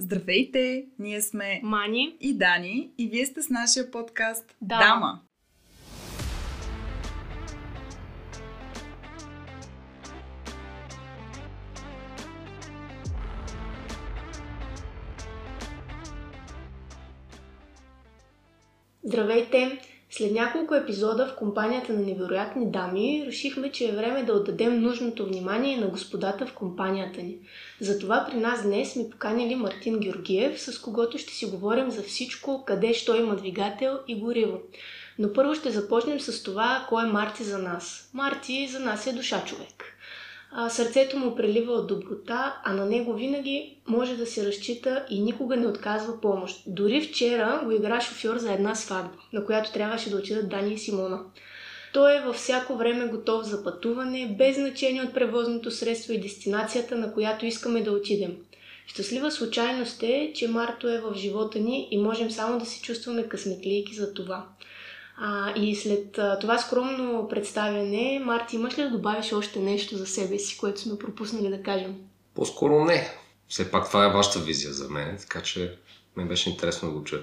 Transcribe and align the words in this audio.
Здравейте! 0.00 0.86
Ние 0.98 1.22
сме 1.22 1.60
Мани 1.64 2.16
и 2.20 2.38
Дани 2.38 2.90
и 2.98 3.08
вие 3.08 3.26
сте 3.26 3.42
с 3.42 3.50
нашия 3.50 3.90
подкаст 3.90 4.56
Дама. 4.62 4.84
Дама. 4.84 5.20
Здравейте! 19.04 19.80
След 20.18 20.32
няколко 20.32 20.74
епизода 20.74 21.26
в 21.26 21.36
компанията 21.36 21.92
на 21.92 22.00
невероятни 22.00 22.70
дами 22.70 23.24
решихме, 23.26 23.72
че 23.72 23.88
е 23.88 23.92
време 23.92 24.22
да 24.22 24.32
отдадем 24.32 24.80
нужното 24.80 25.26
внимание 25.26 25.76
на 25.76 25.86
господата 25.86 26.46
в 26.46 26.54
компанията 26.54 27.22
ни. 27.22 27.38
Затова 27.80 28.26
при 28.30 28.36
нас 28.36 28.62
днес 28.62 28.92
сме 28.92 29.10
поканили 29.10 29.54
Мартин 29.54 30.00
Георгиев, 30.00 30.60
с 30.60 30.78
когото 30.78 31.18
ще 31.18 31.32
си 31.32 31.46
говорим 31.46 31.90
за 31.90 32.02
всичко, 32.02 32.64
къде 32.66 32.94
що 32.94 33.16
има 33.16 33.36
двигател 33.36 33.98
и 34.08 34.20
гориво. 34.20 34.58
Но 35.18 35.32
първо 35.32 35.54
ще 35.54 35.70
започнем 35.70 36.20
с 36.20 36.42
това, 36.42 36.86
кой 36.88 37.04
е 37.04 37.12
Марти 37.12 37.44
за 37.44 37.58
нас. 37.58 38.10
Марти 38.14 38.68
за 38.72 38.80
нас 38.80 39.06
е 39.06 39.12
душа 39.12 39.44
човек. 39.44 39.97
А, 40.52 40.70
сърцето 40.70 41.18
му 41.18 41.36
прелива 41.36 41.72
от 41.72 41.86
доброта, 41.86 42.56
а 42.64 42.72
на 42.72 42.86
него 42.86 43.14
винаги 43.14 43.76
може 43.86 44.16
да 44.16 44.26
се 44.26 44.46
разчита 44.46 45.04
и 45.10 45.20
никога 45.20 45.56
не 45.56 45.66
отказва 45.66 46.20
помощ. 46.20 46.62
Дори 46.66 47.00
вчера 47.00 47.60
го 47.64 47.70
игра 47.70 48.00
шофьор 48.00 48.36
за 48.36 48.52
една 48.52 48.74
сватба, 48.74 49.18
на 49.32 49.44
която 49.44 49.72
трябваше 49.72 50.10
да 50.10 50.16
отидат 50.16 50.48
Дани 50.48 50.74
и 50.74 50.78
Симона. 50.78 51.20
Той 51.92 52.16
е 52.16 52.20
във 52.20 52.36
всяко 52.36 52.76
време 52.76 53.06
готов 53.06 53.44
за 53.44 53.64
пътуване, 53.64 54.34
без 54.38 54.56
значение 54.56 55.02
от 55.02 55.14
превозното 55.14 55.70
средство 55.70 56.12
и 56.12 56.20
дестинацията, 56.20 56.96
на 56.96 57.12
която 57.14 57.46
искаме 57.46 57.82
да 57.82 57.92
отидем. 57.92 58.36
Щастлива 58.86 59.30
случайност 59.30 60.02
е, 60.02 60.32
че 60.34 60.48
Марто 60.48 60.88
е 60.88 61.00
в 61.00 61.14
живота 61.14 61.58
ни 61.58 61.88
и 61.90 61.98
можем 61.98 62.30
само 62.30 62.58
да 62.58 62.66
се 62.66 62.82
чувстваме 62.82 63.28
късметлийки 63.28 63.94
за 63.94 64.14
това. 64.14 64.46
А, 65.20 65.52
и 65.56 65.76
след 65.76 66.18
а, 66.18 66.38
това 66.38 66.58
скромно 66.58 67.28
представяне, 67.28 68.22
Марти, 68.24 68.56
имаш 68.56 68.78
ли 68.78 68.82
да 68.82 68.90
добавиш 68.90 69.32
още 69.32 69.58
нещо 69.58 69.96
за 69.96 70.06
себе 70.06 70.38
си, 70.38 70.58
което 70.58 70.80
сме 70.80 70.98
пропуснали 70.98 71.48
да 71.48 71.62
кажем? 71.62 71.96
По-скоро 72.34 72.84
не. 72.84 73.08
Все 73.48 73.70
пак 73.70 73.88
това 73.88 74.04
е 74.06 74.12
вашата 74.12 74.38
визия 74.38 74.72
за 74.72 74.88
мен, 74.88 75.16
така 75.20 75.42
че 75.42 75.78
ме 76.16 76.24
беше 76.24 76.50
интересно 76.50 76.88
да 76.88 76.94
го 76.94 77.04
чуя. 77.04 77.22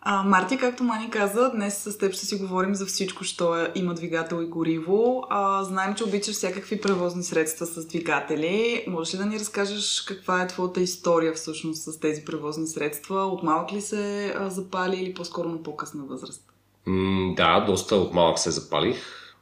А, 0.00 0.22
Марти, 0.22 0.58
както 0.58 0.84
Мани 0.84 1.10
каза, 1.10 1.50
днес 1.54 1.78
с 1.78 1.98
теб 1.98 2.12
ще 2.12 2.26
си 2.26 2.36
говорим 2.36 2.74
за 2.74 2.86
всичко, 2.86 3.24
що 3.24 3.56
е, 3.56 3.72
има 3.74 3.94
двигател 3.94 4.42
и 4.42 4.46
гориво. 4.46 5.24
А, 5.30 5.64
знаем, 5.64 5.94
че 5.94 6.04
обичаш 6.04 6.34
всякакви 6.34 6.80
превозни 6.80 7.22
средства 7.22 7.66
с 7.66 7.86
двигатели. 7.86 8.84
Можеш 8.88 9.14
ли 9.14 9.18
да 9.18 9.26
ни 9.26 9.38
разкажеш 9.38 10.00
каква 10.00 10.42
е 10.42 10.46
твоята 10.46 10.80
история 10.80 11.32
всъщност 11.34 11.82
с 11.82 12.00
тези 12.00 12.24
превозни 12.24 12.66
средства? 12.66 13.24
От 13.24 13.42
малък 13.42 13.72
ли 13.72 13.80
се 13.80 14.34
а, 14.38 14.50
запали 14.50 14.96
или 14.96 15.14
по-скоро 15.14 15.48
на 15.48 15.62
по-късна 15.62 16.04
възраст? 16.04 16.55
М, 16.86 17.34
да, 17.36 17.60
доста 17.60 17.96
от 17.96 18.14
малък 18.14 18.38
се 18.38 18.50
запалих. 18.50 18.96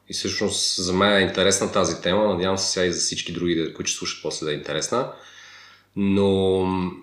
И 0.08 0.14
всъщност 0.14 0.82
за 0.82 0.92
мен 0.92 1.16
е 1.16 1.20
интересна 1.20 1.72
тази 1.72 2.00
тема. 2.02 2.34
Надявам 2.34 2.58
се 2.58 2.70
сега 2.70 2.86
и 2.86 2.92
за 2.92 3.00
всички 3.00 3.32
други, 3.32 3.74
които 3.74 3.90
ще 3.90 3.98
слушат 3.98 4.22
после 4.22 4.46
да 4.46 4.52
е 4.52 4.56
интересна. 4.56 5.08
Но 5.96 6.60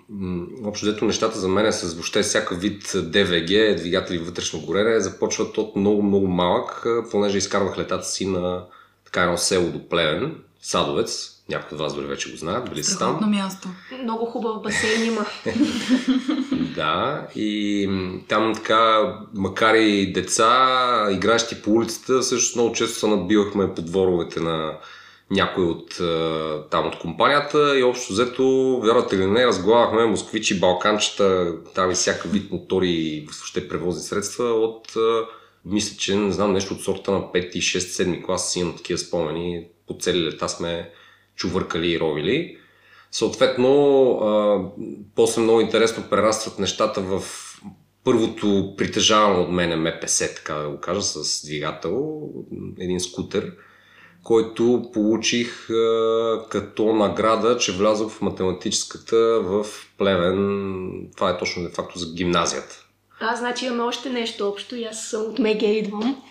м, 0.10 0.46
общо 0.64 0.86
взето 0.86 1.06
нещата 1.06 1.40
за 1.40 1.48
мен 1.48 1.74
с 1.74 1.94
въобще 1.94 2.24
всякакъв 2.24 2.62
вид 2.62 2.92
ДВГ, 2.96 3.78
двигатели 3.78 4.18
вътрешно 4.18 4.60
горене, 4.60 5.00
започват 5.00 5.58
от 5.58 5.76
много-много 5.76 6.28
малък, 6.28 6.86
понеже 7.12 7.38
изкарвах 7.38 7.78
летата 7.78 8.06
си 8.06 8.26
на 8.28 8.66
така 9.06 9.24
едно 9.24 9.38
село 9.38 9.70
до 9.70 9.90
Плевен, 9.90 10.36
Садовец. 10.62 11.32
Някои 11.50 11.76
от 11.76 11.82
вас 11.82 11.96
дори 11.96 12.06
вече 12.06 12.32
го 12.32 12.38
знаят, 12.38 12.70
били 12.70 12.84
са 12.84 13.00
там. 13.00 13.30
място. 13.32 13.68
Много 14.04 14.26
хубав 14.26 14.62
басейн 14.62 15.06
има. 15.06 15.26
Да, 16.76 17.28
и 17.36 17.90
там 18.28 18.56
така, 18.56 19.14
макар 19.34 19.76
и 19.76 20.14
деца, 20.14 21.08
игращи 21.12 21.62
по 21.62 21.72
улицата, 21.72 22.24
също 22.24 22.60
много 22.60 22.76
често 22.76 23.00
се 23.00 23.08
набивахме 23.08 23.74
по 23.76 23.82
дворовете 23.82 24.40
на 24.40 24.78
някой 25.32 25.66
от 25.66 25.98
там 26.72 26.88
от 26.88 27.00
компанията 27.00 27.80
и 27.80 27.84
общо 27.84 28.14
взето, 28.14 28.80
вярвате 28.84 29.16
или 29.16 29.26
не, 29.26 29.48
разглавахме 29.48 30.06
москвичи, 30.06 30.60
балканчета, 30.60 31.56
там 31.76 31.92
и 31.92 31.94
всякакъв 31.94 32.32
вид 32.32 32.52
мотори 32.52 32.90
и 32.90 33.22
въобще 33.26 33.68
превозни 33.68 34.02
средства 34.02 34.46
от, 34.46 34.94
мисля, 35.66 35.98
че 35.98 36.16
не 36.16 36.32
знам, 36.32 36.54
нещо 36.54 36.74
от 36.74 36.82
сорта 36.82 37.12
на 37.12 37.20
5, 37.20 37.56
6, 37.56 37.78
7 37.78 38.26
клас 38.26 38.52
си 38.52 38.60
имам 38.60 38.78
такива 38.78 38.98
спомени. 38.98 39.66
По 39.88 39.98
цели 40.00 40.26
лета 40.26 40.50
сме 40.50 40.90
чувъркали 41.36 41.92
и 41.92 42.00
ровили. 42.00 42.58
Съответно, 43.12 44.12
а, 44.12 44.60
после 45.16 45.42
много 45.42 45.62
интересно 45.62 46.04
прерастват 46.10 46.60
нещата 46.60 47.02
в 47.02 47.24
първото 48.04 48.74
притежавано 48.78 49.42
от 49.42 49.52
мене 49.52 49.76
МПС, 49.76 50.36
така 50.36 50.54
да 50.54 50.70
го 50.70 50.80
кажа, 50.80 51.02
с 51.02 51.46
двигател, 51.46 52.22
един 52.80 53.00
скутер, 53.00 53.54
който 54.24 54.90
получих 54.94 55.70
а, 55.70 56.46
като 56.50 56.94
награда, 56.94 57.58
че 57.58 57.72
влязох 57.72 58.12
в 58.12 58.22
математическата 58.22 59.42
в 59.42 59.66
Плевен. 59.98 61.12
Това 61.16 61.30
е 61.30 61.38
точно 61.38 61.64
де 61.64 61.70
факто 61.70 62.00
за 62.00 62.14
гимназията. 62.14 62.86
А, 63.20 63.36
значи 63.36 63.66
имаме 63.66 63.84
още 63.84 64.10
нещо 64.10 64.48
общо 64.48 64.76
и 64.76 64.84
аз 64.84 65.10
съм 65.10 65.22
от 65.22 65.40
Меге 65.40 65.68
идвам. 65.68 66.22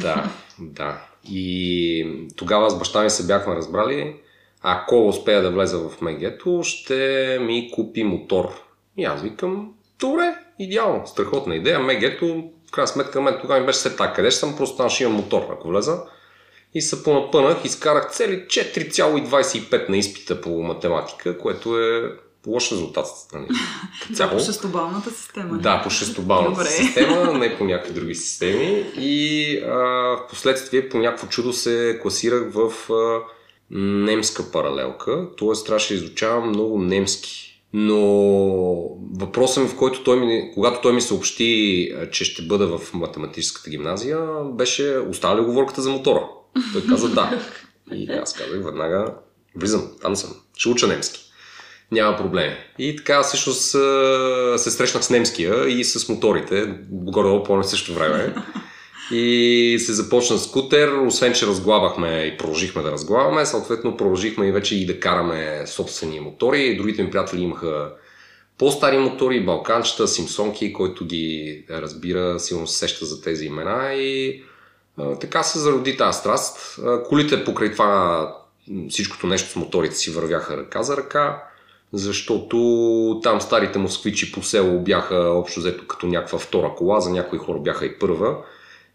Да, 0.00 0.30
да. 0.58 1.02
И 1.30 2.28
тогава 2.36 2.70
с 2.70 2.78
баща 2.78 3.02
ми 3.02 3.10
се 3.10 3.26
бяхме 3.26 3.54
разбрали, 3.54 4.14
ако 4.62 5.08
успея 5.08 5.42
да 5.42 5.50
влеза 5.50 5.78
в 5.78 6.00
Мегето, 6.00 6.60
ще 6.62 7.38
ми 7.40 7.70
купи 7.74 8.04
мотор. 8.04 8.48
И 8.96 9.04
аз 9.04 9.22
викам, 9.22 9.72
добре, 10.00 10.34
идеално, 10.58 11.06
страхотна 11.06 11.56
идея. 11.56 11.78
Мегето, 11.80 12.44
в 12.68 12.70
крайна 12.70 12.88
сметка, 12.88 13.20
мен 13.20 13.38
тогава 13.40 13.60
ми 13.60 13.66
беше 13.66 13.78
все 13.78 13.96
така, 13.96 14.12
къде 14.12 14.30
ще 14.30 14.40
съм, 14.40 14.56
просто 14.56 14.76
там 14.76 14.90
ще 14.90 15.04
имам 15.04 15.16
мотор, 15.16 15.46
ако 15.52 15.68
влеза. 15.68 16.02
И 16.74 16.80
се 16.82 17.02
понапънах, 17.02 17.64
изкарах 17.64 18.10
цели 18.10 18.46
4,25 18.46 19.88
на 19.88 19.96
изпита 19.96 20.40
по 20.40 20.50
математика, 20.62 21.38
което 21.38 21.78
е 21.80 22.12
лош 22.46 22.72
резултат. 22.72 23.06
Нали? 23.32 23.46
като 24.00 24.12
Да, 24.12 24.16
цяло. 24.16 24.30
по 24.30 24.38
шестобалната 24.38 25.10
система. 25.10 25.58
Да, 25.58 25.82
по 25.84 25.90
шестобалната 25.90 26.50
Добре. 26.50 26.64
система, 26.64 27.32
не 27.38 27.58
по 27.58 27.64
някакви 27.64 27.92
други 27.92 28.14
системи. 28.14 28.84
И 28.96 29.58
а, 29.58 29.68
в 30.16 30.26
последствие 30.30 30.88
по 30.88 30.98
някакво 30.98 31.26
чудо 31.26 31.52
се 31.52 31.98
класирах 32.02 32.42
в 32.52 32.92
а, 32.92 33.20
немска 33.70 34.50
паралелка, 34.52 35.28
т.е. 35.38 35.64
трябваше 35.66 35.94
да 35.94 36.04
изучавам 36.04 36.48
много 36.48 36.78
немски. 36.78 37.44
Но 37.72 37.98
въпросът 39.18 39.62
ми, 39.62 39.68
в 39.68 39.76
който 39.76 40.04
той 40.04 40.20
ми, 40.20 40.50
когато 40.54 40.80
той 40.80 40.92
ми 40.92 41.00
съобщи, 41.00 41.92
че 42.12 42.24
ще 42.24 42.42
бъда 42.42 42.78
в 42.78 42.94
математическата 42.94 43.70
гимназия, 43.70 44.18
беше 44.44 44.98
остава 44.98 45.36
ли 45.36 45.40
оговорката 45.40 45.82
за 45.82 45.90
мотора? 45.90 46.22
Той 46.72 46.82
каза 46.88 47.08
да. 47.08 47.40
И 47.92 48.10
аз 48.22 48.32
казах 48.32 48.64
веднага, 48.64 49.14
влизам, 49.56 49.90
там 50.02 50.16
съм, 50.16 50.30
ще 50.56 50.68
уча 50.68 50.86
немски. 50.86 51.24
Няма 51.92 52.16
проблеми. 52.16 52.56
И 52.78 52.96
така 52.96 53.22
всъщност 53.22 53.62
се 54.56 54.70
срещнах 54.70 55.04
с 55.04 55.10
немския 55.10 55.68
и 55.68 55.84
с 55.84 56.08
моторите, 56.08 56.74
горе-долу 56.90 57.42
по 57.42 57.62
също 57.62 57.94
време. 57.94 58.34
И 59.10 59.76
се 59.80 59.92
започна 59.92 60.38
скутер, 60.38 60.92
освен 60.92 61.32
че 61.32 61.46
разглабахме 61.46 62.32
и 62.34 62.36
продължихме 62.36 62.82
да 62.82 62.92
разглабаме, 62.92 63.46
съответно 63.46 63.96
продължихме 63.96 64.46
и 64.46 64.52
вече 64.52 64.76
и 64.76 64.86
да 64.86 65.00
караме 65.00 65.66
собствени 65.66 66.20
мотори. 66.20 66.76
Другите 66.76 67.02
ми 67.02 67.10
приятели 67.10 67.42
имаха 67.42 67.92
по-стари 68.58 68.98
мотори, 68.98 69.44
балканчета, 69.44 70.08
симсонки, 70.08 70.72
който 70.72 71.04
ги 71.04 71.64
разбира, 71.70 72.40
силно 72.40 72.66
се 72.66 72.78
сеща 72.78 73.04
за 73.04 73.22
тези 73.22 73.46
имена 73.46 73.94
и 73.94 74.42
а, 74.98 75.14
така 75.14 75.42
се 75.42 75.58
зароди 75.58 75.96
тази 75.96 76.18
страст. 76.18 76.78
А, 76.84 77.02
колите 77.02 77.44
покрай 77.44 77.72
това 77.72 78.34
всичкото 78.88 79.26
нещо 79.26 79.50
с 79.50 79.56
моторите 79.56 79.94
си 79.94 80.10
вървяха 80.10 80.56
ръка 80.56 80.82
за 80.82 80.96
ръка, 80.96 81.42
защото 81.92 83.20
там 83.22 83.40
старите 83.40 83.78
москвичи 83.78 84.32
по 84.32 84.42
село 84.42 84.80
бяха 84.80 85.16
общо 85.16 85.60
взето 85.60 85.86
като 85.86 86.06
някаква 86.06 86.38
втора 86.38 86.74
кола, 86.76 87.00
за 87.00 87.10
някои 87.10 87.38
хора 87.38 87.58
бяха 87.58 87.86
и 87.86 87.98
първа. 87.98 88.36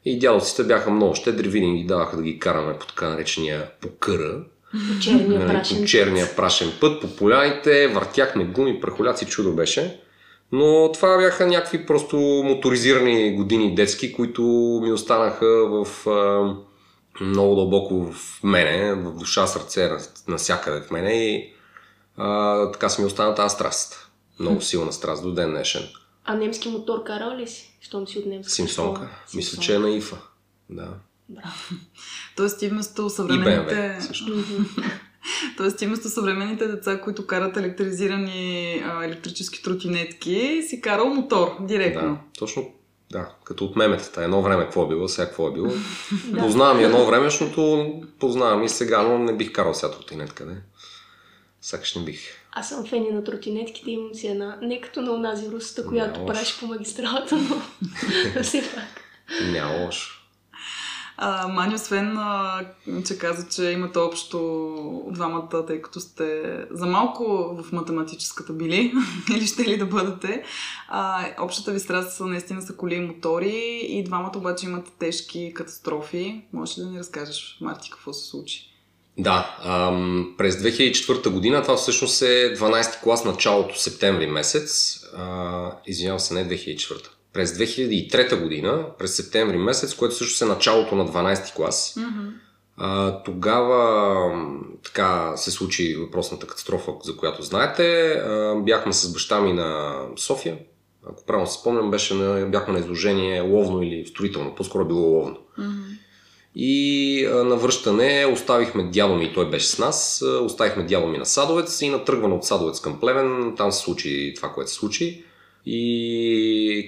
И 0.06 0.20
дядовците 0.20 0.64
бяха 0.64 0.92
много 0.92 1.16
щедри, 1.16 1.50
винаги 1.50 1.84
даваха 1.84 2.18
да 2.18 2.24
ги 2.24 2.40
караме 2.40 2.80
по 2.80 2.88
така 2.88 3.10
наречения 3.10 3.72
покъра, 3.82 4.44
По 4.72 5.00
черния 5.02 5.40
нали, 5.40 5.54
прашен. 5.54 5.78
по 5.78 5.86
черния 5.86 6.36
прашен 6.36 6.72
път, 6.82 7.02
по 7.02 7.16
поляните, 7.16 7.88
въртяхме 7.88 8.46
гуми, 8.46 8.82
прахоляци, 8.82 9.26
чудо 9.26 9.54
беше. 9.54 10.00
Но 10.52 10.92
това 10.94 11.18
бяха 11.18 11.48
някакви 11.48 11.86
просто 11.86 12.18
моторизирани 12.46 13.36
години 13.36 13.76
детски, 13.76 14.14
които 14.14 14.42
ми 14.84 14.92
останаха 14.92 15.46
в 15.48 16.08
а, 16.10 16.56
много 17.22 17.56
дълбоко 17.56 18.12
в 18.12 18.44
мене, 18.44 18.94
в 18.94 19.14
душа, 19.18 19.48
сърце, 19.48 19.92
насякъде 20.28 20.82
в 20.82 20.92
мене 20.92 21.14
и 21.14 21.54
а, 22.18 22.72
така 22.72 22.90
си 22.90 23.02
ми 23.02 23.08
остана 23.08 23.36
тази 23.36 23.54
страст. 23.54 24.10
Много 24.40 24.62
силна 24.62 24.94
страст 24.94 25.24
до 25.24 25.32
ден 25.32 25.50
днешен. 25.50 25.84
А 26.26 26.36
немски 26.36 26.70
мотор 26.70 27.04
карал 27.04 27.38
ли 27.38 27.48
си? 27.48 27.78
Щом 27.82 28.08
си 28.08 28.20
от 28.20 28.26
немска 28.26 28.52
Симсонка. 28.54 29.02
школа? 29.02 29.10
Мисля, 29.36 29.50
Симсонка. 29.50 29.66
че 29.66 29.76
е 29.76 29.80
на 29.80 29.90
ИФА. 29.90 30.18
Да. 30.70 30.94
Браво. 31.30 31.54
Тоест 32.36 32.60
ти 32.60 32.70
вместо 32.70 33.06
И 33.06 33.10
съвременните... 33.10 33.98
Също. 34.02 34.34
Тоест 35.58 35.78
ти 35.78 35.88
вместо 35.88 36.10
съвременните 36.10 36.68
деца, 36.68 37.02
които 37.02 37.28
карат 37.28 37.58
електризирани 37.58 38.82
а, 38.86 39.06
електрически 39.06 39.64
тротинетки, 39.64 40.64
си 40.70 40.82
карал 40.82 41.10
мотор 41.10 41.58
директно. 41.62 42.10
Да, 42.10 42.18
точно 42.40 42.74
да, 43.12 43.30
като 43.44 43.66
от 43.66 43.76
меметата. 43.76 44.24
Едно 44.24 44.42
време 44.42 44.64
какво 44.64 44.84
е 44.84 44.88
било, 44.88 45.08
сега 45.08 45.28
какво 45.28 45.48
е 45.48 45.54
било. 45.54 45.72
Познавам 46.40 46.80
и 46.80 46.84
едно 46.84 47.06
времешното, 47.06 47.94
познавам 48.20 48.64
и 48.64 48.70
сега, 48.70 49.02
но 49.04 49.18
не 49.20 49.38
бих 49.38 49.52
карал 49.52 49.74
сега 49.74 49.92
тротинетка, 49.92 50.46
не. 50.46 50.56
Сякаш 51.62 51.96
не 51.96 52.04
бих. 52.04 52.20
Аз 52.56 52.70
съм 52.70 52.86
фени 52.86 53.10
на 53.10 53.24
тротинетките, 53.24 53.92
имам 53.92 54.14
си 54.14 54.28
една, 54.28 54.58
не 54.62 54.82
като 54.82 55.02
на 55.02 55.12
онази 55.12 55.52
русата, 55.52 55.88
която 55.88 56.20
Няма 56.20 56.34
правиш 56.34 56.60
по 56.60 56.68
магистралата, 56.68 57.36
но 57.36 57.62
все 58.44 58.62
пак. 58.76 59.02
Няма 59.52 59.86
лошо. 59.86 60.20
А, 61.18 61.48
Мани, 61.48 61.76
освен, 61.76 62.18
а, 62.18 62.62
че 63.08 63.18
каза, 63.18 63.48
че 63.50 63.64
имате 63.64 64.00
общо 64.00 65.08
двамата, 65.12 65.66
тъй 65.68 65.82
като 65.82 66.00
сте 66.00 66.44
за 66.72 66.86
малко 66.86 67.24
в 67.64 67.72
математическата 67.72 68.54
били, 68.54 68.94
или 69.38 69.48
ще 69.48 69.64
ли 69.64 69.78
да 69.78 69.86
бъдете, 69.86 70.44
а, 70.88 71.26
общата 71.40 71.72
ви 71.72 71.80
страст 71.80 72.18
са 72.18 72.26
наистина 72.26 72.62
са 72.62 72.76
коли 72.76 72.96
и 72.96 73.00
мотори 73.00 73.82
и 73.90 74.04
двамата 74.04 74.34
обаче 74.36 74.66
имат 74.66 74.94
тежки 75.00 75.54
катастрофи. 75.54 76.46
Можеш 76.54 76.78
ли 76.78 76.82
да 76.82 76.90
ни 76.90 77.00
разкажеш, 77.00 77.58
Марти, 77.62 77.90
какво 77.90 78.14
се 78.14 78.30
случи? 78.30 78.73
Да, 79.18 79.58
ам, 79.64 80.36
през 80.38 80.56
2004 80.56 81.30
година, 81.30 81.62
това 81.62 81.76
всъщност 81.76 82.22
е 82.22 82.56
12 82.56 83.04
клас 83.04 83.26
началото 83.26 83.80
септември 83.80 84.28
месец, 84.28 85.00
а, 85.18 85.72
извинявам 85.86 86.20
се, 86.20 86.34
не 86.34 86.50
2004 86.50 87.10
през 87.34 87.52
2003 87.52 88.42
година, 88.42 88.86
през 89.00 89.16
септември 89.16 89.58
месец, 89.58 89.96
което 89.96 90.16
също 90.16 90.46
е 90.46 90.48
началото 90.48 90.96
на 90.96 91.08
12 91.08 91.56
клас. 91.56 91.96
Mm-hmm. 91.98 92.32
А, 92.78 93.24
тогава 93.24 94.32
така 94.84 95.34
се 95.36 95.52
случи 95.52 95.96
въпросната 95.96 96.48
катастрофа, 96.48 96.92
за 97.04 97.18
която 97.18 97.44
знаете. 97.44 98.12
А, 98.12 98.56
бяхме 98.56 98.94
с 98.94 99.14
баща 99.14 99.42
ми 99.42 99.54
на 99.54 100.02
София. 100.18 100.58
Ако 101.10 101.26
правилно 101.26 101.48
се 101.48 101.60
спомням, 101.60 101.92
беше 101.92 102.14
на, 102.14 102.46
бяхме 102.46 102.74
на 102.74 102.80
изложение 102.80 103.42
ловно 103.42 103.84
или 103.84 104.06
строително. 104.06 104.56
По-скоро 104.56 104.86
било 104.86 105.02
ловно. 105.02 105.38
Mm-hmm. 105.60 105.83
И 106.56 107.28
на 107.32 107.56
връщане 107.56 108.26
оставихме 108.34 108.84
дядо 108.84 109.16
ми, 109.16 109.34
той 109.34 109.50
беше 109.50 109.68
с 109.68 109.80
нас, 109.80 110.24
оставихме 110.42 110.84
дядо 110.84 111.08
ми 111.08 111.18
на 111.18 111.26
Садовец 111.26 111.82
и 111.82 111.90
на 111.90 112.06
тръгване 112.06 112.34
от 112.34 112.46
Садовец 112.46 112.82
към 112.82 113.00
Плевен, 113.00 113.54
там 113.58 113.72
се 113.72 113.80
случи 113.80 114.34
това, 114.36 114.50
което 114.50 114.72
се 114.72 114.76
случи 114.76 115.24
и 115.66 116.88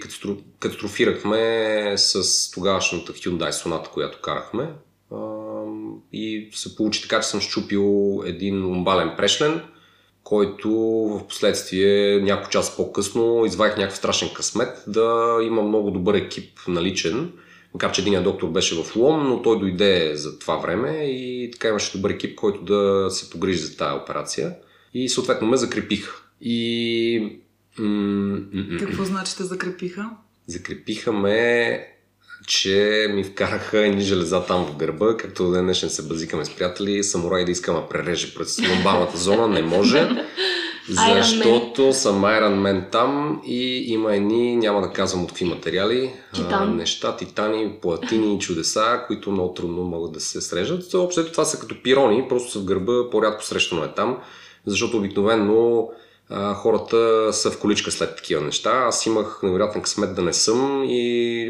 катастрофирахме 0.60 1.94
с 1.98 2.52
тогавашната 2.52 3.14
Hyundai 3.14 3.52
Sonata, 3.52 3.90
която 3.90 4.22
карахме. 4.22 4.68
И 6.14 6.50
се 6.54 6.76
получи 6.76 7.02
така, 7.02 7.22
че 7.22 7.28
съм 7.28 7.42
щупил 7.42 8.22
един 8.26 8.66
ломбален 8.66 9.12
прешлен, 9.18 9.62
който 10.24 10.72
в 11.20 11.28
последствие 11.28 12.22
няколко 12.22 12.50
час 12.50 12.76
по-късно 12.78 13.46
извадих 13.46 13.78
някакъв 13.78 13.98
страшен 13.98 14.30
късмет 14.34 14.84
да 14.88 15.38
има 15.44 15.62
много 15.62 15.92
добър 15.92 16.14
екип 16.14 16.60
наличен. 16.68 17.32
Макар, 17.76 17.92
че 17.92 18.02
един 18.02 18.24
доктор 18.24 18.50
беше 18.50 18.84
в 18.84 18.96
Лом, 18.96 19.28
но 19.28 19.42
той 19.42 19.60
дойде 19.60 20.16
за 20.16 20.40
това 20.40 20.58
време 20.58 20.90
и 21.04 21.52
така 21.52 21.68
имаше 21.68 21.98
добър 21.98 22.10
екип, 22.10 22.36
който 22.36 22.62
да 22.62 23.08
се 23.12 23.30
погрижи 23.30 23.58
за 23.58 23.78
тази 23.78 24.00
операция. 24.04 24.56
И 24.94 25.10
съответно 25.10 25.48
ме 25.48 25.58
закрепиха. 25.58 26.22
И 26.42 27.40
какво 28.80 29.04
значи 29.04 29.38
те 29.38 29.44
закрепиха? 29.44 30.10
Закрепиха 30.48 31.12
ме, 31.12 31.88
че 32.48 33.08
ми 33.14 33.24
вкараха 33.24 33.80
едни 33.80 34.02
железа 34.02 34.46
там 34.46 34.66
в 34.66 34.78
гърба, 34.78 35.18
както 35.18 35.52
днешен 35.52 35.90
се 35.90 36.08
базикаме 36.08 36.46
с 36.46 36.56
приятели, 36.56 37.04
самурай 37.04 37.46
да 37.46 37.52
искам 37.52 37.76
да 37.76 37.90
пререже 37.90 38.34
през 38.34 38.60
ломбалната 38.70 39.18
зона, 39.18 39.48
не 39.48 39.62
може. 39.62 40.10
Защото 40.90 41.94
съм 41.94 42.22
Iron 42.22 42.62
Man 42.62 42.92
там 42.92 43.42
и 43.46 43.94
има 43.94 44.16
едни, 44.16 44.56
няма 44.56 44.82
да 44.82 44.90
казвам 44.90 45.24
от 45.24 45.30
какви 45.30 45.46
материали, 45.46 46.14
Титан. 46.34 46.64
а, 46.64 46.66
неща, 46.66 47.16
титани, 47.16 47.72
платини 47.82 48.40
чудеса, 48.40 49.02
които 49.08 49.32
много 49.32 49.54
трудно 49.54 49.84
могат 49.84 50.12
да 50.12 50.20
се 50.20 50.42
срежат. 50.42 50.94
Общо 50.94 51.32
това 51.32 51.46
са 51.46 51.60
като 51.60 51.84
пирони, 51.84 52.28
просто 52.30 52.52
са 52.52 52.60
в 52.60 52.66
гърба, 52.66 53.10
по-рядко 53.12 53.44
срещано 53.44 53.84
е 53.84 53.94
там, 53.96 54.18
защото 54.66 54.98
обикновено 54.98 55.90
а, 56.30 56.54
хората 56.54 57.30
са 57.34 57.52
в 57.52 57.60
количка 57.60 57.92
след 57.92 58.16
такива 58.16 58.42
неща. 58.42 58.72
Аз 58.72 59.06
имах 59.06 59.40
невероятен 59.44 59.82
късмет 59.82 60.16
да 60.16 60.22
не 60.22 60.34
съм 60.34 60.84
и 60.88 61.44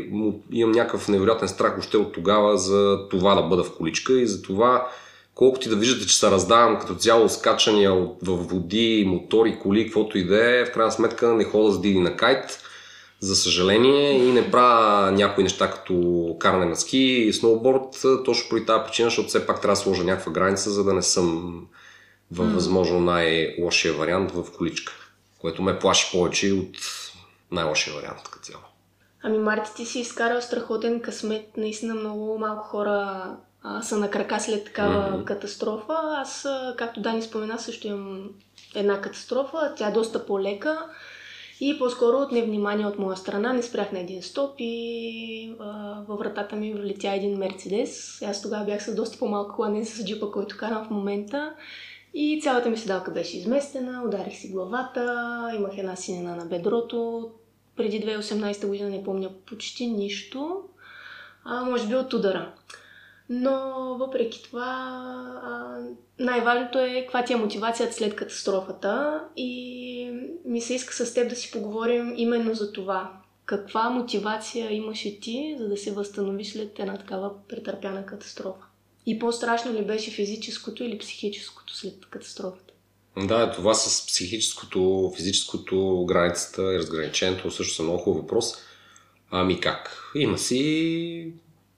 имам 0.52 0.72
някакъв 0.72 1.08
невероятен 1.08 1.48
страх 1.48 1.76
още 1.80 1.98
от 1.98 2.14
тогава 2.14 2.58
за 2.58 3.00
това 3.10 3.36
да 3.36 3.42
бъда 3.42 3.64
в 3.64 3.78
количка 3.78 4.14
и 4.14 4.28
за 4.28 4.42
това 4.42 4.88
колкото 5.36 5.68
и 5.68 5.70
да 5.70 5.76
виждате, 5.76 6.08
че 6.08 6.18
се 6.18 6.32
раздавам 6.32 6.80
като 6.80 6.96
цяло 6.96 7.30
скачания 7.30 7.92
в 8.22 8.36
води, 8.36 9.06
мотори, 9.08 9.60
коли, 9.60 9.84
каквото 9.84 10.18
и 10.18 10.26
да 10.26 10.60
е, 10.60 10.66
в 10.66 10.72
крайна 10.72 10.92
сметка 10.92 11.34
не 11.34 11.44
хода 11.44 11.72
с 11.72 11.82
диди 11.82 12.00
на 12.00 12.16
кайт, 12.16 12.60
за 13.20 13.36
съжаление, 13.36 14.12
и 14.12 14.32
не 14.32 14.52
правя 14.52 15.12
някои 15.12 15.44
неща 15.44 15.72
като 15.72 16.36
каране 16.40 16.66
на 16.66 16.76
ски 16.76 16.98
и 16.98 17.34
сноуборд, 17.34 18.02
точно 18.26 18.50
по 18.50 18.66
тази 18.66 18.84
причина, 18.86 19.10
защото 19.10 19.28
все 19.28 19.48
пак 19.48 19.62
трябва 19.62 19.76
да 19.76 19.82
сложа 19.82 20.04
някаква 20.04 20.32
граница, 20.32 20.70
за 20.70 20.84
да 20.84 20.94
не 20.94 21.02
съм 21.02 21.62
във 22.32 22.54
възможно 22.54 23.00
най-лошия 23.00 23.94
вариант 23.94 24.32
в 24.32 24.46
количка, 24.58 24.94
което 25.40 25.62
ме 25.62 25.80
плаши 25.80 26.12
повече 26.12 26.54
от 26.54 26.78
най-лошия 27.52 27.96
вариант 27.96 28.24
като 28.24 28.46
цяло. 28.46 28.64
Ами 29.24 29.38
Марти, 29.38 29.70
ти 29.76 29.86
си 29.86 30.00
изкарал 30.00 30.42
страхотен 30.42 31.02
късмет. 31.02 31.58
Наистина 31.58 31.96
много 31.96 32.38
малко 32.40 32.64
хора 32.64 33.28
а, 33.67 33.81
са 33.81 33.97
на 33.97 34.09
крака 34.09 34.39
след 34.39 34.65
такава 34.65 34.94
mm-hmm. 34.94 35.23
катастрофа. 35.23 35.94
Аз, 36.03 36.47
както 36.77 37.01
Дани 37.01 37.21
спомена, 37.21 37.59
също 37.59 37.88
имам 37.88 38.29
една 38.75 39.01
катастрофа. 39.01 39.73
Тя 39.77 39.88
е 39.88 39.91
доста 39.91 40.25
по-лека. 40.25 40.85
И 41.62 41.79
по-скоро 41.79 42.17
от 42.17 42.31
невнимание 42.31 42.85
от 42.85 43.00
моя 43.00 43.17
страна 43.17 43.53
не 43.53 43.63
спрях 43.63 43.91
на 43.91 44.00
един 44.00 44.23
стоп 44.23 44.56
и 44.59 45.56
а, 45.59 46.01
във 46.07 46.19
вратата 46.19 46.56
ми 46.56 46.73
влетя 46.73 47.13
един 47.13 47.38
Мерцедес. 47.38 48.21
Аз 48.21 48.41
тогава 48.41 48.65
бях 48.65 48.83
с 48.83 48.95
доста 48.95 49.19
по-малко 49.19 49.56
кола, 49.56 49.69
не 49.69 49.85
с 49.85 50.06
джипа, 50.06 50.31
който 50.31 50.57
карам 50.57 50.85
в 50.85 50.89
момента. 50.89 51.53
И 52.13 52.41
цялата 52.41 52.69
ми 52.69 52.77
седалка 52.77 53.12
беше 53.12 53.38
изместена, 53.38 54.03
ударих 54.07 54.38
си 54.38 54.50
главата, 54.50 55.51
имах 55.57 55.77
една 55.77 55.95
синена 55.95 56.35
на 56.35 56.45
бедрото. 56.45 57.31
Преди 57.75 58.01
2018 58.01 58.67
година 58.67 58.89
не 58.89 59.03
помня 59.03 59.29
почти 59.45 59.88
нищо, 59.88 60.63
а 61.45 61.63
може 61.63 61.88
би 61.88 61.95
от 61.95 62.13
удара. 62.13 62.53
Но 63.30 63.95
въпреки 64.00 64.44
това, 64.44 64.68
най-важното 66.19 66.80
е 66.80 67.01
каква 67.01 67.24
ти 67.24 67.33
е 67.33 67.38
мотивацията 67.38 67.94
след 67.94 68.16
катастрофата 68.16 69.24
и 69.36 70.12
ми 70.45 70.62
се 70.62 70.74
иска 70.74 70.94
с 71.06 71.13
теб 71.13 71.30
да 71.30 71.36
си 71.36 71.51
поговорим 71.51 72.13
именно 72.18 72.54
за 72.54 72.72
това. 72.72 73.12
Каква 73.46 73.89
мотивация 73.89 74.74
имаше 74.74 75.20
ти, 75.20 75.55
за 75.60 75.67
да 75.67 75.77
се 75.77 75.91
възстановиш 75.91 76.51
след 76.51 76.79
една 76.79 76.98
такава 76.98 77.48
претърпяна 77.48 78.05
катастрофа? 78.05 78.65
И 79.05 79.20
по-страшно 79.20 79.74
ли 79.74 79.86
беше 79.86 80.12
физическото 80.12 80.84
или 80.84 80.98
психическото 80.98 81.75
след 81.75 82.05
катастрофата? 82.10 82.74
Да, 83.17 83.51
това 83.51 83.74
с 83.74 84.08
психическото, 84.08 85.12
физическото, 85.15 86.05
границата 86.08 86.74
и 86.74 86.77
разграничението 86.77 87.51
също 87.51 87.75
са 87.75 87.84
много 87.84 88.00
хубав 88.00 88.22
въпрос. 88.22 88.53
Ами 89.32 89.60
как? 89.60 90.12
Има 90.15 90.38
си 90.38 91.34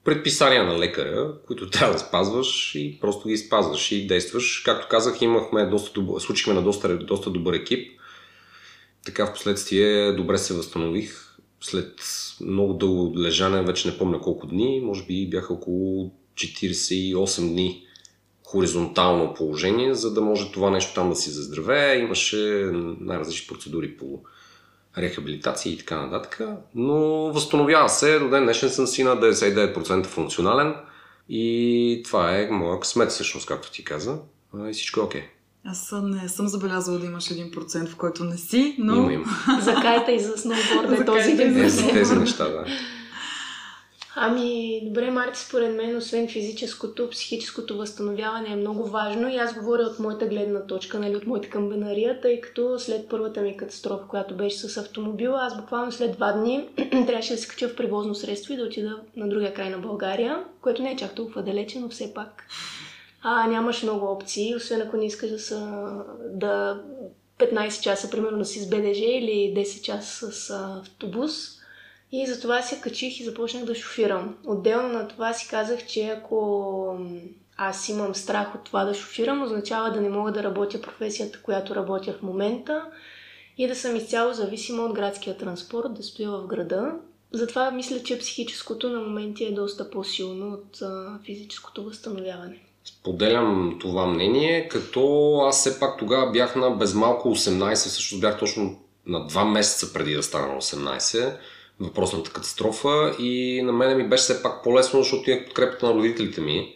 предписания 0.08 0.64
на 0.64 0.78
лекаря, 0.78 1.32
които 1.46 1.70
трябва 1.70 1.92
да 1.92 1.98
спазваш 1.98 2.74
и 2.74 2.98
просто 3.00 3.28
ги 3.28 3.36
спазваш 3.36 3.92
и 3.92 4.06
действаш. 4.06 4.62
Както 4.64 4.86
казах, 4.90 5.22
имахме 5.22 5.66
доста 5.66 5.92
добър, 5.92 6.20
случихме 6.20 6.54
на 6.54 6.62
доста, 6.62 6.98
доста 6.98 7.30
добър 7.30 7.54
екип. 7.54 8.00
Така 9.04 9.26
в 9.26 9.32
последствие 9.32 10.12
добре 10.12 10.38
се 10.38 10.54
възстанових. 10.54 11.36
След 11.60 11.94
много 12.40 12.72
дълго 12.72 13.18
лежане, 13.18 13.62
вече 13.62 13.88
не 13.88 13.98
помня 13.98 14.20
колко 14.20 14.46
дни, 14.46 14.80
може 14.80 15.06
би 15.06 15.30
бяха 15.30 15.52
около 15.52 16.10
48 16.34 17.40
дни 17.40 17.86
хоризонтално 18.44 19.34
положение, 19.34 19.94
за 19.94 20.14
да 20.14 20.20
може 20.20 20.52
това 20.52 20.70
нещо 20.70 20.94
там 20.94 21.10
да 21.10 21.16
си 21.16 21.30
заздравее. 21.30 21.98
Имаше 21.98 22.70
най-различни 23.00 23.46
процедури 23.46 23.96
по 23.96 24.22
рехабилитация 24.98 25.72
и 25.72 25.78
така 25.78 26.06
нататък. 26.06 26.40
Но 26.74 26.98
възстановява 27.32 27.88
се. 27.88 28.18
До 28.18 28.28
ден 28.30 28.42
днешен 28.44 28.70
съм 28.70 28.86
си 28.86 29.04
на 29.04 29.16
99% 29.16 30.06
функционален. 30.06 30.74
И 31.28 32.02
това 32.04 32.38
е 32.38 32.48
моя 32.50 32.80
късмет, 32.80 33.10
всъщност, 33.10 33.46
както 33.46 33.72
ти 33.72 33.84
каза. 33.84 34.18
И 34.68 34.72
всичко 34.72 35.00
е 35.00 35.02
окей. 35.02 35.20
Okay. 35.20 35.24
Аз 35.64 35.94
не 36.02 36.28
съм 36.28 36.48
забелязала 36.48 36.98
да 36.98 37.06
имаш 37.06 37.24
1%, 37.24 37.88
в 37.88 37.96
който 37.96 38.24
не 38.24 38.36
си, 38.36 38.76
но... 38.78 38.94
Има, 38.96 39.12
има. 39.12 39.26
за 39.60 39.74
кайта 39.74 40.12
и 40.12 40.20
за 40.20 40.38
сноуборда 40.38 41.02
е 41.02 41.04
този 41.04 41.30
1%. 41.30 41.64
Е, 41.64 41.68
за 41.68 41.88
тези 41.88 42.16
неща, 42.16 42.48
да. 42.48 42.64
Ами, 44.20 44.80
добре, 44.84 45.10
Марти, 45.10 45.38
според 45.38 45.76
мен, 45.76 45.96
освен 45.96 46.28
физическото, 46.28 47.10
психическото 47.10 47.76
възстановяване 47.76 48.52
е 48.52 48.56
много 48.56 48.84
важно 48.84 49.28
и 49.28 49.36
аз 49.36 49.54
говоря 49.54 49.82
от 49.82 49.98
моята 49.98 50.26
гледна 50.26 50.66
точка, 50.66 50.98
нали, 50.98 51.16
от 51.16 51.26
моята 51.26 51.48
камбенария, 51.48 52.20
тъй 52.20 52.40
като 52.40 52.78
след 52.78 53.08
първата 53.08 53.40
ми 53.40 53.56
катастрофа, 53.56 54.08
която 54.08 54.36
беше 54.36 54.56
с 54.56 54.76
автомобила, 54.76 55.38
аз 55.42 55.56
буквално 55.56 55.92
след 55.92 56.12
два 56.16 56.32
дни 56.32 56.68
трябваше 56.90 57.32
да 57.32 57.38
се 57.38 57.48
кача 57.48 57.68
в 57.68 57.76
превозно 57.76 58.14
средство 58.14 58.52
и 58.52 58.56
да 58.56 58.62
отида 58.62 59.00
на 59.16 59.28
другия 59.28 59.54
край 59.54 59.70
на 59.70 59.78
България, 59.78 60.44
което 60.60 60.82
не 60.82 60.92
е 60.92 60.96
чак 60.96 61.14
толкова 61.14 61.42
далече, 61.42 61.80
но 61.80 61.88
все 61.88 62.14
пак 62.14 62.44
а, 63.22 63.46
нямаш 63.46 63.82
много 63.82 64.06
опции, 64.06 64.56
освен 64.56 64.82
ако 64.82 64.96
не 64.96 65.06
искаш 65.06 65.30
да 65.30 65.38
са 65.38 65.90
да 66.30 66.82
15 67.38 67.80
часа, 67.80 68.10
примерно, 68.10 68.44
си 68.44 68.60
с 68.60 68.68
БДЖ 68.68 69.04
или 69.04 69.54
10 69.56 69.82
часа 69.82 70.32
с 70.32 70.50
автобус. 70.50 71.57
И 72.12 72.26
затова 72.26 72.62
се 72.62 72.80
качих 72.80 73.20
и 73.20 73.24
започнах 73.24 73.64
да 73.64 73.74
шофирам. 73.74 74.36
Отделно 74.46 74.88
на 74.88 75.08
това 75.08 75.32
си 75.32 75.48
казах, 75.48 75.86
че 75.86 76.08
ако 76.08 76.98
аз 77.56 77.88
имам 77.88 78.14
страх 78.14 78.54
от 78.54 78.64
това 78.64 78.84
да 78.84 78.94
шофирам, 78.94 79.42
означава 79.42 79.92
да 79.92 80.00
не 80.00 80.08
мога 80.08 80.32
да 80.32 80.42
работя 80.42 80.80
професията, 80.80 81.42
която 81.42 81.74
работя 81.74 82.12
в 82.12 82.22
момента 82.22 82.84
и 83.58 83.66
да 83.68 83.76
съм 83.76 83.96
изцяло 83.96 84.32
зависима 84.32 84.82
от 84.82 84.92
градския 84.92 85.36
транспорт, 85.36 85.94
да 85.94 86.02
стоя 86.02 86.30
в 86.30 86.46
града. 86.46 86.92
Затова 87.32 87.70
мисля, 87.70 88.02
че 88.02 88.18
психическото 88.18 88.90
на 88.90 89.00
моменти 89.00 89.44
е 89.44 89.52
доста 89.52 89.90
по-силно 89.90 90.52
от 90.52 90.82
а, 90.82 91.18
физическото 91.24 91.84
възстановяване. 91.84 92.58
Споделям 92.84 93.78
това 93.80 94.06
мнение, 94.06 94.68
като 94.68 95.34
аз 95.48 95.60
все 95.60 95.80
пак 95.80 95.98
тогава 95.98 96.30
бях 96.30 96.56
на 96.56 96.70
без 96.70 96.94
малко 96.94 97.28
18, 97.28 97.74
всъщност 97.74 98.20
бях 98.20 98.38
точно 98.38 98.78
на 99.06 99.28
2 99.28 99.52
месеца 99.52 99.92
преди 99.92 100.14
да 100.14 100.22
стана 100.22 100.46
на 100.46 100.60
18 100.60 101.36
въпросната 101.80 102.30
катастрофа 102.30 103.14
и 103.18 103.62
на 103.62 103.72
мен 103.72 103.96
ми 103.96 104.08
беше 104.08 104.22
все 104.22 104.42
пак 104.42 104.62
по-лесно, 104.64 105.02
защото 105.02 105.30
имах 105.30 105.44
подкрепата 105.44 105.86
на 105.86 105.94
родителите 105.94 106.40
ми 106.40 106.74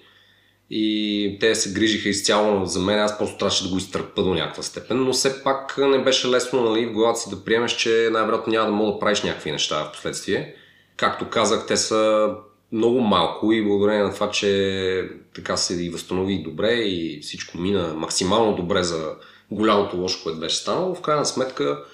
и 0.71 1.37
те 1.40 1.54
се 1.54 1.73
грижиха 1.73 2.09
изцяло 2.09 2.66
за 2.66 2.80
мен, 2.80 2.99
аз 2.99 3.18
просто 3.18 3.38
трябваше 3.38 3.64
да 3.64 3.71
го 3.71 3.76
изтърпа 3.76 4.23
до 4.23 4.35
някаква 4.35 4.62
степен, 4.62 5.04
но 5.04 5.12
все 5.12 5.42
пак 5.42 5.78
не 5.78 5.99
беше 5.99 6.28
лесно 6.28 6.62
нали, 6.62 6.87
в 6.87 6.92
главата 6.92 7.21
си 7.21 7.30
да 7.30 7.44
приемеш, 7.44 7.76
че 7.76 8.09
най-вероятно 8.12 8.52
няма 8.52 8.66
да 8.66 8.73
мога 8.73 8.92
да 8.92 8.99
правиш 8.99 9.23
някакви 9.23 9.52
неща 9.52 9.85
в 9.85 9.92
последствие. 9.92 10.54
Както 10.97 11.30
казах, 11.30 11.66
те 11.66 11.76
са 11.76 12.30
много 12.73 13.00
малко 13.00 13.52
и 13.52 13.64
благодарение 13.64 14.04
на 14.04 14.14
това, 14.14 14.30
че 14.30 15.11
така 15.35 15.56
се 15.56 15.85
и 15.85 15.90
възстанови 15.90 16.42
добре 16.42 16.73
и 16.73 17.21
всичко 17.23 17.59
мина 17.59 17.94
максимално 17.97 18.56
добре 18.56 18.82
за 18.82 19.14
голямото 19.50 19.97
лошо, 19.97 20.23
което 20.23 20.40
беше 20.40 20.56
станало, 20.56 20.94
в 20.94 21.00
крайна 21.00 21.26
сметка 21.26 21.85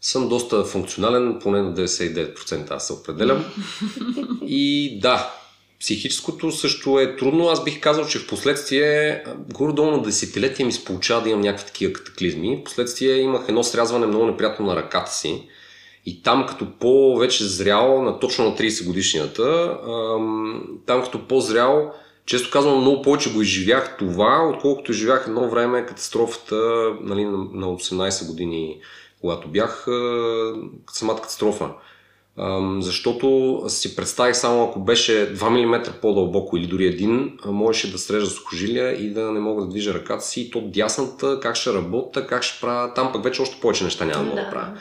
съм 0.00 0.28
доста 0.28 0.64
функционален, 0.64 1.38
поне 1.42 1.62
на 1.62 1.74
99% 1.74 2.70
аз 2.70 2.86
се 2.86 2.92
определям. 2.92 3.44
И 4.46 4.98
да, 5.02 5.34
психическото 5.80 6.52
също 6.52 6.98
е 6.98 7.16
трудно. 7.16 7.48
Аз 7.48 7.64
бих 7.64 7.80
казал, 7.80 8.06
че 8.06 8.18
в 8.18 8.26
последствие, 8.26 9.24
горе-долу 9.52 9.90
на 9.90 10.02
десетилетия 10.02 10.66
ми 10.66 10.72
се 10.72 10.84
получава 10.84 11.22
да 11.22 11.28
имам 11.28 11.40
някакви 11.40 11.66
такива 11.66 11.92
катаклизми. 11.92 12.56
В 12.60 12.64
последствие 12.64 13.16
имах 13.16 13.44
едно 13.48 13.62
срязване 13.62 14.06
много 14.06 14.26
неприятно 14.26 14.66
на 14.66 14.76
ръката 14.76 15.12
си. 15.12 15.48
И 16.06 16.22
там 16.22 16.46
като 16.46 16.66
по-вече 16.80 17.44
зрял, 17.44 18.02
на 18.02 18.18
точно 18.18 18.44
на 18.44 18.56
30 18.56 18.86
годишнината, 18.86 19.78
там 20.86 21.02
като 21.02 21.28
по-зрял, 21.28 21.92
често 22.26 22.50
казвам, 22.50 22.80
много 22.80 23.02
повече 23.02 23.32
го 23.32 23.42
изживях 23.42 23.96
това, 23.98 24.50
отколкото 24.54 24.92
изживях 24.92 25.24
едно 25.26 25.50
време 25.50 25.86
катастрофата 25.86 26.56
нали, 27.00 27.24
на 27.24 27.66
18 27.66 28.26
години 28.26 28.80
когато 29.20 29.48
бях 29.48 29.86
самата 30.92 31.16
катастрофа. 31.16 31.68
Защото 32.80 33.62
си 33.68 33.96
представих 33.96 34.36
само 34.36 34.64
ако 34.64 34.80
беше 34.80 35.34
2 35.34 35.48
мм 35.48 35.82
по-дълбоко 36.02 36.56
или 36.56 36.66
дори 36.66 36.86
един, 36.86 37.38
можеше 37.46 37.92
да 37.92 37.98
срежа 37.98 38.26
сухожилия 38.26 38.92
и 39.04 39.10
да 39.10 39.32
не 39.32 39.40
мога 39.40 39.62
да 39.62 39.68
движа 39.68 39.94
ръката 39.94 40.24
си. 40.24 40.40
И 40.40 40.50
то 40.50 40.60
дясната, 40.60 41.40
как 41.40 41.56
ще 41.56 41.74
работя, 41.74 42.26
как 42.26 42.42
ще 42.42 42.60
правя. 42.60 42.94
Там 42.94 43.12
пък 43.12 43.24
вече 43.24 43.42
още 43.42 43.60
повече 43.60 43.84
неща 43.84 44.04
няма 44.04 44.24
да 44.24 44.30
да 44.30 44.50
правя. 44.50 44.78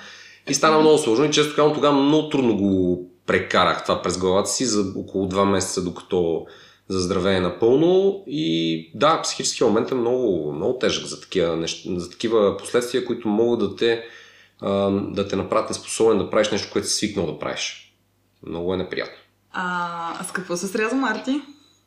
И 0.49 0.53
стана 0.53 0.79
много 0.79 0.97
сложно 0.97 1.25
и 1.25 1.31
често 1.31 1.55
казвам, 1.55 1.75
тогава 1.75 2.01
много 2.01 2.29
трудно 2.29 2.57
го 2.57 3.03
прекарах 3.25 3.83
това 3.83 4.01
през 4.01 4.17
главата 4.17 4.49
си 4.49 4.65
за 4.65 4.93
около 4.97 5.29
2 5.29 5.43
месеца, 5.43 5.83
докато 5.83 6.45
заздравее 6.87 7.39
напълно. 7.39 8.23
И 8.27 8.91
да, 8.95 9.21
психически 9.21 9.63
момент 9.63 9.91
е 9.91 9.95
много, 9.95 10.53
много 10.53 10.79
тежък 10.79 11.05
за 11.05 11.21
такива, 11.21 11.55
неща, 11.55 11.89
за 11.95 12.09
такива 12.09 12.57
последствия, 12.57 13.05
които 13.05 13.27
могат 13.27 13.59
да 13.59 13.75
те 13.75 14.03
да 14.61 15.27
те 15.29 15.35
направят 15.35 15.69
неспособен 15.69 16.17
да 16.17 16.29
правиш 16.29 16.51
нещо, 16.51 16.69
което 16.71 16.87
си 16.87 16.93
свикнал 16.93 17.25
да 17.25 17.39
правиш. 17.39 17.93
Много 18.47 18.73
е 18.73 18.77
неприятно. 18.77 19.17
А, 19.51 20.23
с 20.23 20.31
какво 20.31 20.57
се 20.57 20.67
сряза 20.67 20.95
Марти? 20.95 21.41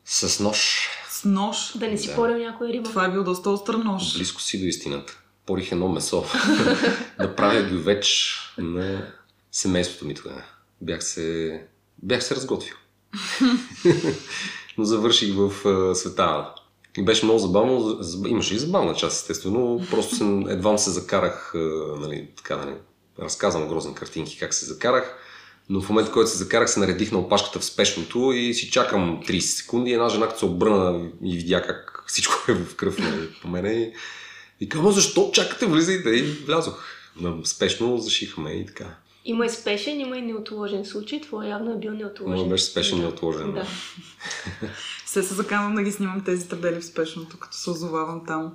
С 0.05 0.43
нож. 0.43 0.89
С 1.09 1.25
нож? 1.25 1.71
Да 1.75 1.87
не 1.87 1.97
си 1.97 2.07
да. 2.07 2.15
порил 2.15 2.37
някоя 2.37 2.73
риба. 2.73 2.89
Това 2.89 3.05
е 3.05 3.11
бил 3.11 3.23
доста 3.23 3.49
остър 3.49 3.73
нож. 3.73 4.17
Близко 4.17 4.41
си 4.41 4.59
до 4.59 4.65
истината. 4.65 5.19
Порих 5.45 5.71
едно 5.71 5.87
месо. 5.87 6.25
да 7.19 7.35
правя 7.35 7.61
веч 7.61 8.37
на 8.57 9.07
семейството 9.51 10.05
ми 10.05 10.15
тогава. 10.15 10.43
Бях 10.81 11.03
се, 11.03 11.61
бях 12.03 12.23
се 12.23 12.35
разготвил. 12.35 12.75
Но 14.77 14.83
завърших 14.83 15.35
в 15.35 15.51
света 15.95 16.53
и 16.97 17.05
беше 17.05 17.25
много 17.25 17.39
забавно. 17.39 17.99
Имаше 18.27 18.55
и 18.55 18.59
забавна 18.59 18.93
част, 18.93 19.21
естествено. 19.21 19.81
Просто 19.91 20.15
се, 20.15 20.23
едва 20.49 20.77
се 20.77 20.89
закарах, 20.89 21.51
нали, 21.99 22.27
така, 22.37 22.57
нали, 22.57 22.73
разказвам 23.19 23.67
грозни 23.67 23.95
картинки 23.95 24.37
как 24.39 24.53
се 24.53 24.65
закарах. 24.65 25.17
Но 25.69 25.81
в 25.81 25.89
момента, 25.89 26.11
който 26.11 26.29
се 26.29 26.37
закарах, 26.37 26.69
се 26.69 26.79
наредих 26.79 27.11
на 27.11 27.19
опашката 27.19 27.59
в 27.59 27.65
спешното 27.65 28.31
и 28.31 28.53
си 28.53 28.71
чакам 28.71 29.23
30 29.27 29.39
секунди. 29.39 29.91
Една 29.91 30.09
жена, 30.09 30.27
като 30.27 30.39
се 30.39 30.45
обърна 30.45 31.09
и 31.23 31.37
видя 31.37 31.61
как 31.61 32.03
всичко 32.07 32.51
е 32.51 32.53
в 32.53 32.75
кръв 32.75 32.97
нали, 32.97 33.29
по 33.41 33.47
мене. 33.47 33.93
И, 34.59 34.69
казвам, 34.69 34.91
защо 34.91 35.31
чакате, 35.33 35.65
влизайте? 35.65 36.09
И 36.09 36.21
влязох. 36.21 36.83
Спешно 37.43 37.97
зашихме 37.97 38.51
и 38.51 38.65
така. 38.65 38.85
Има 39.25 39.45
и 39.45 39.49
спешен, 39.49 39.99
има 39.99 40.17
и 40.17 40.21
неотложен 40.21 40.85
случай. 40.85 41.21
Това 41.21 41.47
явно 41.47 41.71
е 41.71 41.77
бил 41.77 41.91
неотложен. 41.91 42.43
Но 42.43 42.49
беше 42.49 42.63
спешен 42.63 42.97
и 42.97 43.01
неотложен. 43.01 43.53
Да. 43.53 43.65
Се 45.05 45.23
се 45.23 45.33
заканвам 45.33 45.75
да 45.75 45.83
ги 45.83 45.91
снимам 45.91 46.23
тези 46.23 46.49
табели 46.49 46.79
в 46.79 46.85
спешното, 46.85 47.39
като 47.39 47.57
се 47.57 47.69
озовавам 47.69 48.25
там. 48.27 48.53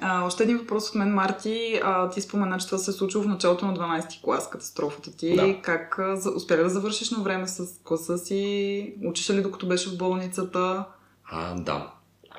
А, 0.00 0.26
още 0.26 0.42
един 0.42 0.58
въпрос 0.58 0.88
от 0.88 0.94
мен, 0.94 1.14
Марти. 1.14 1.80
А, 1.84 2.10
ти 2.10 2.20
спомена, 2.20 2.58
че 2.58 2.66
това 2.66 2.78
се 2.78 2.90
е 2.90 2.94
случило 2.94 3.24
в 3.24 3.28
началото 3.28 3.66
на 3.66 3.76
12-ти 3.76 4.20
клас, 4.24 4.50
катастрофата 4.50 5.16
ти. 5.16 5.36
Да. 5.36 5.62
Как 5.62 6.00
успя 6.36 6.56
да 6.56 6.68
завършиш 6.68 7.10
на 7.10 7.22
време 7.22 7.48
с 7.48 7.80
класа 7.84 8.18
си? 8.18 8.94
Учиш 9.04 9.30
ли 9.30 9.42
докато 9.42 9.68
беше 9.68 9.90
в 9.90 9.96
болницата? 9.96 10.84
А, 11.24 11.54
да. 11.54 11.92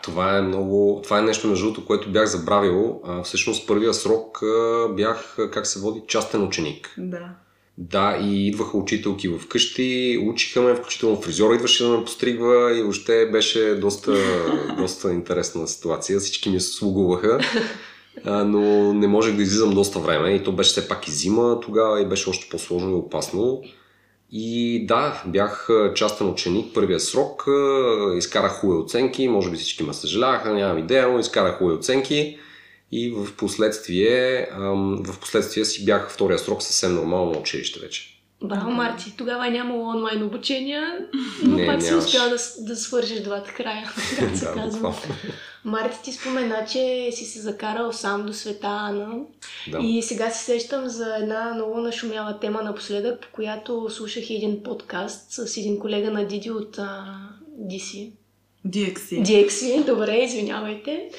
Това 0.03 0.37
е 0.37 0.41
много. 0.41 1.01
Това 1.03 1.19
е 1.19 1.21
нещо 1.21 1.47
на 1.47 1.55
жълто, 1.55 1.85
което 1.85 2.11
бях 2.11 2.25
забравил. 2.25 3.01
А, 3.05 3.23
всъщност 3.23 3.67
първия 3.67 3.93
срок 3.93 4.43
а, 4.43 4.87
бях, 4.95 5.37
как 5.51 5.67
се 5.67 5.79
води, 5.79 6.03
частен 6.07 6.43
ученик. 6.43 6.95
Да. 6.97 7.29
Да, 7.81 8.17
и 8.21 8.47
идваха 8.47 8.77
учителки 8.77 9.27
в 9.27 9.47
къщи, 9.47 10.19
учиха 10.27 10.61
ме, 10.61 10.75
включително 10.75 11.21
фризьора 11.21 11.55
идваше 11.55 11.83
да 11.83 11.89
ме 11.89 12.05
постригва 12.05 12.77
и 12.77 12.81
въобще 12.81 13.25
беше 13.25 13.75
доста, 13.75 14.15
доста 14.77 15.11
интересна 15.11 15.67
ситуация. 15.67 16.19
Всички 16.19 16.49
ми 16.49 16.59
се 16.59 16.73
слугуваха, 16.73 17.39
но 18.25 18.93
не 18.93 19.07
можех 19.07 19.35
да 19.35 19.41
излизам 19.41 19.73
доста 19.73 19.99
време 19.99 20.29
и 20.29 20.43
то 20.43 20.51
беше 20.51 20.69
все 20.69 20.87
пак 20.87 21.07
и 21.07 21.11
зима 21.11 21.59
тогава 21.59 22.01
и 22.01 22.05
беше 22.05 22.29
още 22.29 22.49
по-сложно 22.49 22.91
и 22.91 22.93
опасно. 22.93 23.61
И 24.31 24.85
да, 24.87 25.23
бях 25.27 25.69
частен 25.95 26.29
ученик 26.29 26.73
първия 26.73 26.99
срок, 26.99 27.45
изкарах 28.17 28.51
хубави 28.51 28.81
оценки, 28.81 29.27
може 29.27 29.51
би 29.51 29.57
всички 29.57 29.83
ме 29.83 29.93
съжаляваха, 29.93 30.53
нямам 30.53 30.77
идея, 30.77 31.07
но 31.07 31.19
изкарах 31.19 31.57
хубави 31.57 31.77
оценки. 31.77 32.37
И 32.91 33.11
в 33.11 33.35
последствие, 33.37 34.47
в 34.99 35.19
последствие 35.19 35.65
си 35.65 35.85
бях 35.85 36.11
втория 36.11 36.39
срок 36.39 36.63
съвсем 36.63 36.95
нормално 36.95 37.31
на 37.31 37.39
училище 37.39 37.79
вече. 37.79 38.19
Браво, 38.43 38.71
Марти. 38.71 39.13
Тогава 39.17 39.47
е 39.47 39.51
нямало 39.51 39.89
онлайн 39.89 40.23
обучения, 40.23 40.97
но 41.43 41.55
не, 41.55 41.65
пак 41.65 41.83
си 41.83 41.95
успял 41.95 42.29
да, 42.29 42.37
да 42.59 42.75
свържеш 42.75 43.19
двата 43.19 43.53
края, 43.53 43.83
как 44.19 44.37
се 44.37 44.45
да, 44.45 44.53
казва. 44.53 44.95
Марти 45.65 45.97
ти 46.03 46.11
спомена, 46.11 46.65
че 46.71 47.09
си 47.11 47.25
се 47.25 47.39
закарал 47.39 47.93
сам 47.93 48.25
до 48.25 48.33
света 48.33 48.67
Ана. 48.67 49.07
Да. 49.71 49.79
И 49.83 50.01
сега 50.03 50.29
се 50.29 50.45
сещам 50.45 50.87
за 50.87 51.15
една 51.15 51.53
много 51.53 51.79
нашумяла 51.79 52.39
тема 52.39 52.61
напоследък, 52.61 53.21
по 53.21 53.27
която 53.31 53.89
слушах 53.89 54.29
един 54.29 54.63
подкаст 54.63 55.31
с 55.31 55.57
един 55.57 55.79
колега 55.79 56.11
на 56.11 56.27
Диди 56.27 56.51
от 56.51 56.77
uh, 56.77 57.03
DC. 57.61 58.11
DXC. 58.67 59.21
DXC, 59.21 59.85
добре, 59.85 60.17
извинявайте 60.17 61.09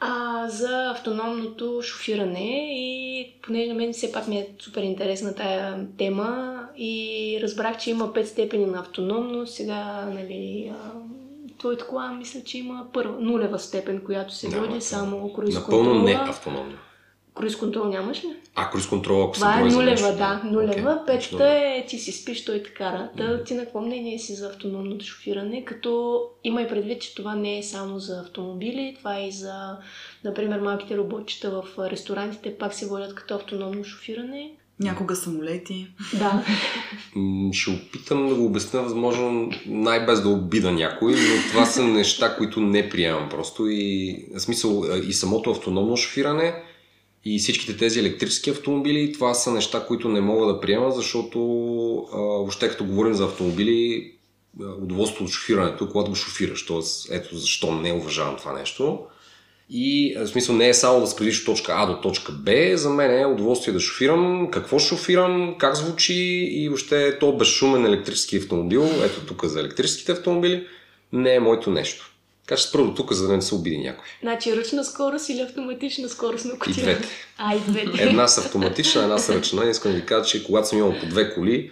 а, 0.00 0.48
за 0.48 0.90
автономното 0.90 1.82
шофиране 1.82 2.70
и 2.72 3.32
понеже 3.42 3.68
на 3.68 3.74
мен 3.74 3.92
все 3.92 4.12
пак 4.12 4.28
ми 4.28 4.38
е 4.38 4.48
супер 4.58 4.82
интересна 4.82 5.34
тая 5.34 5.86
тема 5.98 6.60
и 6.76 7.38
разбрах, 7.42 7.78
че 7.78 7.90
има 7.90 8.12
пет 8.12 8.28
степени 8.28 8.66
на 8.66 8.80
автономност. 8.80 9.54
Сега, 9.54 10.08
нали, 10.14 10.72
а, 10.74 10.90
твоята 11.58 11.86
кола 11.86 12.12
мисля, 12.12 12.40
че 12.44 12.58
има 12.58 12.86
първа, 12.92 13.20
нулева 13.20 13.58
степен, 13.58 14.00
която 14.04 14.34
се 14.34 14.48
води 14.48 14.80
само 14.80 15.32
круиз 15.32 15.54
Напълно 15.54 16.02
не 16.02 16.12
автономно. 16.12 16.78
Круиз 17.38 17.56
контрол 17.56 17.84
нямаш 17.84 18.24
ли? 18.24 18.28
А, 18.54 18.70
круиз 18.70 18.86
контрол, 18.86 19.22
ако 19.22 19.32
Това 19.32 19.60
е 19.60 19.64
нулева, 19.64 20.12
да. 20.12 20.42
Нулева. 20.44 20.90
Okay. 20.90 21.06
Петата 21.06 21.48
е 21.48 21.84
ти 21.88 21.98
си 21.98 22.12
спиш, 22.12 22.44
той 22.44 22.62
те 22.62 22.70
кара. 22.70 23.10
Та, 23.16 23.44
ти 23.44 23.54
на 23.54 23.62
какво 23.62 23.80
мнение 23.80 24.18
си 24.18 24.34
за 24.34 24.46
автономното 24.46 25.04
шофиране? 25.04 25.64
Като 25.64 26.20
има 26.44 26.62
и 26.62 26.68
предвид, 26.68 27.02
че 27.02 27.14
това 27.14 27.34
не 27.34 27.58
е 27.58 27.62
само 27.62 27.98
за 27.98 28.20
автомобили, 28.20 28.94
това 28.98 29.18
е 29.18 29.28
и 29.28 29.32
за, 29.32 29.76
например, 30.24 30.60
малките 30.60 30.96
роботчета 30.96 31.50
в 31.50 31.90
ресторантите 31.90 32.58
пак 32.58 32.74
се 32.74 32.86
водят 32.86 33.14
като 33.14 33.34
автономно 33.34 33.84
шофиране. 33.84 34.50
Някога 34.80 35.16
самолети. 35.16 35.86
Да. 36.18 36.44
Ще 37.52 37.70
опитам 37.70 38.28
да 38.28 38.34
го 38.34 38.44
обясня 38.44 38.82
възможно 38.82 39.50
най-без 39.66 40.22
да 40.22 40.28
обида 40.28 40.72
някой, 40.72 41.12
но 41.12 41.50
това 41.50 41.64
са 41.64 41.84
неща, 41.84 42.36
които 42.36 42.60
не 42.60 42.88
приемам 42.88 43.28
просто 43.28 43.66
и 43.68 44.16
в 44.34 44.40
смисъл 44.40 44.84
и 45.08 45.12
самото 45.12 45.50
автономно 45.50 45.96
шофиране 45.96 46.54
и 47.24 47.38
всичките 47.38 47.76
тези 47.76 48.00
електрически 48.00 48.50
автомобили, 48.50 49.12
това 49.12 49.34
са 49.34 49.50
неща, 49.50 49.84
които 49.86 50.08
не 50.08 50.20
мога 50.20 50.52
да 50.52 50.60
приема, 50.60 50.90
защото 50.90 51.38
а, 52.12 52.16
въобще 52.16 52.68
като 52.68 52.84
говорим 52.84 53.14
за 53.14 53.24
автомобили, 53.24 54.12
удоволствието 54.82 55.24
от 55.24 55.30
шофирането 55.30 55.84
е 55.84 55.88
когато 55.88 56.10
го 56.10 56.16
шофираш. 56.16 56.66
Тоест, 56.66 57.08
ето 57.10 57.36
защо 57.36 57.72
не 57.72 57.92
уважавам 57.92 58.36
това 58.36 58.52
нещо. 58.52 59.00
И 59.70 60.16
в 60.18 60.26
смисъл 60.26 60.54
не 60.54 60.68
е 60.68 60.74
само 60.74 61.00
да 61.00 61.06
спредиш 61.06 61.40
от 61.40 61.46
точка 61.46 61.72
А 61.76 61.86
до 61.86 62.00
точка 62.00 62.32
Б, 62.32 62.76
за 62.76 62.90
мен 62.90 63.20
е 63.20 63.26
удоволствие 63.26 63.74
да 63.74 63.80
шофирам, 63.80 64.48
какво 64.50 64.78
шофирам, 64.78 65.54
как 65.58 65.76
звучи 65.76 66.48
и 66.50 66.68
въобще 66.68 67.18
то 67.18 67.36
безшумен 67.36 67.86
електрически 67.86 68.36
автомобил, 68.36 68.90
ето 69.04 69.26
тук 69.26 69.44
за 69.44 69.60
електрическите 69.60 70.12
автомобили, 70.12 70.66
не 71.12 71.34
е 71.34 71.40
моето 71.40 71.70
нещо. 71.70 72.12
Така 72.48 72.58
че 72.58 72.68
спра 72.68 72.84
до 72.84 72.94
тук, 72.94 73.12
за 73.12 73.26
да 73.26 73.36
не 73.36 73.42
се 73.42 73.54
обиди 73.54 73.78
някой. 73.78 74.04
Значи 74.22 74.56
ръчна 74.56 74.84
скорост 74.84 75.28
или 75.28 75.40
автоматична 75.40 76.08
скорост 76.08 76.44
на 76.44 76.52
И 76.68 76.72
двете. 76.72 77.08
А, 77.38 77.54
и 77.54 77.60
двете. 77.60 78.02
Една 78.02 78.28
с 78.28 78.38
автоматична, 78.38 79.02
една 79.02 79.18
с 79.18 79.30
ръчна. 79.30 79.70
Искам 79.70 79.92
да 79.92 79.98
ви 79.98 80.06
кажа, 80.06 80.24
че 80.24 80.46
когато 80.46 80.68
съм 80.68 80.78
имал 80.78 80.94
по 81.00 81.06
две 81.06 81.34
коли, 81.34 81.70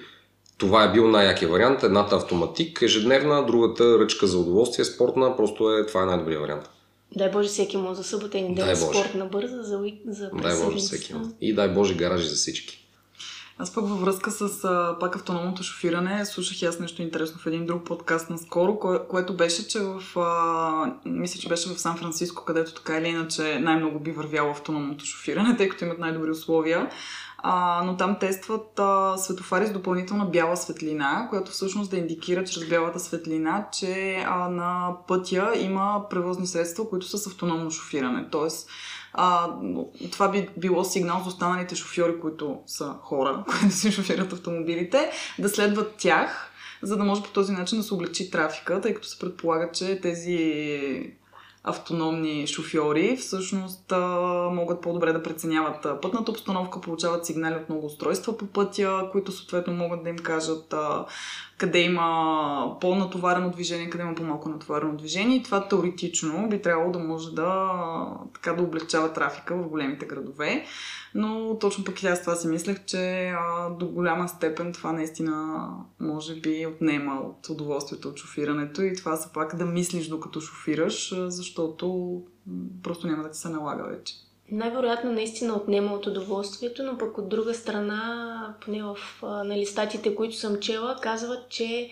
това 0.59 0.85
е 0.85 0.92
бил 0.92 1.09
най-якия 1.09 1.49
вариант. 1.49 1.83
Едната 1.83 2.16
автоматик, 2.16 2.83
ежедневна, 2.83 3.47
другата 3.47 3.99
ръчка 3.99 4.26
за 4.26 4.38
удоволствие, 4.38 4.85
спортна. 4.85 5.37
Просто 5.37 5.71
е, 5.71 5.87
това 5.87 6.02
е 6.02 6.06
най-добрият 6.06 6.42
вариант. 6.42 6.71
Дай 7.16 7.30
Боже 7.30 7.49
всеки 7.49 7.76
му 7.76 7.95
за 7.95 8.04
събота 8.04 8.38
и 8.38 8.42
неделя 8.42 8.76
спортна 8.76 9.26
бърза 9.26 9.62
за, 9.62 9.80
за 10.06 10.30
Дай 10.42 10.64
Боже 10.64 10.78
всеки 10.78 11.14
му. 11.14 11.26
И 11.40 11.54
дай 11.54 11.68
Боже 11.68 11.95
гаражи 11.95 12.28
за 12.28 12.35
всички. 12.35 12.85
Аз 13.58 13.75
пък 13.75 13.88
във 13.88 14.00
връзка 14.00 14.30
с 14.30 14.64
а, 14.64 14.96
пак 15.00 15.16
автономното 15.16 15.62
шофиране 15.62 16.25
слушах 16.25 16.68
аз 16.68 16.78
нещо 16.80 17.02
интересно 17.02 17.38
в 17.38 17.46
един 17.46 17.66
друг 17.66 17.84
подкаст 17.84 18.30
наскоро, 18.30 18.78
кое, 18.78 18.98
което 19.08 19.36
беше, 19.36 19.68
че 19.68 19.80
в... 19.80 20.02
А, 20.16 20.94
мисля, 21.04 21.40
че 21.40 21.48
беше 21.48 21.68
в 21.68 21.80
Сан 21.80 21.96
Франциско, 21.96 22.44
където 22.44 22.75
така 22.75 22.98
или 22.98 23.08
иначе 23.08 23.58
най-много 23.58 24.00
би 24.00 24.12
вървяло 24.12 24.50
автономното 24.50 25.04
шофиране, 25.04 25.56
тъй 25.56 25.68
като 25.68 25.84
имат 25.84 25.98
най-добри 25.98 26.30
условия. 26.30 26.90
А, 27.38 27.82
но 27.86 27.96
там 27.96 28.18
тестват 28.18 28.78
а, 28.78 29.16
светофари 29.16 29.66
с 29.66 29.72
допълнителна 29.72 30.25
бяла 30.25 30.56
светлина, 30.56 31.26
която 31.30 31.50
всъщност 31.50 31.90
да 31.90 31.96
индикира 31.96 32.44
чрез 32.44 32.68
бялата 32.68 33.00
светлина, 33.00 33.68
че 33.72 34.25
а, 34.26 34.48
на 34.48 34.96
пътя 35.08 35.52
има 35.56 36.02
превозни 36.10 36.46
средства, 36.46 36.88
които 36.88 37.06
са 37.06 37.18
с 37.18 37.26
автономно 37.26 37.70
шофиране. 37.70 38.28
Тоест, 38.30 38.68
а, 39.16 39.50
това 40.12 40.28
би 40.28 40.49
било 40.56 40.85
сигнал 40.85 41.20
за 41.23 41.28
останалите 41.28 41.75
шофьори, 41.75 42.20
които 42.20 42.58
са 42.66 42.94
хора, 43.02 43.44
които 43.61 43.75
си 43.75 43.92
шофират 43.92 44.32
автомобилите, 44.32 45.11
да 45.38 45.49
следват 45.49 45.94
тях, 45.99 46.50
за 46.82 46.96
да 46.96 47.04
може 47.04 47.23
по 47.23 47.30
този 47.30 47.52
начин 47.52 47.78
да 47.78 47.85
се 47.85 47.94
облегчи 47.94 48.30
трафика, 48.30 48.80
тъй 48.80 48.94
като 48.94 49.08
се 49.08 49.18
предполага, 49.18 49.70
че 49.73 50.00
тези 50.00 51.16
автономни 51.64 52.46
шофьори 52.46 53.16
всъщност 53.16 53.92
а, 53.92 53.99
могат 54.52 54.80
по-добре 54.80 55.12
да 55.12 55.23
преценяват 55.23 55.87
пътната 56.02 56.30
обстановка, 56.30 56.80
получават 56.80 57.26
сигнали 57.26 57.54
от 57.54 57.68
много 57.68 57.87
устройства 57.87 58.37
по 58.37 58.46
пътя, 58.46 59.08
които 59.12 59.32
съответно 59.32 59.75
могат 59.75 60.04
да 60.04 60.11
им 60.11 60.18
кажат 60.18 60.73
а, 60.73 61.04
къде 61.58 61.78
има 61.78 62.78
по-натоварено 62.80 63.50
движение, 63.50 63.90
къде 63.90 64.04
има 64.04 64.14
по-малко 64.14 64.48
натоварено 64.48 64.96
движение 64.96 65.36
и 65.36 65.42
това 65.42 65.68
теоретично 65.68 66.48
би 66.48 66.62
трябвало 66.62 66.92
да 66.92 66.98
може 66.98 67.34
да, 67.34 67.70
така, 68.34 68.52
да 68.52 68.62
облегчава 68.62 69.12
трафика 69.12 69.56
в 69.56 69.68
големите 69.68 70.06
градове. 70.06 70.64
Но 71.14 71.58
точно 71.58 71.84
пък 71.84 72.02
и 72.02 72.06
аз 72.06 72.20
това 72.20 72.34
си 72.34 72.48
мислех, 72.48 72.84
че 72.84 73.28
а, 73.28 73.70
до 73.70 73.86
голяма 73.86 74.28
степен 74.28 74.72
това 74.72 74.92
наистина 74.92 75.68
може 76.00 76.40
би 76.40 76.66
отнема 76.66 77.20
от 77.20 77.48
удоволствието 77.48 78.08
от 78.08 78.16
шофирането 78.16 78.82
и 78.82 78.96
това 78.96 79.16
са 79.16 79.32
пак 79.32 79.56
да 79.56 79.64
мислиш 79.64 80.08
докато 80.08 80.40
шофираш, 80.40 81.14
защото 81.16 82.22
просто 82.82 83.06
няма 83.06 83.22
да 83.22 83.30
ти 83.30 83.38
се 83.38 83.48
налага 83.48 83.84
вече. 83.88 84.14
Най-вероятно 84.50 85.12
наистина 85.12 85.54
отнема 85.54 85.92
от 85.92 86.06
удоволствието, 86.06 86.82
но 86.82 86.98
пък 86.98 87.18
от 87.18 87.28
друга 87.28 87.54
страна, 87.54 88.54
поне 88.60 88.82
в 88.82 88.96
нали, 89.22 89.66
статите, 89.66 90.14
които 90.14 90.36
съм 90.36 90.60
чела, 90.60 90.96
казват, 91.02 91.48
че 91.48 91.90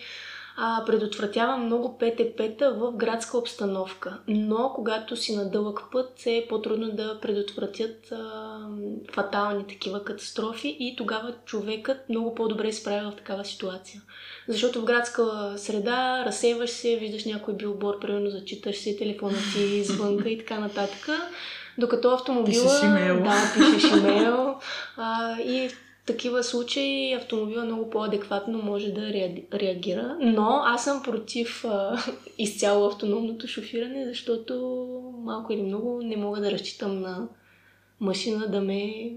а, 0.57 0.85
предотвратява 0.87 1.57
много 1.57 1.99
ПТП-та 1.99 2.71
в 2.71 2.93
градска 2.93 3.39
обстановка. 3.39 4.19
Но 4.29 4.73
когато 4.75 5.17
си 5.17 5.37
на 5.37 5.51
дълъг 5.51 5.81
път 5.93 6.27
е 6.27 6.47
по-трудно 6.49 6.91
да 6.91 7.21
предотвратят 7.21 8.13
а, 8.13 8.59
фатални 9.13 9.67
такива 9.67 10.05
катастрофи 10.05 10.77
и 10.81 10.97
тогава 10.97 11.35
човекът 11.45 12.09
много 12.09 12.35
по-добре 12.35 12.73
справя 12.73 13.11
в 13.11 13.17
такава 13.17 13.45
ситуация. 13.45 14.03
Защото 14.49 14.81
в 14.81 14.85
градска 14.85 15.55
среда 15.57 16.25
разсейваш 16.27 16.71
се, 16.71 16.97
виждаш 16.97 17.25
някой 17.25 17.55
билбор, 17.55 17.99
примерно 18.01 18.31
зачиташ 18.31 18.77
си 18.77 18.97
телефона 18.97 19.37
ти 19.55 19.85
звънка 19.85 20.29
и 20.29 20.39
така 20.39 20.59
нататък. 20.59 21.09
Докато 21.79 22.11
автомобила... 22.11 22.65
Пишеш 22.65 22.83
имейл. 22.83 23.23
Да, 23.23 23.53
пишеш 23.55 23.91
имейл. 23.99 24.55
А, 24.97 25.41
и 25.41 25.69
в 25.69 25.73
такива 26.07 26.45
случаи 26.45 27.13
автомобила 27.13 27.65
много 27.65 27.91
по-адекватно 27.91 28.59
може 28.59 28.89
да 28.89 29.13
реагира. 29.53 30.17
Но 30.21 30.63
аз 30.65 30.85
съм 30.85 31.03
против 31.03 31.65
а, 31.65 32.03
изцяло 32.39 32.87
автономното 32.87 33.49
шофиране, 33.49 34.07
защото 34.07 34.55
малко 35.25 35.53
или 35.53 35.63
много 35.63 36.01
не 36.03 36.17
мога 36.17 36.41
да 36.41 36.51
разчитам 36.51 37.01
на 37.01 37.29
машина 38.01 38.49
да 38.49 38.61
ме 38.61 39.13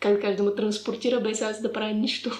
как 0.00 0.14
да 0.14 0.20
кажа, 0.20 0.36
да 0.36 0.42
ме 0.42 0.54
транспортира 0.54 1.20
без 1.20 1.42
аз 1.42 1.62
да 1.62 1.72
правя 1.72 1.92
нищо. 1.92 2.30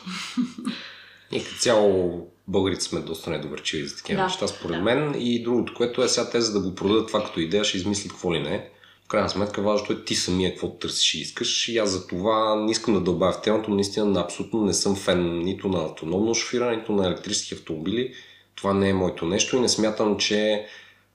И 1.33 1.45
като 1.45 1.57
цяло 1.57 2.27
българите 2.49 2.85
сме 2.85 3.01
доста 3.01 3.31
недоверчиви 3.31 3.87
за 3.87 3.97
такива 3.97 4.17
да, 4.17 4.25
неща, 4.25 4.49
според 4.49 4.77
да. 4.77 4.83
мен. 4.83 5.15
И 5.19 5.43
другото, 5.43 5.75
което 5.77 6.03
е 6.03 6.09
сега 6.09 6.31
те, 6.31 6.41
за 6.41 6.53
да 6.53 6.69
го 6.69 6.75
продадат 6.75 7.07
това 7.07 7.25
като 7.25 7.41
идея, 7.41 7.65
ще 7.65 7.77
измислят 7.77 8.13
какво 8.13 8.35
ли 8.35 8.41
не 8.41 8.71
крайна 9.11 9.29
сметка 9.29 9.63
важното 9.63 9.93
е 9.93 10.05
ти 10.05 10.15
самия 10.15 10.51
какво 10.51 10.69
търсиш 10.69 11.15
и 11.15 11.21
искаш. 11.21 11.69
И 11.69 11.79
аз 11.79 11.91
за 11.91 12.07
това 12.07 12.55
не 12.55 12.71
искам 12.71 12.95
да 12.95 13.01
дълбая 13.01 13.33
в 13.33 13.43
темата, 13.43 13.65
но 13.69 13.75
наистина 13.75 14.21
абсолютно 14.21 14.65
не 14.65 14.75
съм 14.75 14.97
фен 14.97 15.39
нито 15.39 15.69
на 15.69 15.85
автономно 15.85 16.35
шофиране, 16.35 16.77
нито 16.77 16.93
на 16.93 17.07
електрически 17.07 17.55
автомобили. 17.55 18.15
Това 18.55 18.75
не 18.75 18.89
е 18.89 18.95
моето 18.95 19.27
нещо 19.27 19.57
и 19.57 19.61
не 19.61 19.69
смятам, 19.69 20.17
че 20.19 20.67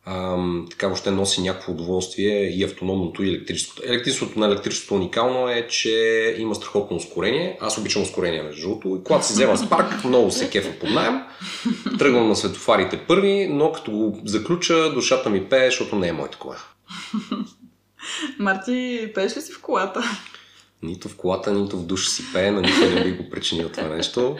ам, 0.05 0.67
така 0.71 0.87
въобще 0.87 1.11
носи 1.11 1.41
някакво 1.41 1.71
удоволствие 1.71 2.49
и 2.49 2.63
автономното 2.63 3.23
и 3.23 3.29
електрическото. 3.29 3.81
Електричеството 3.85 4.39
на 4.39 4.45
електричеството 4.45 4.95
уникално 4.95 5.49
е, 5.49 5.67
че 5.67 6.35
има 6.39 6.55
страхотно 6.55 6.97
ускорение. 6.97 7.57
Аз 7.61 7.77
обичам 7.77 8.01
ускорение 8.01 8.43
между 8.43 8.61
другото. 8.61 8.87
И 8.87 9.03
когато 9.03 9.25
си 9.25 9.33
взема 9.33 9.57
спарк, 9.57 10.03
много 10.03 10.31
се 10.31 10.49
кефа 10.49 10.79
под 10.79 10.89
найем. 10.89 11.19
Тръгвам 11.99 12.27
на 12.27 12.35
светофарите 12.35 12.97
първи, 12.97 13.47
но 13.49 13.71
като 13.71 13.91
го 13.91 14.21
заключа, 14.25 14.93
душата 14.93 15.29
ми 15.29 15.43
пее, 15.49 15.65
защото 15.65 15.95
не 15.95 16.07
е 16.07 16.13
моята 16.13 16.37
кола. 16.37 16.57
Марти, 18.39 19.11
пееш 19.15 19.37
ли 19.37 19.41
си 19.41 19.51
в 19.51 19.61
колата? 19.61 20.03
Нито 20.83 21.09
в 21.09 21.15
колата, 21.15 21.53
нито 21.53 21.77
в 21.77 21.85
душ 21.85 22.07
си 22.07 22.23
пее, 22.33 22.51
на 22.51 22.61
никой 22.61 22.89
не 22.89 23.03
би 23.03 23.11
го 23.11 23.29
причинил 23.29 23.69
това 23.69 23.87
нещо. 23.87 24.37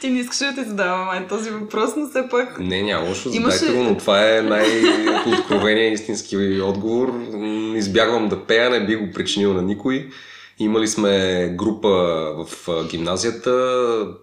Ти 0.00 0.10
не 0.10 0.20
искаш 0.20 0.38
да 0.38 0.54
ти 0.54 0.68
задавам 0.68 1.28
този 1.28 1.50
въпрос, 1.50 1.90
но 1.96 2.08
все 2.08 2.28
пак... 2.30 2.60
Не, 2.60 2.82
няма 2.82 3.08
лошо, 3.08 3.28
Имаше... 3.32 3.56
задайте 3.56 3.78
го, 3.78 3.84
но 3.84 3.98
това 3.98 4.36
е 4.36 4.42
най-откровения 4.42 5.92
истински 5.92 6.60
отговор. 6.60 7.20
Избягвам 7.76 8.28
да 8.28 8.46
пея, 8.46 8.70
не 8.70 8.86
би 8.86 8.96
го 8.96 9.12
причинил 9.12 9.54
на 9.54 9.62
никой. 9.62 10.08
Имали 10.58 10.88
сме 10.88 11.48
група 11.58 11.88
в 12.36 12.68
гимназията 12.90 13.52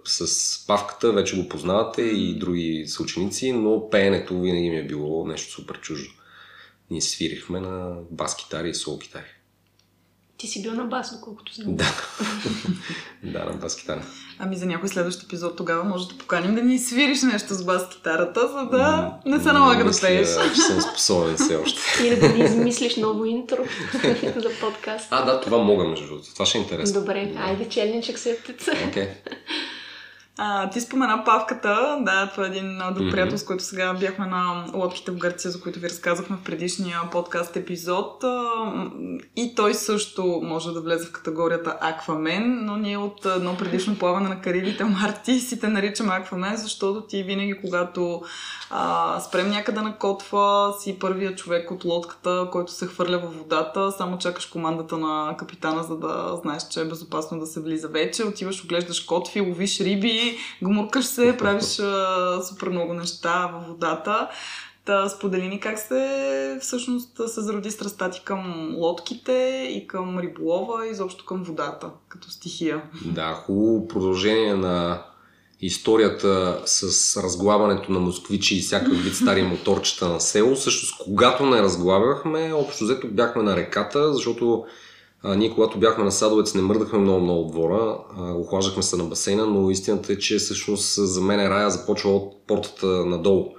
с 0.05 0.67
павката, 0.67 1.11
вече 1.11 1.41
го 1.41 1.49
познавате 1.49 2.01
и 2.01 2.39
други 2.39 2.83
съученици, 2.87 3.51
но 3.51 3.89
пеенето 3.89 4.39
винаги 4.39 4.69
ми 4.69 4.77
е 4.77 4.87
било 4.87 5.27
нещо 5.27 5.51
супер 5.51 5.79
чуждо 5.79 6.09
ние 6.89 7.01
свирихме 7.01 7.59
на 7.59 7.95
бас-китари 8.11 8.69
и 8.69 8.75
сол-китари. 8.75 9.33
Ти 10.37 10.47
си 10.47 10.61
бил 10.61 10.73
на 10.73 10.83
бас, 10.83 11.15
доколкото 11.15 11.53
знам. 11.53 11.75
Да. 11.75 11.93
да, 13.23 13.45
на 13.45 13.53
бас-китара. 13.53 14.01
Ами 14.39 14.55
за 14.55 14.65
някой 14.65 14.89
следващ 14.89 15.23
епизод 15.23 15.57
тогава 15.57 15.83
може 15.83 16.07
да 16.07 16.17
поканим 16.17 16.55
да 16.55 16.61
ни 16.61 16.79
свириш 16.79 17.21
нещо 17.21 17.53
с 17.53 17.63
бас-китарата, 17.63 18.47
за 18.47 18.77
да 18.77 19.13
не 19.25 19.39
се 19.39 19.51
налага 19.51 19.83
да 19.83 20.01
пееш. 20.01 20.27
че 20.55 20.61
съм 20.61 20.81
способен 20.81 21.35
все 21.35 21.55
още. 21.55 21.81
Или 22.03 22.19
да 22.19 22.29
ни 22.29 22.43
измислиш 22.43 22.95
ново 22.95 23.25
интро 23.25 23.65
за 24.35 24.49
подкаст. 24.61 25.07
А, 25.09 25.25
да, 25.25 25.41
това 25.41 25.57
мога 25.57 25.83
между 25.83 26.07
другото. 26.07 26.33
Това 26.33 26.45
ще 26.45 26.57
е 26.57 26.61
интересно. 26.61 26.99
Добре, 26.99 27.33
айде, 27.37 27.69
челлендж 27.69 28.07
accepted. 28.07 28.87
Окей. 28.89 29.03
Okay. 29.03 29.09
А, 30.37 30.69
ти 30.69 30.81
спомена 30.81 31.23
павката, 31.25 31.97
да, 32.01 32.29
това 32.31 32.45
е 32.45 32.47
един 32.47 32.77
друг 32.77 33.05
Мгм. 33.05 33.11
приятел, 33.11 33.37
с 33.37 33.45
който 33.45 33.63
сега 33.63 33.93
бяхме 33.93 34.25
на 34.25 34.65
лодките 34.73 35.11
в 35.11 35.17
Гърция, 35.17 35.51
за 35.51 35.61
които 35.61 35.79
ви 35.79 35.89
разказахме 35.89 36.35
в 36.35 36.43
предишния 36.43 36.99
подкаст 37.11 37.55
епизод. 37.55 38.23
А, 38.23 38.53
и 39.35 39.55
той 39.55 39.73
също 39.73 40.41
може 40.43 40.71
да 40.71 40.81
влезе 40.81 41.05
в 41.05 41.11
категорията 41.11 41.77
Аквамен, 41.81 42.65
но 42.65 42.75
ние 42.77 42.97
от 42.97 43.25
едно 43.25 43.57
предишно 43.57 43.97
плаване 43.97 44.29
на 44.29 44.41
Карибите, 44.41 44.83
Марти, 44.83 45.39
си 45.39 45.59
те 45.59 45.67
наричаме 45.67 46.13
Аквамен, 46.13 46.55
защото 46.55 47.01
ти 47.01 47.23
винаги, 47.23 47.61
когато 47.61 48.21
а, 48.69 49.19
спрем 49.19 49.49
някъде 49.49 49.81
на 49.81 49.97
котва, 49.97 50.73
си 50.79 50.99
първият 50.99 51.37
човек 51.37 51.71
от 51.71 51.85
лодката, 51.85 52.47
който 52.51 52.71
се 52.71 52.87
хвърля 52.87 53.17
във 53.17 53.37
водата, 53.37 53.91
само 53.91 54.17
чакаш 54.17 54.45
командата 54.45 54.97
на 54.97 55.35
капитана, 55.37 55.83
за 55.83 55.97
да 55.97 56.39
знаеш, 56.43 56.63
че 56.71 56.81
е 56.81 56.85
безопасно 56.85 57.39
да 57.39 57.45
се 57.45 57.61
влиза 57.61 57.87
вече. 57.87 58.23
Отиваш, 58.23 58.63
оглеждаш 58.63 58.99
котви, 58.99 59.41
ловиш 59.41 59.79
риби, 59.79 60.22
гмуркаш 60.63 61.05
се, 61.05 61.37
правиш 61.37 61.79
а, 61.79 62.41
супер 62.43 62.69
много 62.69 62.93
неща 62.93 63.51
във 63.53 63.67
водата. 63.67 64.29
Та 64.85 65.09
сподели 65.09 65.47
ни 65.47 65.59
как 65.59 65.79
се 65.79 66.57
всъщност 66.61 67.21
се 67.27 67.41
зароди 67.41 67.71
страстта 67.71 68.09
ти 68.09 68.21
към 68.25 68.73
лодките 68.75 69.67
и 69.69 69.87
към 69.87 70.19
риболова 70.19 70.87
и 70.87 70.91
изобщо 70.91 71.25
към 71.25 71.43
водата, 71.43 71.89
като 72.07 72.29
стихия. 72.29 72.81
Да, 73.05 73.33
хубаво 73.33 73.87
продължение 73.87 74.55
на 74.55 75.03
историята 75.61 76.61
с 76.65 76.83
разглабването 77.23 77.91
на 77.91 77.99
москвичи 77.99 78.57
и 78.57 78.61
всякакъв 78.61 79.03
вид 79.03 79.15
стари 79.15 79.43
моторчета 79.51 80.09
на 80.09 80.21
село. 80.21 80.55
Всъщност, 80.55 81.03
когато 81.03 81.45
не 81.45 81.61
разглабяхме, 81.61 82.53
общо 82.53 82.83
взето 82.83 83.07
бяхме 83.07 83.43
на 83.43 83.55
реката, 83.55 84.13
защото 84.13 84.65
а, 85.23 85.35
ние 85.35 85.53
когато 85.53 85.79
бяхме 85.79 86.03
на 86.03 86.11
Садовец 86.11 86.55
не 86.55 86.61
мърдахме 86.61 86.99
много-много 86.99 87.41
от 87.41 87.51
двора, 87.51 87.97
а, 88.17 88.33
охлаждахме 88.33 88.83
се 88.83 88.97
на 88.97 89.03
басейна, 89.03 89.45
но 89.45 89.69
истината 89.69 90.13
е, 90.13 90.17
че 90.17 90.37
всъщност 90.37 90.95
за 91.07 91.21
мен 91.21 91.47
рая 91.47 91.69
започва 91.69 92.15
от 92.15 92.47
портата 92.47 92.87
надолу. 92.87 93.49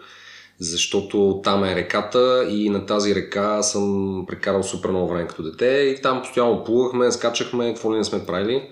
Защото 0.58 1.40
там 1.44 1.64
е 1.64 1.74
реката 1.74 2.46
и 2.50 2.70
на 2.70 2.86
тази 2.86 3.14
река 3.14 3.62
съм 3.62 4.24
прекарал 4.28 4.62
супер 4.62 4.90
много 4.90 5.08
време 5.08 5.26
като 5.26 5.42
дете 5.42 5.66
и 5.66 6.02
там 6.02 6.22
постоянно 6.22 6.64
плувахме, 6.64 7.12
скачахме, 7.12 7.74
какво 7.74 7.94
ли 7.94 7.98
не 7.98 8.04
сме 8.04 8.26
правили 8.26 8.68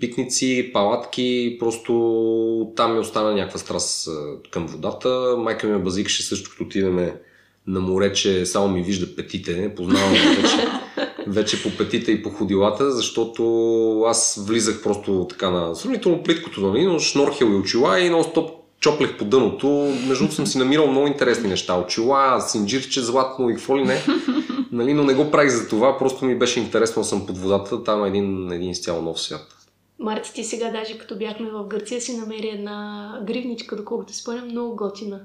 пикници, 0.00 0.70
палатки, 0.72 1.56
просто 1.60 2.72
там 2.76 2.92
ми 2.92 2.98
остана 2.98 3.34
някаква 3.34 3.58
страст 3.58 4.08
към 4.50 4.66
водата. 4.66 5.36
Майка 5.38 5.66
ми 5.66 5.72
ме 5.72 5.78
базикаше 5.78 6.22
също, 6.22 6.50
като 6.50 6.64
отидеме 6.64 7.20
на 7.66 7.80
море, 7.80 8.12
че 8.12 8.46
само 8.46 8.68
ми 8.68 8.82
вижда 8.82 9.16
петите, 9.16 9.74
познавам 9.76 10.12
вече, 10.42 10.68
вече 11.26 11.62
по 11.62 11.76
петите 11.76 12.12
и 12.12 12.22
по 12.22 12.30
ходилата, 12.30 12.90
защото 12.92 14.02
аз 14.06 14.44
влизах 14.48 14.82
просто 14.82 15.26
така 15.30 15.50
на 15.50 15.74
сравнително 15.74 16.22
плиткото, 16.22 16.60
нали, 16.60 16.84
но 16.84 16.98
шнорхел 16.98 17.46
и 17.46 17.54
очила 17.54 18.00
и 18.00 18.10
нон-стоп 18.10 18.50
чоплех 18.80 19.18
по 19.18 19.24
дъното. 19.24 19.94
Между 20.08 20.28
съм 20.28 20.46
си 20.46 20.58
намирал 20.58 20.86
много 20.86 21.06
интересни 21.06 21.48
неща. 21.48 21.78
Очила, 21.78 22.40
синджирче, 22.40 23.00
златно 23.00 23.50
и 23.50 23.54
какво 23.54 23.78
ли 23.78 23.84
не. 23.84 24.02
Нали, 24.72 24.94
но 24.94 25.04
не 25.04 25.14
го 25.14 25.30
правих 25.30 25.52
за 25.52 25.68
това, 25.68 25.98
просто 25.98 26.24
ми 26.24 26.38
беше 26.38 26.60
интересно 26.60 27.04
съм 27.04 27.26
под 27.26 27.38
водата, 27.38 27.84
там 27.84 28.04
е 28.04 28.08
един, 28.08 28.52
един 28.52 28.70
изцяло 28.70 29.02
нов 29.02 29.20
свят. 29.20 29.46
Марти, 29.98 30.32
ти 30.32 30.44
сега 30.44 30.70
даже 30.70 30.98
като 30.98 31.18
бяхме 31.18 31.50
в 31.50 31.66
Гърция 31.66 32.00
си 32.00 32.16
намери 32.16 32.48
една 32.48 33.10
гривничка, 33.26 33.76
доколкото 33.76 34.14
спомням, 34.14 34.44
много 34.44 34.76
готина. 34.76 35.20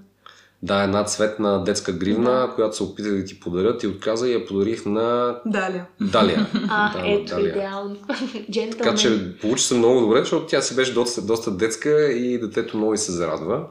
Да, 0.64 0.84
една 0.84 1.04
цветна 1.04 1.64
детска 1.64 1.92
гривна, 1.92 2.32
Да. 2.32 2.52
която 2.56 2.76
се 2.76 2.84
опитах 2.84 3.12
да 3.14 3.26
ти 3.26 3.40
подаря, 3.40 3.78
ти 3.78 3.88
отказа 3.88 4.30
и 4.30 4.34
я 4.34 4.46
подарих 4.46 4.86
на 4.86 5.36
Даля. 5.46 5.86
Далия. 6.02 6.48
А, 6.70 6.94
Да, 6.94 7.02
ето, 7.06 7.36
Далия. 7.36 7.50
идеално. 7.50 7.96
Джентълмен. 8.52 8.78
Така 8.84 8.96
че 8.96 9.38
получи 9.42 9.64
се 9.64 9.74
много 9.74 10.00
добре, 10.00 10.20
защото 10.20 10.46
тя 10.46 10.62
си 10.62 10.76
беше 10.76 10.94
доста, 10.94 11.22
доста 11.22 11.52
детска 11.52 12.12
и 12.12 12.40
детето 12.40 12.78
много 12.78 12.94
и 12.94 12.98
се 12.98 13.12
зарадва. 13.12 13.64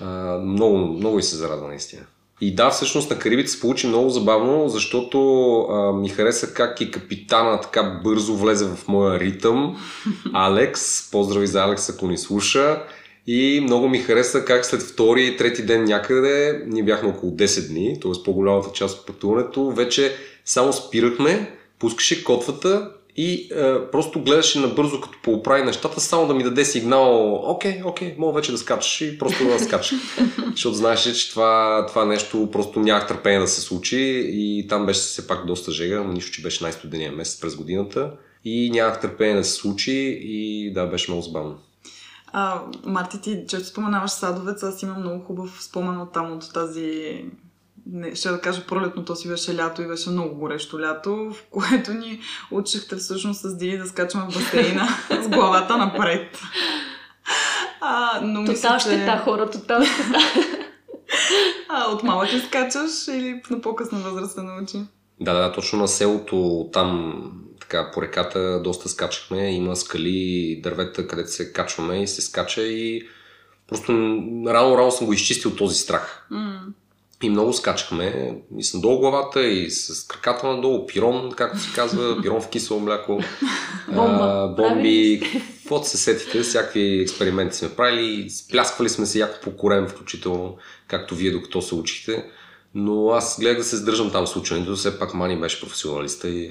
А, 0.00 0.38
много, 0.38 0.78
много 0.78 1.18
и 1.18 1.22
се 1.22 1.36
зарадва 1.36 1.68
наистина. 1.68 2.02
И 2.40 2.54
да, 2.54 2.70
всъщност 2.70 3.10
на 3.10 3.18
Карибите 3.18 3.48
се 3.50 3.60
получи 3.60 3.86
много 3.86 4.10
забавно, 4.10 4.68
защото 4.68 5.20
а, 5.60 5.92
ми 5.92 6.08
хареса 6.08 6.54
как 6.54 6.80
и 6.80 6.90
капитана 6.90 7.60
така 7.60 8.00
бързо 8.04 8.34
влезе 8.36 8.64
в 8.66 8.88
моя 8.88 9.20
ритъм. 9.20 9.76
Алекс, 10.32 11.10
поздрави 11.10 11.46
за 11.46 11.62
Алекс, 11.62 11.88
ако 11.90 12.06
ни 12.06 12.18
слуша. 12.18 12.82
И 13.30 13.60
много 13.60 13.88
ми 13.88 13.98
хареса 13.98 14.44
как 14.44 14.66
след 14.66 14.82
втори 14.82 15.26
и 15.26 15.36
трети 15.36 15.62
ден 15.62 15.84
някъде, 15.84 16.62
ние 16.66 16.82
бяхме 16.82 17.08
около 17.08 17.32
10 17.32 17.68
дни, 17.68 18.00
т.е. 18.00 18.22
по-голямата 18.24 18.72
част 18.72 18.98
от 18.98 19.06
пътуването, 19.06 19.70
вече 19.70 20.12
само 20.44 20.72
спирахме, 20.72 21.56
пускаше 21.78 22.24
котвата 22.24 22.90
и 23.16 23.48
е, 23.52 23.90
просто 23.92 24.22
гледаше 24.22 24.58
набързо 24.58 25.00
като 25.00 25.18
пооправи 25.22 25.62
нещата, 25.62 26.00
само 26.00 26.26
да 26.26 26.34
ми 26.34 26.42
даде 26.42 26.64
сигнал, 26.64 27.34
окей, 27.34 27.82
окей, 27.84 28.14
мога 28.18 28.32
вече 28.32 28.52
да 28.52 28.58
скачаш 28.58 29.00
и 29.00 29.18
просто 29.18 29.44
да 29.44 29.58
скачаш. 29.58 29.98
Защото 30.50 30.76
знаеше, 30.76 31.14
че 31.14 31.30
това, 31.30 31.86
това 31.88 32.04
нещо 32.04 32.48
просто 32.52 32.80
нямах 32.80 33.08
търпение 33.08 33.40
да 33.40 33.48
се 33.48 33.60
случи 33.60 34.30
и 34.32 34.66
там 34.68 34.86
беше 34.86 35.00
все 35.00 35.26
пак 35.26 35.46
доста 35.46 35.72
жега, 35.72 36.02
но 36.02 36.12
нищо, 36.12 36.32
че 36.32 36.42
беше 36.42 36.64
най-студения 36.64 37.12
месец 37.12 37.40
през 37.40 37.56
годината 37.56 38.10
и 38.44 38.70
нямах 38.70 39.00
търпение 39.00 39.36
да 39.36 39.44
се 39.44 39.52
случи 39.52 40.18
и 40.22 40.70
да, 40.74 40.86
беше 40.86 41.10
много 41.10 41.22
забавно. 41.22 41.58
А, 42.32 42.60
Марти, 42.84 43.20
ти 43.20 43.44
често 43.48 43.68
споменаваш 43.68 44.10
Садовец, 44.10 44.62
аз 44.62 44.82
имам 44.82 45.00
много 45.00 45.24
хубав 45.24 45.62
спомен 45.62 46.00
от 46.00 46.12
там, 46.12 46.32
от 46.32 46.52
тази 46.52 47.24
не, 47.92 48.14
ще 48.14 48.28
да 48.28 48.40
кажа 48.40 48.66
пролетно, 48.66 49.04
то 49.04 49.16
си 49.16 49.28
беше 49.28 49.56
лято 49.56 49.82
и 49.82 49.86
беше 49.86 50.10
много 50.10 50.34
горещо 50.34 50.80
лято, 50.80 51.16
в 51.16 51.42
което 51.50 51.92
ни 51.92 52.20
учихте 52.50 52.96
всъщност 52.96 53.40
с 53.40 53.56
Дини 53.56 53.78
да 53.78 53.86
скачаме 53.86 54.24
в 54.30 54.34
басейна 54.34 54.88
с 55.22 55.28
главата 55.28 55.76
напред. 55.76 56.38
А, 57.80 58.20
но 58.22 58.40
мисля, 58.40 58.54
Тотал 58.54 58.78
че... 58.78 58.84
щета, 58.84 59.22
хора, 59.24 59.50
тотал 59.50 59.82
щета. 59.84 60.18
А, 61.68 61.90
от 61.90 62.02
малък 62.02 62.32
ли 62.32 62.40
скачаш 62.40 63.08
или 63.08 63.42
на 63.50 63.60
по-късна 63.60 63.98
възраст 63.98 64.34
се 64.34 64.42
научи? 64.42 64.78
Да, 65.20 65.34
да, 65.34 65.52
точно 65.52 65.78
на 65.78 65.88
селото 65.88 66.68
там 66.72 67.22
така 67.68 67.90
по 67.90 68.02
реката 68.02 68.60
доста 68.64 68.88
скачахме, 68.88 69.52
има 69.52 69.76
скали, 69.76 70.60
дървета, 70.62 71.06
където 71.06 71.32
се 71.32 71.52
качваме 71.52 72.02
и 72.02 72.06
се 72.06 72.22
скача 72.22 72.62
и 72.62 73.08
просто 73.68 73.92
рано-рано 74.46 74.90
съм 74.90 75.06
го 75.06 75.12
изчистил 75.12 75.56
този 75.56 75.74
страх. 75.74 76.26
М. 76.30 76.60
И 77.22 77.30
много 77.30 77.52
скачахме, 77.52 78.36
и 78.58 78.64
с 78.64 78.74
надолу 78.74 78.98
главата, 78.98 79.46
и 79.46 79.70
с 79.70 80.06
краката 80.06 80.46
надолу, 80.46 80.86
пирон, 80.86 81.32
както 81.36 81.58
се 81.58 81.74
казва, 81.74 82.18
пирон 82.22 82.40
в 82.40 82.48
кисело 82.48 82.80
мляко, 82.80 83.20
а, 83.92 84.48
бомби, 84.48 85.22
каквото 85.62 85.88
се 85.88 85.96
сетите, 85.96 86.40
всякакви 86.40 87.00
експерименти 87.00 87.56
сме 87.56 87.68
правили, 87.68 88.30
сплясквали 88.30 88.88
сме 88.88 89.06
се 89.06 89.18
яко 89.18 89.38
по 89.42 89.56
корем, 89.56 89.86
включително, 89.88 90.56
както 90.86 91.14
вие 91.14 91.30
докато 91.30 91.62
се 91.62 91.74
учихте. 91.74 92.24
Но 92.74 93.10
аз 93.10 93.36
гледах 93.40 93.58
да 93.58 93.64
се 93.64 93.76
сдържам 93.76 94.10
там 94.10 94.26
с 94.26 94.36
ученето, 94.36 94.76
все 94.76 94.98
пак 94.98 95.14
Мани 95.14 95.40
беше 95.40 95.60
професионалиста 95.60 96.28
и 96.28 96.50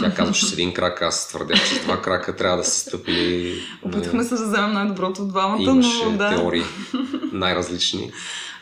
тя 0.00 0.14
казваше 0.14 0.46
с 0.46 0.52
един 0.52 0.74
крак, 0.74 1.02
аз 1.02 1.28
твърдях, 1.28 1.68
че 1.68 1.74
с 1.74 1.80
два 1.82 2.02
крака 2.02 2.36
трябва 2.36 2.56
да 2.56 2.64
се 2.64 2.80
стъпили. 2.80 3.62
Опитахме 3.82 4.24
се 4.24 4.34
да 4.34 4.46
вземем 4.46 4.72
най-доброто 4.72 5.22
от 5.22 5.28
двамата, 5.28 5.62
Имаше 5.62 6.04
но 6.04 6.16
да. 6.16 6.28
теории 6.36 6.62
най-различни. 7.32 8.12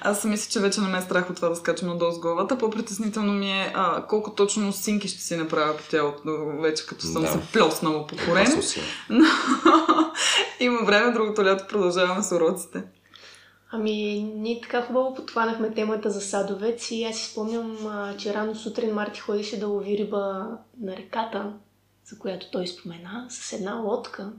Аз 0.00 0.24
мисля, 0.24 0.50
че 0.50 0.60
вече 0.60 0.80
не 0.80 0.88
ме 0.88 0.98
е 0.98 1.02
страх 1.02 1.30
от 1.30 1.36
това 1.36 1.48
да 1.48 1.56
скачам 1.56 1.88
надолу 1.88 2.12
с 2.12 2.18
главата. 2.18 2.58
По-притеснително 2.58 3.32
ми 3.32 3.50
е 3.50 3.72
а, 3.74 4.06
колко 4.06 4.30
точно 4.30 4.72
синки 4.72 5.08
ще 5.08 5.20
си 5.20 5.36
направя 5.36 5.76
по 5.76 5.82
тялото, 5.90 6.22
вече 6.60 6.86
като 6.86 7.06
съм 7.06 7.22
Да. 7.22 7.28
се 7.28 7.38
плеснала 7.52 8.06
по 8.06 8.16
си. 8.62 8.80
Но 9.10 9.24
има 10.60 10.82
време, 10.84 11.12
другото 11.12 11.44
лято 11.44 11.64
продължаваме 11.68 12.22
с 12.22 12.32
уроците. 12.32 12.82
Ами, 13.70 14.22
ние 14.36 14.60
така 14.60 14.82
хубаво 14.82 15.14
подхванахме 15.14 15.74
темата 15.74 16.10
за 16.10 16.20
садовец 16.20 16.90
и 16.90 17.04
аз 17.04 17.16
си 17.16 17.30
спомням, 17.30 17.86
а, 17.86 18.16
че 18.16 18.34
рано 18.34 18.54
сутрин 18.54 18.94
Марти 18.94 19.20
ходеше 19.20 19.60
да 19.60 19.66
лови 19.66 19.98
риба 19.98 20.46
на 20.80 20.96
реката, 20.96 21.52
за 22.04 22.18
която 22.18 22.50
той 22.50 22.66
спомена, 22.66 23.26
с 23.28 23.52
една 23.52 23.74
лодка. 23.74 24.32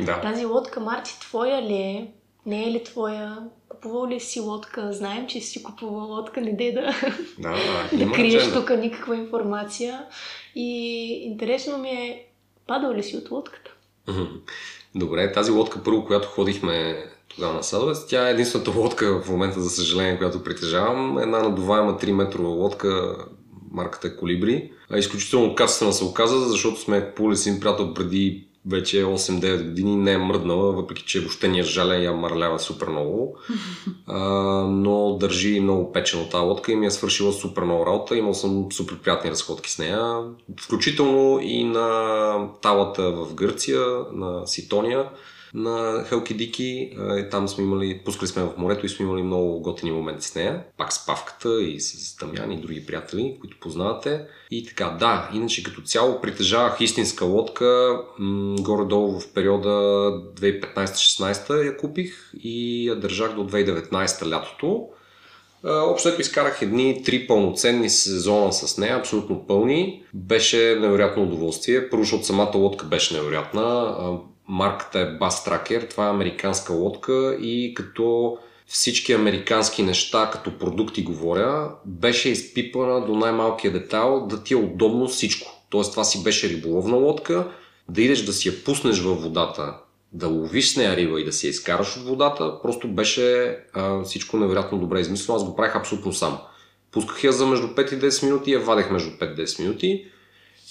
Да. 0.00 0.20
Тази 0.20 0.44
лодка, 0.44 0.80
Марти, 0.80 1.20
твоя 1.20 1.62
ли 1.62 1.74
е? 1.74 2.12
Не 2.46 2.64
е 2.64 2.72
ли 2.72 2.84
твоя? 2.84 3.38
Купувал 3.68 4.08
ли 4.08 4.20
си 4.20 4.40
лодка? 4.40 4.92
Знаем, 4.92 5.26
че 5.26 5.40
си 5.40 5.62
купувал 5.62 6.08
лодка, 6.08 6.40
не 6.40 6.52
дей 6.52 6.72
да, 6.72 6.94
Да, 7.38 7.56
да 8.04 8.12
криеш 8.12 8.52
тук 8.52 8.70
никаква 8.70 9.16
информация. 9.16 10.06
И 10.54 11.06
интересно 11.24 11.78
ми 11.78 11.88
е, 11.88 12.26
падал 12.66 12.92
ли 12.92 13.02
си 13.02 13.16
от 13.16 13.30
лодката? 13.30 13.70
Добре, 14.94 15.32
тази 15.32 15.50
лодка 15.50 15.82
първо, 15.84 16.04
която 16.04 16.28
ходихме 16.28 17.06
тогава 17.28 17.54
на 17.54 17.62
Садовец, 17.62 18.06
тя 18.06 18.28
е 18.28 18.32
единствената 18.32 18.70
лодка 18.70 19.20
в 19.22 19.30
момента, 19.30 19.60
за 19.60 19.70
съжаление, 19.70 20.18
която 20.18 20.42
притежавам. 20.42 21.18
Една 21.18 21.38
надуваема 21.38 21.98
3 21.98 22.12
метрова 22.12 22.48
лодка, 22.48 23.16
марката 23.72 24.08
е 24.08 24.16
Колибри. 24.16 24.70
Изключително 24.96 25.54
качествена 25.54 25.92
се 25.92 26.04
оказа, 26.04 26.48
защото 26.48 26.80
сме 26.80 27.06
купували 27.06 27.36
с 27.36 27.46
един 27.46 27.60
приятел 27.60 27.94
преди 27.94 28.48
вече 28.70 29.04
8-9 29.04 29.64
години, 29.64 29.96
не 29.96 30.12
е 30.12 30.18
мръднала, 30.18 30.72
въпреки 30.72 31.02
че 31.02 31.20
въобще 31.20 31.48
ни 31.48 31.58
е 31.58 31.62
жаля 31.62 31.96
и 31.96 32.04
я 32.04 32.12
мърлява 32.12 32.58
супер 32.58 32.88
много. 32.88 33.36
А, 34.06 34.18
но 34.68 35.16
държи 35.16 35.60
много 35.60 35.92
печено 35.92 36.28
тази 36.28 36.44
лодка 36.44 36.72
и 36.72 36.76
ми 36.76 36.86
е 36.86 36.90
свършила 36.90 37.32
супер 37.32 37.62
много 37.62 37.86
работа. 37.86 38.16
Имал 38.16 38.34
съм 38.34 38.72
супер 38.72 38.98
приятни 38.98 39.30
разходки 39.30 39.70
с 39.70 39.78
нея. 39.78 40.20
Включително 40.60 41.40
и 41.42 41.64
на 41.64 42.48
талата 42.62 43.12
в 43.12 43.34
Гърция, 43.34 43.80
на 44.12 44.46
Ситония. 44.46 45.08
На 45.54 46.04
Хелки 46.08 46.34
Дики. 46.34 46.96
Там 47.30 47.48
сме 47.48 47.64
имали, 47.64 48.00
пускали 48.04 48.28
сме 48.28 48.42
в 48.42 48.52
морето 48.58 48.86
и 48.86 48.88
сме 48.88 49.06
имали 49.06 49.22
много 49.22 49.60
готини 49.60 49.92
моменти 49.92 50.26
с 50.26 50.34
нея. 50.34 50.64
Пак 50.78 50.92
с 50.92 51.06
Павката 51.06 51.62
и 51.62 51.80
с 51.80 52.16
Дамян 52.16 52.52
и 52.52 52.60
други 52.60 52.86
приятели, 52.86 53.36
които 53.40 53.60
познавате. 53.60 54.20
И 54.50 54.66
така, 54.66 54.96
да, 55.00 55.30
иначе 55.34 55.62
като 55.62 55.82
цяло 55.82 56.20
притежавах 56.20 56.80
истинска 56.80 57.24
лодка. 57.24 57.98
М- 58.18 58.56
горе-долу 58.60 59.20
в 59.20 59.32
периода 59.32 59.68
2015-16 60.34 61.66
я 61.66 61.76
купих 61.76 62.32
и 62.42 62.86
я 62.88 62.96
държах 62.96 63.34
до 63.34 63.46
2019 63.46 64.30
лятото. 64.30 64.88
Общо 65.66 66.08
ето 66.08 66.20
изкарах 66.20 66.62
едни 66.62 67.02
три 67.04 67.26
пълноценни 67.26 67.90
сезона 67.90 68.52
с 68.52 68.78
нея, 68.78 68.96
абсолютно 68.96 69.46
пълни. 69.46 70.02
Беше 70.14 70.78
невероятно 70.80 71.22
удоволствие. 71.22 71.90
Първо, 71.90 72.02
защото 72.02 72.24
самата 72.24 72.52
лодка 72.54 72.86
беше 72.86 73.14
невероятна. 73.14 73.94
Марката 74.48 75.00
е 75.00 75.18
Bass 75.18 75.48
Tracker, 75.48 75.90
това 75.90 76.06
е 76.06 76.10
американска 76.10 76.72
лодка 76.72 77.36
и 77.40 77.74
като 77.74 78.38
всички 78.66 79.12
американски 79.12 79.82
неща, 79.82 80.30
като 80.32 80.58
продукти 80.58 81.02
говоря, 81.02 81.72
беше 81.84 82.28
изпипана 82.28 83.06
до 83.06 83.14
най-малкия 83.14 83.72
детайл 83.72 84.26
да 84.26 84.42
ти 84.42 84.54
е 84.54 84.56
удобно 84.56 85.08
всичко. 85.08 85.62
Тоест 85.70 85.90
това 85.90 86.04
си 86.04 86.22
беше 86.22 86.48
риболовна 86.48 86.96
лодка, 86.96 87.48
да 87.88 88.02
идеш 88.02 88.22
да 88.22 88.32
си 88.32 88.48
я 88.48 88.64
пуснеш 88.64 89.00
във 89.00 89.22
водата 89.22 89.74
да 90.14 90.28
ловиш 90.28 90.72
с 90.72 90.76
нея 90.76 90.96
риба 90.96 91.20
и 91.20 91.24
да 91.24 91.32
си 91.32 91.46
я 91.46 91.50
изкараш 91.50 91.96
от 91.96 92.02
водата, 92.02 92.62
просто 92.62 92.88
беше 92.88 93.58
а, 93.72 94.02
всичко 94.02 94.36
невероятно 94.36 94.78
добре 94.78 95.00
измислено. 95.00 95.36
Аз 95.36 95.44
го 95.44 95.56
правих 95.56 95.76
абсолютно 95.76 96.12
сам. 96.12 96.38
Пусках 96.90 97.24
я 97.24 97.32
за 97.32 97.46
между 97.46 97.66
5 97.66 97.94
и 97.94 98.00
10 98.00 98.24
минути 98.24 98.52
я 98.52 98.60
вадех 98.60 98.90
между 98.90 99.10
5 99.10 99.32
и 99.32 99.46
10 99.46 99.60
минути. 99.60 100.04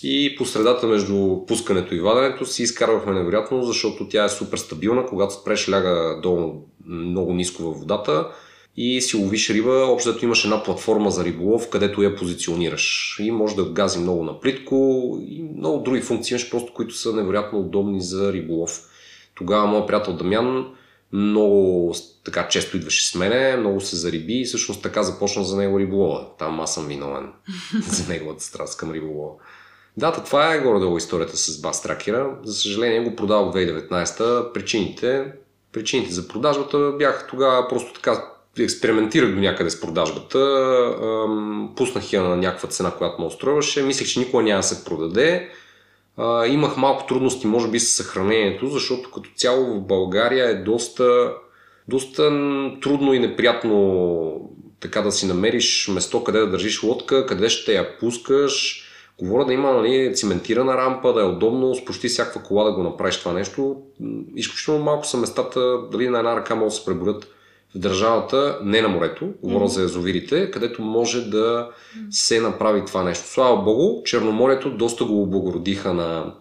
И 0.04 0.36
по 0.38 0.46
средата 0.46 0.88
между 0.88 1.46
пускането 1.48 1.96
и 1.96 2.00
ваденето 2.00 2.46
си 2.46 2.64
изкарвахме 2.64 3.14
невероятно, 3.14 3.64
защото 3.64 4.08
тя 4.08 4.26
е 4.26 4.30
супер 4.30 4.58
стабилна. 4.58 5.06
Когато 5.06 5.34
спреш, 5.34 5.70
ляга 5.70 6.20
долу 6.22 6.54
много 6.86 7.34
ниско 7.34 7.64
във 7.64 7.80
водата 7.80 8.28
и 8.78 9.02
си 9.02 9.18
ловиш 9.18 9.50
риба. 9.50 9.86
Общото 9.88 10.26
имаш 10.26 10.44
една 10.44 10.64
платформа 10.64 11.12
за 11.12 11.26
риболов, 11.26 11.70
където 11.70 12.04
я 12.04 12.16
позиционираш. 12.16 13.18
И 13.20 13.32
може 13.32 13.56
да 13.56 13.70
гази 13.70 14.00
много 14.00 14.24
на 14.24 14.40
плитко 14.40 15.18
и 15.28 15.44
много 15.58 15.84
други 15.84 16.02
функции 16.02 16.34
имаш, 16.34 16.50
просто 16.50 16.74
които 16.74 16.96
са 16.96 17.14
невероятно 17.14 17.60
удобни 17.60 18.02
за 18.02 18.34
риболов. 18.34 18.82
Тогава 19.36 19.68
моят 19.68 19.88
приятел 19.88 20.14
Дамян 20.14 20.66
много 21.12 21.94
така 22.24 22.48
често 22.48 22.78
идваше 22.78 23.10
с 23.12 23.16
мене, 23.16 23.58
много 23.58 23.82
се 23.82 23.96
зариби 23.96 24.34
и 24.34 24.46
всъщност 24.46 24.84
така 24.84 25.04
започна 25.04 25.44
за 25.44 25.58
него 25.58 25.80
риболова. 25.80 26.28
Там 26.40 26.60
аз 26.60 26.74
съм 26.74 26.88
виновен 26.88 27.30
за 27.88 28.14
неговата 28.14 28.44
страст 28.44 28.78
към 28.78 28.92
риболова. 28.92 29.32
Да, 29.98 30.12
това 30.12 30.54
е 30.54 30.60
горе-долу 30.60 30.98
историята 30.98 31.38
с 31.38 31.62
Бастракера. 31.62 32.36
За 32.44 32.54
съжаление 32.54 33.04
го 33.04 33.16
продава 33.16 33.52
в 33.52 33.56
2019. 33.56 34.54
Причините, 34.54 35.26
причините 35.72 36.14
за 36.14 36.28
продажбата 36.28 36.92
бяха 36.98 37.28
тогава 37.28 37.68
просто 37.68 37.94
така 37.94 38.24
експериментирах 38.60 39.36
до 39.36 39.42
някъде 39.42 39.70
с 39.70 39.82
продажбата, 39.82 40.40
пуснах 41.76 42.14
я 42.14 42.24
на 42.24 42.36
някаква 42.36 42.70
цена, 42.70 42.92
която 42.92 43.22
ме 43.22 43.28
устроиваше. 43.28 43.84
Мислех, 43.84 44.08
че 44.08 44.20
никога 44.20 44.44
няма 44.44 44.60
да 44.60 44.68
се 44.68 44.86
продаде 44.86 45.50
имах 46.48 46.78
малко 46.78 47.08
трудности, 47.08 47.48
може 47.48 47.68
би, 47.68 47.80
с 47.80 48.04
съхранението, 48.04 48.68
защото 48.68 49.12
като 49.12 49.30
цяло 49.36 49.66
в 49.66 49.82
България 49.82 50.50
е 50.50 50.64
доста, 50.64 51.34
доста 51.88 52.24
трудно 52.82 53.14
и 53.14 53.20
неприятно 53.20 54.50
така 54.80 55.02
да 55.02 55.12
си 55.12 55.26
намериш 55.26 55.88
место, 55.88 56.24
къде 56.24 56.40
да 56.40 56.50
държиш 56.50 56.84
лодка, 56.84 57.26
къде 57.26 57.50
ще 57.50 57.74
я 57.74 57.98
пускаш. 57.98 58.83
Говоря 59.20 59.46
да 59.46 59.54
има 59.54 59.74
нали, 59.74 60.16
циментирана 60.16 60.78
рампа, 60.78 61.14
да 61.14 61.22
е 61.22 61.26
удобно, 61.26 61.76
с 61.76 61.86
почти 61.86 62.08
всякаква 62.08 62.44
кола 62.44 62.64
да 62.64 62.72
го 62.72 62.84
направиш 62.84 63.20
това 63.20 63.34
нещо. 63.34 63.76
Изключително 64.36 64.84
малко 64.84 65.08
са 65.08 65.18
местата, 65.18 65.80
дали 65.92 66.10
на 66.10 66.18
една 66.18 66.36
ръка 66.36 66.56
могат 66.56 66.70
да 66.70 66.76
се 66.76 66.86
преборят 66.86 67.28
в 67.76 67.78
държавата, 67.78 68.60
не 68.64 68.82
на 68.82 68.88
морето, 68.88 69.30
говоря 69.44 69.64
mm-hmm. 69.64 69.68
за 69.68 69.82
язовирите, 69.82 70.52
където 70.52 70.82
може 70.82 71.22
да 71.22 71.70
се 72.10 72.42
направи 72.42 72.86
това 72.86 73.04
нещо. 73.04 73.28
Слава 73.28 73.64
Богу, 73.64 74.04
Черноморието 74.04 74.78
доста 74.78 75.06
го 75.06 75.22
облагородиха 75.22 75.94
на 75.94 76.34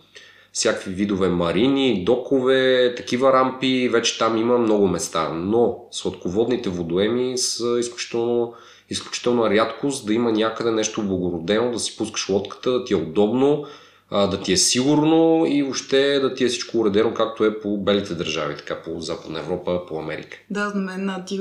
всякакви 0.52 0.94
видове 0.94 1.28
марини, 1.28 2.04
докове, 2.04 2.94
такива 2.94 3.32
рампи, 3.32 3.88
вече 3.88 4.18
там 4.18 4.37
има 4.37 4.58
много 4.58 4.88
места. 4.88 5.32
Но 5.35 5.78
сладководните 5.90 6.70
водоеми 6.70 7.38
са 7.38 7.76
изключително, 7.78 8.54
изключително 8.92 9.50
рядкост 9.50 10.07
да 10.07 10.14
има 10.14 10.33
някъде 10.33 10.70
нещо 10.70 11.00
облагородено, 11.00 11.72
да 11.72 11.78
си 11.78 11.96
пускаш 11.96 12.28
лодката, 12.28 12.70
да 12.70 12.85
ти 12.85 12.92
е 12.92 12.96
удобно, 12.96 13.66
да 14.12 14.40
ти 14.40 14.52
е 14.52 14.57
сигурно 14.57 15.44
и 15.48 15.62
въобще 15.62 16.20
да 16.20 16.35
ти 16.35 16.44
е 16.44 16.48
всичко 16.48 16.78
уредено 16.78 17.14
както 17.14 17.44
е 17.44 17.61
по 17.61 17.78
белите 17.78 18.14
държави, 18.14 18.57
така 18.57 18.83
по 18.83 19.00
Западна 19.00 19.40
Европа, 19.40 19.87
по 19.88 19.98
Америка. 19.98 20.37
Да, 20.50 20.70
за 20.70 20.78
мен 20.81 21.11
ти 21.26 21.40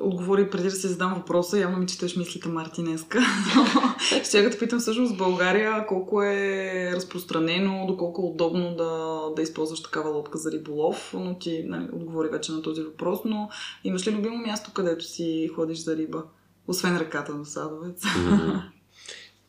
отговори 0.00 0.50
преди 0.50 0.64
да 0.64 0.70
се 0.70 0.88
задам 0.88 1.14
въпроса, 1.14 1.58
явно 1.58 1.78
ми 1.78 1.86
четеш 1.86 2.16
мислите 2.16 2.48
Мартинеска. 2.48 3.20
Ще 4.24 4.42
да 4.42 4.58
питам 4.58 4.78
всъщност 4.78 5.14
в 5.14 5.18
България 5.18 5.86
колко 5.86 6.22
е 6.22 6.92
разпространено, 6.94 7.86
доколко 7.86 8.22
е 8.22 8.30
удобно 8.30 8.74
да, 8.76 9.20
да 9.36 9.42
използваш 9.42 9.82
такава 9.82 10.10
лодка 10.10 10.38
за 10.38 10.52
риболов, 10.52 11.14
но 11.14 11.38
ти 11.38 11.64
нали, 11.66 11.88
отговори 11.92 12.28
вече 12.28 12.52
на 12.52 12.62
този 12.62 12.82
въпрос, 12.82 13.18
но 13.24 13.48
имаш 13.84 14.06
ли 14.06 14.12
любимо 14.12 14.36
място, 14.36 14.70
където 14.74 15.04
си 15.04 15.50
ходиш 15.54 15.78
за 15.78 15.96
риба? 15.96 16.22
Освен 16.68 16.96
ръката 16.96 17.34
на 17.34 17.46
Садовец. 17.46 18.02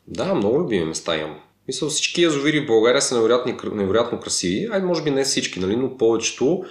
Да, 0.08 0.34
много 0.34 0.60
любими 0.60 0.84
места 0.84 1.16
имам. 1.16 1.36
Мисля, 1.68 1.88
всички 1.88 2.22
язовири 2.22 2.60
в 2.60 2.66
България 2.66 3.02
са 3.02 3.14
невероятно, 3.14 3.56
невероятно 3.74 4.20
красиви. 4.20 4.68
Ай, 4.72 4.82
може 4.82 5.02
би 5.02 5.10
не 5.10 5.24
всички, 5.24 5.60
нали, 5.60 5.76
но 5.76 5.96
повечето. 5.96 6.64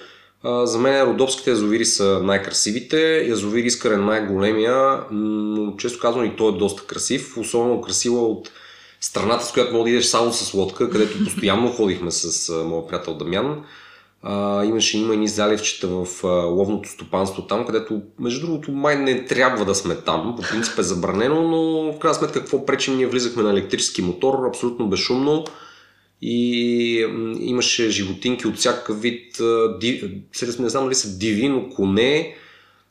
А, 0.44 0.66
за 0.66 0.80
мен 0.80 1.04
родопските 1.04 1.50
язовири 1.50 1.86
са 1.86 2.20
най-красивите. 2.24 3.26
Язовир 3.28 3.64
Искър 3.64 3.92
е 3.92 3.98
най-големия, 3.98 5.04
но 5.12 5.76
често 5.78 6.00
казвам 6.00 6.26
и 6.26 6.36
той 6.36 6.50
е 6.50 6.58
доста 6.58 6.86
красив. 6.86 7.38
Особено 7.38 7.82
красива 7.82 8.28
от 8.28 8.52
страната, 9.02 9.46
с 9.46 9.52
която 9.52 9.74
мога 9.74 9.84
да 9.84 9.90
идеш 9.90 10.06
само 10.06 10.34
с 10.34 10.54
лодка, 10.54 10.90
където 10.90 11.24
постоянно 11.24 11.72
ходихме 11.78 12.12
с 12.12 12.54
моят 12.64 12.88
приятел 12.88 13.14
Дамян. 13.14 13.66
А, 14.22 14.66
имаше 14.66 14.98
има 14.98 15.16
и 15.16 15.28
заливчета 15.28 15.88
в 15.88 16.08
а, 16.24 16.28
ловното 16.28 16.90
стопанство 16.90 17.48
там, 17.48 17.66
където 17.66 18.02
между 18.20 18.46
другото 18.46 18.72
май 18.72 18.96
не 18.96 19.26
трябва 19.26 19.66
да 19.66 19.76
сме 19.76 19.96
там, 19.96 20.36
по 20.38 20.42
принцип 20.42 20.80
е 20.80 20.84
забранено, 20.84 21.42
но 21.42 21.94
в 21.94 22.00
крайна 22.00 22.16
сметка 22.16 22.40
какво 22.40 22.66
пречим, 22.66 22.98
ние 22.98 23.08
влизахме 23.08 23.44
на 23.44 23.50
електрически 23.50 24.02
мотор, 24.02 24.48
абсолютно 24.48 24.90
безшумно. 24.90 25.46
И 26.22 27.06
м, 27.10 27.38
имаше 27.40 27.90
животинки 27.90 28.48
от 28.48 28.56
всякакъв 28.58 29.02
вид, 29.02 29.40
а, 29.40 29.78
ди, 29.80 30.22
не 30.60 30.70
знам 30.70 30.84
дали 30.84 30.96
са 30.96 31.18
диви, 31.18 31.50
но 31.50 31.70
коне, 31.70 32.36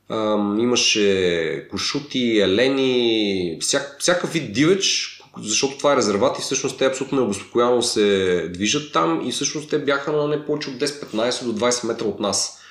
а, 0.09 0.35
имаше 0.59 1.67
кошути, 1.71 2.39
елени, 2.39 3.57
всяк, 3.61 3.97
всякакъв 3.99 4.33
вид 4.33 4.53
дивеч, 4.53 5.18
защото 5.37 5.77
това 5.77 5.93
е 5.93 5.95
резерват 5.95 6.39
и 6.39 6.41
всъщност 6.41 6.77
те 6.77 6.85
абсолютно 6.85 7.17
необезпокоявано 7.17 7.81
се 7.81 8.49
движат 8.53 8.93
там 8.93 9.21
и 9.27 9.31
всъщност 9.31 9.69
те 9.69 9.79
бяха 9.79 10.11
на 10.11 10.27
не 10.27 10.45
повече 10.45 10.69
от 10.69 10.75
10-15 10.75 11.43
до 11.43 11.53
20 11.53 11.87
метра 11.87 12.05
от 12.05 12.19
нас. 12.19 12.61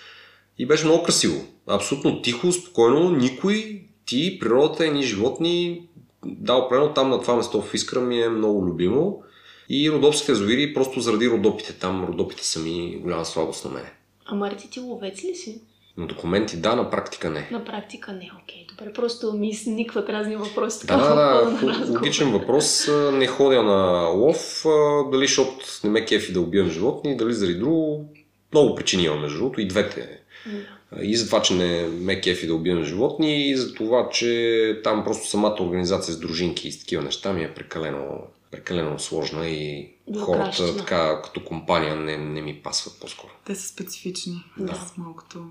И 0.59 0.67
беше 0.67 0.85
много 0.85 1.03
красиво. 1.03 1.45
Абсолютно 1.67 2.23
тихо, 2.23 2.53
спокойно, 2.53 3.11
никой, 3.11 3.83
ти, 4.07 4.39
природата, 4.39 4.87
едни 4.87 5.03
животни. 5.03 5.89
Да, 6.25 6.55
определено 6.55 6.95
там 6.95 7.11
на 7.11 7.21
това 7.21 7.37
место 7.37 7.63
в 7.63 7.75
Искра 7.75 8.01
ми 8.01 8.23
е 8.23 8.29
много 8.29 8.67
любимо. 8.67 9.23
И 9.69 9.91
родопските 9.91 10.33
язовири, 10.33 10.75
просто 10.75 11.01
заради 11.01 11.31
родопите. 11.31 11.73
Там 11.73 12.05
родопите 12.05 12.47
са 12.47 12.61
ми 12.61 12.99
голяма 13.03 13.25
слабост 13.25 13.65
на 13.65 13.71
мене. 13.71 13.93
А 14.27 14.35
Марти, 14.35 14.71
ти 14.71 14.81
ловец 14.81 15.25
ли 15.25 15.35
си? 15.35 15.61
На 15.99 16.07
документи 16.07 16.57
да, 16.57 16.77
на 16.77 16.91
практика 16.91 17.31
не. 17.31 17.49
На 17.53 17.65
практика 17.65 18.13
не, 18.13 18.31
окей. 18.43 18.67
Добре, 18.69 18.93
просто 18.93 19.33
ми 19.33 19.55
сникват 19.55 20.09
разни 20.09 20.37
въпроси. 20.37 20.87
Да, 20.87 20.97
да, 20.97 21.15
да. 21.15 21.93
Логичен 21.93 22.33
въпрос. 22.33 22.89
Не 23.13 23.27
ходя 23.27 23.63
на 23.63 24.07
лов, 24.07 24.65
дали 25.11 25.27
защото 25.27 25.57
не 25.85 25.91
ме 25.91 26.05
кефи 26.05 26.33
да 26.33 26.41
убивам 26.41 26.71
животни, 26.71 27.17
дали 27.17 27.33
заради 27.35 27.59
друго. 27.59 28.05
Много 28.53 28.75
причини 28.75 29.05
има, 29.05 29.17
между 29.17 29.39
другото, 29.39 29.61
и 29.61 29.69
двете. 29.69 30.21
Да. 30.47 31.05
И 31.05 31.17
за 31.17 31.27
това, 31.27 31.43
че 31.43 31.55
не 31.55 31.89
ме 31.89 32.21
кефи 32.21 32.47
да 32.47 32.55
убивам 32.55 32.85
животни, 32.85 33.51
и 33.51 33.57
за 33.57 33.75
това, 33.75 34.09
че 34.09 34.81
там 34.85 35.05
просто 35.05 35.29
самата 35.29 35.57
организация 35.61 36.15
с 36.15 36.19
дружинки 36.19 36.69
и 36.69 36.73
с 36.73 36.81
такива 36.81 37.03
неща 37.03 37.33
ми 37.33 37.45
е 37.45 37.55
прекалено, 37.55 38.21
прекалено 38.51 38.99
сложна 38.99 39.49
и 39.49 39.91
хората 40.21 40.77
така 40.77 41.23
като 41.23 41.45
компания 41.45 41.97
не, 41.97 42.17
не 42.17 42.43
ми 42.43 42.55
пасват 42.55 43.01
по-скоро. 43.01 43.31
Те 43.47 43.55
са 43.55 43.69
специфични, 43.69 44.45
да. 44.59 44.75
с 44.75 44.97
малкото 44.97 45.45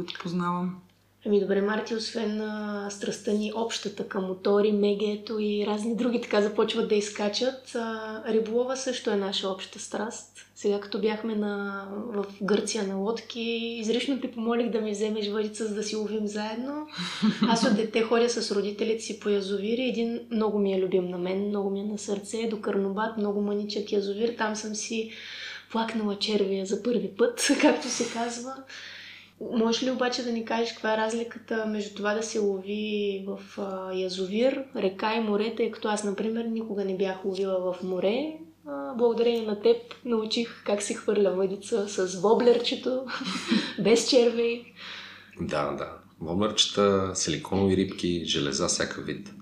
които 0.00 0.20
познавам. 0.22 0.80
Ами 1.26 1.40
добре, 1.40 1.62
Марти, 1.62 1.94
освен 1.94 2.40
а, 2.40 2.86
страстта 2.90 3.32
ни 3.32 3.52
общата 3.54 4.08
към 4.08 4.24
мотори, 4.24 4.72
мегето 4.72 5.38
и 5.38 5.66
разни 5.66 5.96
други 5.96 6.20
така 6.20 6.42
започват 6.42 6.88
да 6.88 6.94
изкачат, 6.94 7.74
а, 7.74 8.22
риболова 8.28 8.76
също 8.76 9.10
е 9.10 9.16
наша 9.16 9.48
обща 9.48 9.78
страст. 9.78 10.46
Сега 10.54 10.80
като 10.80 11.00
бяхме 11.00 11.34
на, 11.34 11.84
в 11.92 12.24
Гърция 12.42 12.84
на 12.86 12.96
лодки, 12.96 13.40
изрично 13.80 14.20
ти 14.20 14.30
помолих 14.30 14.70
да 14.70 14.80
ми 14.80 14.90
вземеш 14.90 15.28
въжица, 15.28 15.66
за 15.66 15.74
да 15.74 15.82
си 15.82 15.96
ловим 15.96 16.26
заедно. 16.26 16.86
Аз 17.48 17.64
от 17.64 17.76
дете 17.76 18.02
ходя 18.02 18.28
с 18.28 18.50
родителите 18.56 19.02
си 19.02 19.20
по 19.20 19.28
язовири. 19.28 19.88
Един 19.88 20.20
много 20.30 20.58
ми 20.58 20.74
е 20.74 20.80
любим 20.80 21.08
на 21.08 21.18
мен, 21.18 21.48
много 21.48 21.70
ми 21.70 21.80
е 21.80 21.84
на 21.84 21.98
сърце, 21.98 22.48
до 22.50 22.60
Карнобат, 22.60 23.16
много 23.16 23.40
маничък 23.40 23.92
язовир. 23.92 24.34
Там 24.38 24.56
съм 24.56 24.74
си 24.74 25.10
плакнала 25.70 26.18
червия 26.18 26.66
за 26.66 26.82
първи 26.82 27.08
път, 27.08 27.50
както 27.60 27.88
се 27.88 28.12
казва. 28.12 28.54
Можеш 29.40 29.82
ли 29.82 29.90
обаче 29.90 30.22
да 30.22 30.32
ни 30.32 30.44
кажеш 30.44 30.72
каква 30.72 30.94
е 30.94 30.96
разликата 30.96 31.66
между 31.66 31.94
това 31.94 32.14
да 32.14 32.22
се 32.22 32.38
лови 32.38 33.24
в 33.26 33.58
а, 33.58 33.92
язовир, 33.92 34.64
река 34.76 35.14
и 35.14 35.20
море, 35.20 35.54
тъй 35.56 35.70
като 35.70 35.88
аз, 35.88 36.04
например, 36.04 36.44
никога 36.44 36.84
не 36.84 36.96
бях 36.96 37.24
ловила 37.24 37.72
в 37.72 37.82
море. 37.82 38.38
А, 38.66 38.94
благодарение 38.94 39.46
на 39.46 39.60
теб 39.60 39.76
научих 40.04 40.62
как 40.66 40.82
се 40.82 40.94
хвърля 40.94 41.30
въдица 41.30 41.88
с 41.88 42.20
воблерчето, 42.20 43.06
без 43.82 44.08
червей. 44.08 44.64
Да, 45.40 45.72
да. 45.72 45.92
Воблерчета, 46.20 47.10
силиконови 47.14 47.76
рибки, 47.76 48.24
железа, 48.24 48.66
всяка 48.66 49.02
вид. 49.02 49.32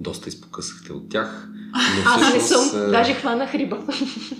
Доста 0.00 0.28
изпокъсахте 0.28 0.92
от 0.92 1.08
тях. 1.08 1.48
Но 1.74 2.10
Аз 2.10 2.34
не 2.34 2.40
съм, 2.40 2.90
даже 2.90 3.14
хванах 3.14 3.54
риба. 3.54 3.78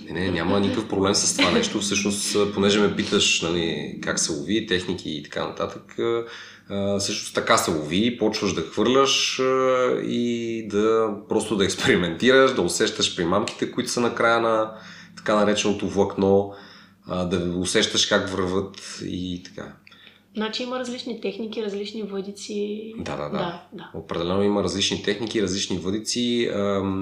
Не, 0.09 0.19
не, 0.19 0.31
няма 0.31 0.59
никакъв 0.59 0.87
проблем 0.87 1.15
с 1.15 1.37
това 1.37 1.51
нещо. 1.51 1.79
Всъщност, 1.79 2.37
понеже 2.53 2.79
ме 2.79 2.95
питаш 2.95 3.41
нали, 3.41 3.95
как 4.03 4.19
се 4.19 4.31
лови, 4.31 4.67
техники 4.67 5.09
и 5.09 5.23
така 5.23 5.47
нататък, 5.47 5.95
всъщност 6.99 7.35
така 7.35 7.57
се 7.57 7.71
лови, 7.71 8.17
почваш 8.17 8.53
да 8.53 8.61
хвърляш 8.61 9.41
и 10.03 10.65
да 10.71 11.09
просто 11.29 11.55
да 11.55 11.65
експериментираш, 11.65 12.53
да 12.53 12.61
усещаш 12.61 13.15
примамките, 13.15 13.71
които 13.71 13.89
са 13.89 13.99
на 13.99 14.15
края 14.15 14.39
на 14.39 14.71
така 15.17 15.35
нареченото 15.35 15.87
влакно, 15.87 16.53
да 17.07 17.53
усещаш 17.57 18.05
как 18.05 18.29
върват 18.29 18.99
и 19.05 19.43
така. 19.43 19.73
Значи 20.39 20.63
има 20.63 20.79
различни 20.79 21.21
техники, 21.21 21.63
различни 21.63 22.03
въдици. 22.03 22.93
Да, 22.97 23.15
да, 23.15 23.23
да. 23.23 23.29
да, 23.29 23.61
да. 23.73 23.91
Определено 23.93 24.43
има 24.43 24.63
различни 24.63 25.03
техники, 25.03 25.41
различни 25.41 25.77
въдици. 25.77 26.51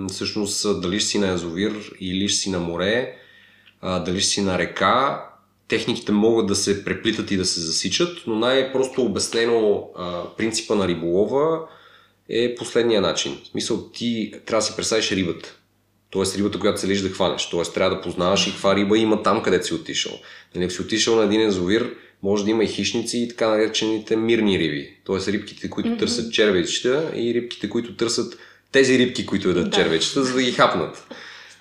всъщност, 0.10 0.82
дали 0.82 1.02
си 1.02 1.20
на 1.20 1.28
язовир 1.28 1.92
или 2.00 2.30
си 2.30 2.50
на 2.50 2.60
море, 2.60 3.14
дали 3.84 4.22
си 4.22 4.42
на 4.42 4.58
река, 4.58 5.26
техниките 5.68 6.12
могат 6.12 6.48
да 6.48 6.56
се 6.56 6.86
преплитат 6.86 7.32
и 7.32 7.38
да 7.38 7.46
се 7.46 7.60
засичат, 7.60 8.18
но 8.28 8.36
най-просто 8.36 9.02
обяснено 9.02 9.90
принципа 10.38 10.76
на 10.76 10.88
риболова 10.88 11.60
е 12.30 12.56
последния 12.56 13.02
начин. 13.02 13.38
В 13.44 13.48
смисъл, 13.48 13.90
ти 13.92 14.34
трябва 14.46 14.62
да 14.62 14.66
си 14.66 14.76
представиш 14.76 15.12
рибата. 15.12 15.56
Тоест 16.10 16.38
рибата, 16.38 16.60
която 16.60 16.80
целиш 16.80 17.02
да 17.02 17.10
хванеш. 17.10 17.50
Тоест 17.50 17.74
трябва 17.74 17.96
да 17.96 18.02
познаваш 18.02 18.48
и 18.48 18.52
каква 18.52 18.76
риба 18.76 18.98
има 18.98 19.24
там, 19.24 19.44
където 19.44 19.66
си 19.66 19.74
отишъл. 19.74 20.14
Нали, 20.56 20.66
ако 20.66 20.74
си 20.74 20.82
отишъл 20.82 21.16
на 21.16 21.24
един 21.24 21.42
язовир, 21.42 21.96
може 22.24 22.44
да 22.44 22.52
има 22.52 22.64
и 22.64 22.68
хищници 22.68 23.18
и 23.18 23.28
така 23.28 23.48
наречените 23.48 24.16
мирни 24.16 24.60
риби. 24.60 24.94
Тоест 25.06 25.28
рибките, 25.28 25.70
които 25.70 25.90
mm-hmm. 25.90 26.00
търсят 26.00 26.34
червечета 26.34 27.12
и 27.16 27.34
рибките, 27.34 27.70
които 27.70 27.96
търсят 27.96 28.38
тези 28.72 29.00
рибки, 29.00 29.26
които 29.26 29.50
едат 29.50 29.70
да. 29.70 29.76
червечета, 29.76 30.24
за 30.24 30.34
да 30.34 30.42
ги 30.42 30.52
хапнат. 30.52 31.08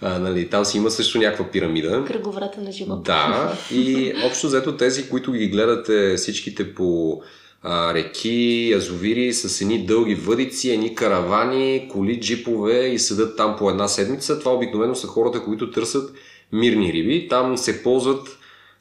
А, 0.01 0.19
нали, 0.19 0.49
там 0.49 0.65
си 0.65 0.77
има 0.77 0.91
също 0.91 1.19
някаква 1.19 1.51
пирамида. 1.51 2.05
Кръговрата 2.07 2.61
на 2.61 2.73
живота. 2.73 3.03
Да, 3.03 3.59
и 3.77 4.13
общо 4.27 4.47
взето 4.47 4.77
тези, 4.77 5.09
които 5.09 5.33
ги 5.33 5.49
гледате 5.49 6.15
всичките 6.17 6.75
по 6.75 7.21
а, 7.63 7.95
реки, 7.95 8.69
язовири 8.73 9.33
с 9.33 9.61
едни 9.61 9.87
дълги 9.87 10.15
въдици, 10.15 10.71
едни 10.71 10.95
каравани, 10.95 11.89
коли, 11.93 12.21
джипове 12.21 12.87
и 12.87 12.99
седат 12.99 13.37
там 13.37 13.57
по 13.59 13.71
една 13.71 13.89
седмица. 13.89 14.39
Това 14.39 14.53
обикновено 14.53 14.95
са 14.95 15.07
хората, 15.07 15.45
които 15.45 15.71
търсят 15.71 16.15
мирни 16.53 16.93
риби. 16.93 17.29
Там 17.29 17.59
се 17.59 17.83
ползват 17.83 18.39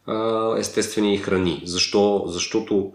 а, 0.08 0.54
естествени 0.58 1.18
храни. 1.18 1.62
Защо? 1.66 2.24
Защото 2.28 2.92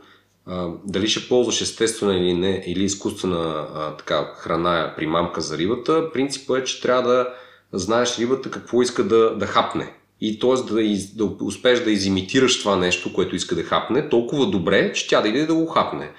дали 0.84 1.08
ще 1.08 1.28
ползваш 1.28 1.60
естествена 1.60 2.16
или 2.16 2.34
не, 2.34 2.64
или 2.66 2.84
изкуствена 2.84 3.66
така, 3.98 4.32
храна, 4.36 4.94
примамка 4.96 5.40
за 5.40 5.58
рибата, 5.58 6.12
принципът 6.12 6.58
е, 6.58 6.64
че 6.64 6.80
трябва 6.80 7.02
да 7.02 7.28
знаеш 7.72 8.18
рибата 8.18 8.50
какво 8.50 8.82
иска 8.82 9.04
да, 9.04 9.36
да 9.36 9.46
хапне. 9.46 9.94
И 10.20 10.38
т.е. 10.38 10.72
Да, 10.72 10.82
из, 10.82 11.14
да 11.14 11.24
успееш 11.24 11.80
да 11.80 11.90
изимитираш 11.90 12.60
това 12.60 12.76
нещо, 12.76 13.12
което 13.12 13.36
иска 13.36 13.54
да 13.54 13.62
хапне, 13.62 14.08
толкова 14.08 14.46
добре, 14.46 14.92
че 14.92 15.08
тя 15.08 15.20
да 15.20 15.28
иде 15.28 15.46
да 15.46 15.54
го 15.54 15.66
хапне. 15.66 16.10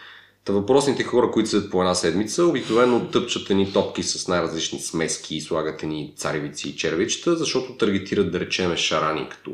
Та 0.46 0.54
въпросните 0.54 1.04
хора, 1.04 1.32
които 1.32 1.50
седят 1.50 1.72
по 1.72 1.82
една 1.82 1.96
седмица, 1.96 2.46
обикновено 2.46 3.08
тъпчат 3.08 3.50
ни 3.50 3.74
топки 3.74 4.04
с 4.04 4.28
най-различни 4.28 4.80
смески 4.80 5.36
и 5.36 5.42
слагат 5.42 5.84
ни 5.84 6.14
царевици 6.18 6.70
и 6.70 6.76
червичета, 6.76 7.36
защото 7.36 7.78
таргетират, 7.78 8.32
да 8.32 8.40
речеме, 8.40 8.78
шарани 8.78 9.30
като 9.30 9.52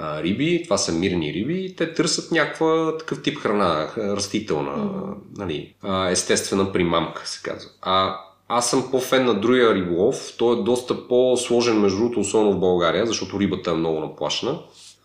а, 0.00 0.22
риби. 0.22 0.60
Това 0.64 0.78
са 0.78 0.92
мирни 0.92 1.34
риби 1.34 1.64
и 1.64 1.76
те 1.76 1.94
търсят 1.94 2.32
някаква 2.32 2.98
такъв 2.98 3.22
тип 3.22 3.38
храна, 3.38 3.88
растителна, 3.96 4.70
mm-hmm. 4.70 5.14
нали, 5.36 5.74
а, 5.82 6.10
естествена 6.10 6.72
примамка, 6.72 7.22
се 7.24 7.42
казва. 7.42 7.70
А 7.82 8.16
аз 8.48 8.70
съм 8.70 8.90
по-фен 8.90 9.24
на 9.24 9.40
другия 9.40 9.74
риболов. 9.74 10.34
Той 10.38 10.58
е 10.58 10.62
доста 10.62 11.08
по-сложен, 11.08 11.80
между 11.80 11.98
другото, 11.98 12.20
особено 12.20 12.52
в 12.52 12.60
България, 12.60 13.06
защото 13.06 13.40
рибата 13.40 13.70
е 13.70 13.74
много 13.74 14.00
наплашна. 14.00 14.58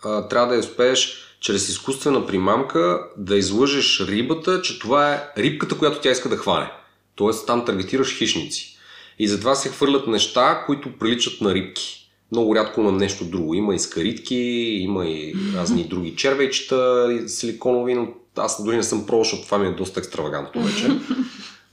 А, 0.03 0.27
трябва 0.27 0.47
да 0.47 0.53
я 0.53 0.59
успееш 0.59 1.25
чрез 1.39 1.69
изкуствена 1.69 2.27
примамка 2.27 3.01
да 3.17 3.37
излъжеш 3.37 4.05
рибата, 4.07 4.61
че 4.61 4.79
това 4.79 5.13
е 5.13 5.23
рибката, 5.37 5.77
която 5.77 6.01
тя 6.01 6.11
иска 6.11 6.29
да 6.29 6.37
хване. 6.37 6.71
Тоест 7.15 7.47
там 7.47 7.65
таргетираш 7.65 8.17
хищници. 8.17 8.77
И 9.19 9.27
затова 9.27 9.55
се 9.55 9.69
хвърлят 9.69 10.07
неща, 10.07 10.63
които 10.65 10.97
приличат 10.97 11.41
на 11.41 11.53
рибки. 11.53 12.04
Много 12.31 12.55
рядко 12.55 12.83
на 12.83 12.91
нещо 12.91 13.25
друго. 13.25 13.53
Има 13.53 13.75
и 13.75 13.79
скаритки, 13.79 14.35
има 14.81 15.05
и 15.05 15.33
разни 15.55 15.83
други 15.83 16.15
червейчета, 16.15 17.09
силиконови, 17.27 17.93
но 17.93 18.07
аз 18.37 18.63
дори 18.63 18.75
не 18.75 18.83
съм 18.83 19.05
пробвал, 19.05 19.23
защото 19.23 19.45
това 19.45 19.57
ми 19.57 19.67
е 19.67 19.71
доста 19.71 19.99
екстравагантно 19.99 20.63
вече. 20.63 20.87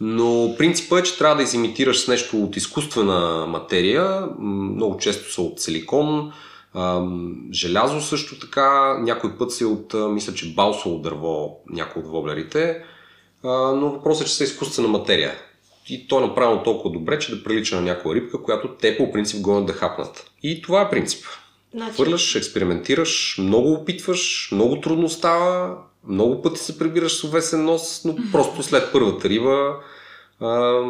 Но 0.01 0.55
принципът 0.59 1.01
е, 1.01 1.03
че 1.03 1.19
трябва 1.19 1.37
да 1.37 1.43
изимитираш 1.43 2.01
с 2.01 2.09
нещо 2.09 2.43
от 2.43 2.57
изкуствена 2.57 3.47
материя. 3.49 4.29
Много 4.38 4.97
често 4.97 5.33
са 5.33 5.43
от 5.43 5.61
силикон, 5.61 6.33
желязо 7.53 8.01
също 8.01 8.38
така, 8.38 8.99
някой 8.99 9.38
път 9.38 9.53
си 9.53 9.65
от, 9.65 9.95
мисля, 9.95 10.35
че 10.35 10.55
балсово 10.55 10.99
дърво, 10.99 11.57
някои 11.71 12.03
от 12.03 12.09
воблерите, 12.09 12.83
но 13.45 13.91
въпросът 13.91 14.27
е, 14.27 14.31
че 14.31 14.37
са 14.37 14.45
изкуствена 14.45 14.88
материя. 14.88 15.33
И 15.88 16.09
то 16.09 16.19
е 16.19 16.27
направено 16.27 16.62
толкова 16.62 16.91
добре, 16.91 17.19
че 17.19 17.37
да 17.37 17.45
прилича 17.45 17.77
на 17.77 17.83
някоя 17.83 18.15
рибка, 18.15 18.43
която 18.43 18.69
те 18.69 18.97
по 18.97 19.12
принцип 19.12 19.41
гонят 19.41 19.67
да 19.67 19.73
хапнат. 19.73 20.32
И 20.42 20.62
това 20.62 20.81
е 20.81 20.90
принцип. 20.90 21.24
Значи... 21.74 21.94
Хвърляш, 21.94 22.35
експериментираш, 22.35 23.37
много 23.38 23.72
опитваш, 23.72 24.48
много 24.52 24.81
трудно 24.81 25.09
става, 25.09 25.76
много 26.09 26.42
пъти 26.42 26.61
се 26.61 26.78
прибираш 26.78 27.12
с 27.12 27.24
увесен 27.24 27.64
нос, 27.64 28.05
но 28.05 28.16
просто 28.33 28.62
след 28.62 28.92
първата 28.92 29.28
риба 29.28 29.76
а, 30.40 30.81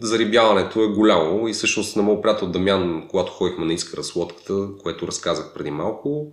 зарибяването 0.00 0.82
е 0.82 0.86
голямо 0.86 1.48
и 1.48 1.52
всъщност 1.52 1.96
на 1.96 2.02
моят 2.02 2.22
приятел 2.22 2.48
Дамян, 2.48 3.06
когато 3.08 3.32
ходихме 3.32 3.64
на 3.64 3.72
Искра 3.72 4.02
с 4.02 4.16
лодката, 4.16 4.68
което 4.82 5.06
разказах 5.06 5.52
преди 5.54 5.70
малко, 5.70 6.32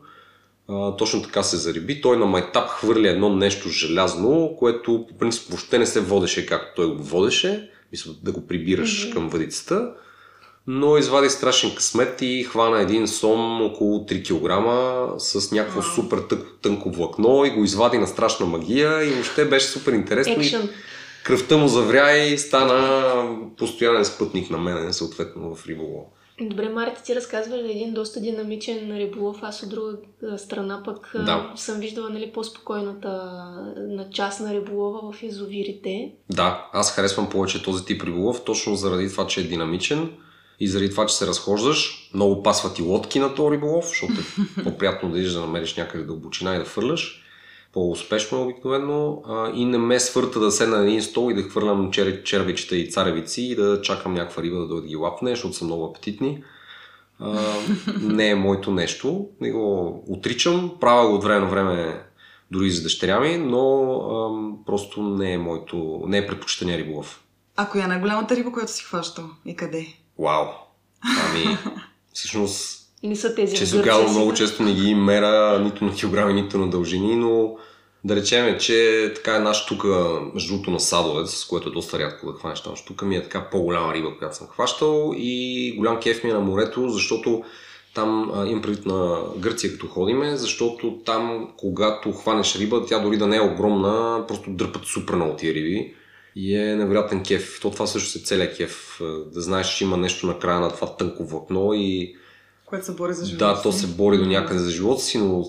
а, 0.67 0.95
точно 0.95 1.21
така 1.21 1.43
се 1.43 1.57
зариби. 1.57 2.01
Той 2.01 2.17
на 2.17 2.25
майтап 2.25 2.69
хвърли 2.69 3.07
едно 3.07 3.29
нещо 3.29 3.69
желязно, 3.69 4.55
което 4.59 5.05
по 5.09 5.17
принцип 5.17 5.47
въобще 5.49 5.79
не 5.79 5.85
се 5.85 6.01
водеше 6.01 6.45
както 6.45 6.75
той 6.75 6.95
го 6.95 7.03
водеше, 7.03 7.69
мисля 7.91 8.11
да 8.23 8.31
го 8.31 8.47
прибираш 8.47 9.07
mm-hmm. 9.07 9.13
към 9.13 9.29
въдицата, 9.29 9.93
но 10.67 10.97
извади 10.97 11.29
страшен 11.29 11.75
късмет 11.75 12.21
и 12.21 12.43
хвана 12.43 12.81
един 12.81 13.07
сом 13.07 13.61
около 13.61 13.99
3 13.99 14.23
кг 14.23 15.21
с 15.21 15.51
някакво 15.51 15.81
wow. 15.81 15.95
супер 15.95 16.19
тънко 16.61 16.91
влакно 16.91 17.45
и 17.45 17.49
го 17.49 17.63
извади 17.63 17.97
на 17.97 18.07
страшна 18.07 18.45
магия 18.45 19.03
и 19.03 19.09
въобще 19.09 19.45
беше 19.45 19.67
супер 19.67 19.93
интересно. 19.93 20.33
Action. 20.33 20.65
И 20.65 20.69
кръвта 21.23 21.57
му 21.57 21.67
завря 21.67 22.17
и 22.17 22.37
стана 22.37 23.37
постоянен 23.57 24.05
спътник 24.05 24.49
на 24.49 24.57
мен, 24.57 24.93
съответно 24.93 25.55
в 25.55 25.67
риболов. 25.67 26.05
Добре, 26.41 26.69
Марти, 26.69 27.03
ти 27.03 27.15
разказваш 27.15 27.61
за 27.61 27.67
един 27.67 27.93
доста 27.93 28.21
динамичен 28.21 28.97
риболов. 28.97 29.37
Аз 29.41 29.63
от 29.63 29.69
друга 29.69 29.97
страна 30.37 30.81
пък 30.85 31.11
да. 31.13 31.53
съм 31.55 31.79
виждала 31.79 32.09
нали, 32.09 32.31
по-спокойната 32.33 33.07
на 33.77 34.09
част 34.09 34.39
на 34.39 34.53
риболова 34.53 35.11
в 35.11 35.23
язовирите. 35.23 36.11
Да, 36.29 36.69
аз 36.73 36.91
харесвам 36.91 37.29
повече 37.29 37.63
този 37.63 37.85
тип 37.85 38.03
риболов, 38.03 38.43
точно 38.43 38.75
заради 38.75 39.09
това, 39.09 39.27
че 39.27 39.41
е 39.41 39.43
динамичен 39.43 40.09
и 40.59 40.67
заради 40.67 40.89
това, 40.89 41.05
че 41.05 41.15
се 41.15 41.27
разхождаш. 41.27 42.09
Много 42.13 42.43
пасват 42.43 42.79
и 42.79 42.81
лодки 42.81 43.19
на 43.19 43.35
този 43.35 43.55
риболов, 43.55 43.87
защото 43.87 44.13
е 44.13 44.63
по-приятно 44.63 45.09
да 45.09 45.19
идеш 45.19 45.31
да 45.31 45.39
намериш 45.39 45.75
някъде 45.75 46.03
дълбочина 46.03 46.55
и 46.55 46.59
да 46.59 46.65
фърляш 46.65 47.23
по-успешно 47.77 48.43
обикновено 48.43 49.21
а, 49.25 49.51
и 49.53 49.65
не 49.65 49.77
ме 49.77 49.99
свърта 49.99 50.39
да 50.39 50.51
седна 50.51 50.77
на 50.77 50.83
един 50.83 51.01
стол 51.01 51.31
и 51.31 51.33
да 51.33 51.43
хвърлям 51.43 51.91
чер, 51.91 52.23
червичета 52.23 52.75
и 52.75 52.91
царевици 52.91 53.41
и 53.41 53.55
да 53.55 53.81
чакам 53.81 54.13
някаква 54.13 54.43
риба 54.43 54.59
да 54.59 54.67
дойде 54.67 54.81
да 54.81 54.87
ги 54.87 54.95
лапне, 54.95 55.29
защото 55.29 55.53
са 55.53 55.65
много 55.65 55.85
апетитни. 55.85 56.43
А, 57.19 57.39
не 58.01 58.29
е 58.29 58.35
моето 58.35 58.71
нещо. 58.71 59.27
Не 59.41 59.51
го 59.51 60.03
отричам, 60.07 60.71
правя 60.79 61.09
го 61.09 61.15
от 61.15 61.23
време 61.23 61.39
на 61.39 61.49
време 61.49 62.03
дори 62.51 62.71
за 62.71 62.83
дъщеря 62.83 63.19
ми, 63.19 63.37
но 63.37 63.93
а, 63.93 64.29
просто 64.65 65.03
не 65.03 65.33
е 65.33 65.37
моето, 65.37 66.03
не 66.07 66.17
е 66.17 66.27
предпочитания 66.27 66.77
риболов. 66.77 67.23
А 67.55 67.69
коя 67.69 67.83
е 67.83 67.87
най-голямата 67.87 68.35
риба, 68.35 68.51
която 68.51 68.71
си 68.71 68.83
хващал 68.83 69.25
и 69.45 69.55
къде? 69.55 69.87
Вау! 70.19 70.45
Ами, 71.01 71.57
всъщност 72.13 72.87
не 73.03 73.15
са 73.15 73.35
тези 73.35 73.55
Често 73.55 73.83
казвам, 73.83 74.11
много 74.11 74.33
често 74.33 74.63
не 74.63 74.73
ги 74.73 74.95
мера 74.95 75.59
нито 75.59 75.85
на 75.85 75.95
килограми, 75.95 76.33
нито 76.33 76.57
на 76.57 76.69
дължини, 76.69 77.15
но 77.15 77.57
да 78.03 78.15
речем, 78.15 78.57
че 78.59 79.11
така 79.15 79.35
една 79.35 79.53
штука, 79.53 80.19
между 80.33 80.53
другото 80.53 80.71
на 80.71 80.79
садовец, 80.79 81.35
с 81.35 81.45
което 81.45 81.69
е 81.69 81.71
доста 81.71 81.99
рядко 81.99 82.31
да 82.31 82.39
хванеш 82.39 82.61
тази 82.61 82.75
штука, 82.75 83.05
ми 83.05 83.15
е 83.15 83.23
така 83.23 83.49
по-голяма 83.49 83.93
риба, 83.93 84.17
която 84.17 84.35
съм 84.37 84.47
хващал 84.47 85.13
и 85.17 85.73
голям 85.77 85.99
кеф 85.99 86.23
ми 86.23 86.29
е 86.29 86.33
на 86.33 86.39
морето, 86.39 86.89
защото 86.89 87.43
Там 87.93 88.31
а, 88.35 88.45
имам 88.47 88.61
предвид 88.61 88.85
на 88.85 89.21
Гърция, 89.37 89.71
като 89.71 89.87
ходиме, 89.87 90.37
защото 90.37 90.99
там, 91.05 91.49
когато 91.57 92.11
хванеш 92.11 92.55
риба, 92.55 92.85
тя 92.85 92.99
дори 92.99 93.17
да 93.17 93.27
не 93.27 93.37
е 93.37 93.41
огромна, 93.41 94.25
просто 94.27 94.49
дърпат 94.49 94.85
супер 94.85 95.15
много 95.15 95.35
тия 95.35 95.53
риби. 95.53 95.93
И 96.39 96.55
е 96.55 96.75
невероятен 96.75 97.23
кеф. 97.23 97.59
То 97.61 97.71
това 97.71 97.87
също 97.87 98.09
се 98.09 98.23
целият 98.23 98.57
кеф. 98.57 99.01
Да 99.33 99.41
знаеш, 99.41 99.77
че 99.77 99.83
има 99.83 99.97
нещо 99.97 100.27
на 100.27 100.39
края 100.39 100.59
на 100.59 100.69
това 100.69 100.95
тънко 100.95 101.25
влакно 101.25 101.73
и 101.73 102.15
което 102.65 102.85
се 102.85 102.95
бори 102.95 103.13
за 103.13 103.25
живота 103.25 103.45
Да, 103.45 103.61
то 103.61 103.71
се 103.71 103.87
бори 103.87 104.17
до 104.17 104.25
някъде 104.25 104.59
за 104.59 104.69
живота 104.69 105.01
си, 105.01 105.17
но 105.17 105.45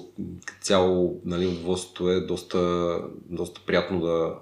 цяло 0.60 1.20
нали, 1.24 1.46
удоволствието 1.46 2.10
е 2.10 2.20
доста, 2.20 2.92
доста 3.30 3.60
приятно 3.66 4.00
да 4.00 4.34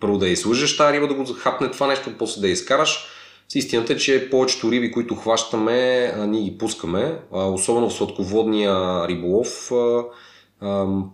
първо 0.00 0.18
да 0.18 0.28
излъжеш 0.28 0.76
тази 0.76 0.96
риба, 0.96 1.08
да 1.08 1.14
го 1.14 1.24
хапне 1.32 1.70
това 1.70 1.86
нещо, 1.86 2.10
после 2.18 2.40
да 2.40 2.46
я 2.46 2.52
изкараш. 2.52 3.06
Истината 3.54 3.92
е, 3.92 3.96
че 3.96 4.30
повечето 4.30 4.72
риби, 4.72 4.92
които 4.92 5.14
хващаме, 5.14 6.12
ние 6.26 6.42
ги 6.42 6.58
пускаме, 6.58 7.20
особено 7.30 7.90
в 7.90 7.94
сладководния 7.94 9.08
риболов. 9.08 9.72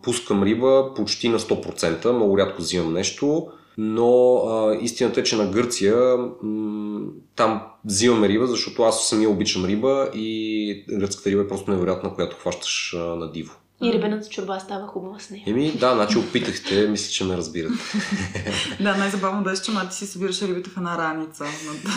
Пускам 0.02 0.42
риба 0.42 0.94
почти 0.96 1.28
на 1.28 1.38
100%, 1.38 2.10
много 2.10 2.38
рядко 2.38 2.62
взимам 2.62 2.92
нещо 2.92 3.48
но 3.78 4.36
а, 4.36 4.78
истината 4.80 5.20
е, 5.20 5.24
че 5.24 5.36
на 5.36 5.46
Гърция 5.46 5.96
м- 6.42 7.00
там 7.36 7.62
взимаме 7.84 8.28
риба, 8.28 8.46
защото 8.46 8.82
аз 8.82 9.08
самия 9.08 9.30
обичам 9.30 9.64
риба 9.64 10.10
и 10.14 10.84
гръцката 10.88 11.30
риба 11.30 11.42
е 11.42 11.48
просто 11.48 11.70
невероятна, 11.70 12.14
която 12.14 12.36
хващаш 12.36 12.94
а, 12.94 12.98
на 12.98 13.32
диво. 13.32 13.52
И 13.82 13.92
рибената 13.92 14.28
чорба 14.28 14.60
става 14.60 14.86
хубава 14.86 15.18
с 15.18 15.30
нея. 15.30 15.44
Еми, 15.46 15.72
да, 15.72 15.94
значи 15.94 16.18
опитахте, 16.18 16.86
мисля, 16.90 17.12
че 17.12 17.24
ме 17.24 17.36
разбирате. 17.36 17.74
да, 18.80 18.96
най-забавно 18.96 19.42
беше, 19.42 19.62
че 19.62 19.70
мати 19.70 19.96
си 19.96 20.06
събираше 20.06 20.48
рибите 20.48 20.70
в 20.70 20.76
една 20.76 20.98
раница 20.98 21.44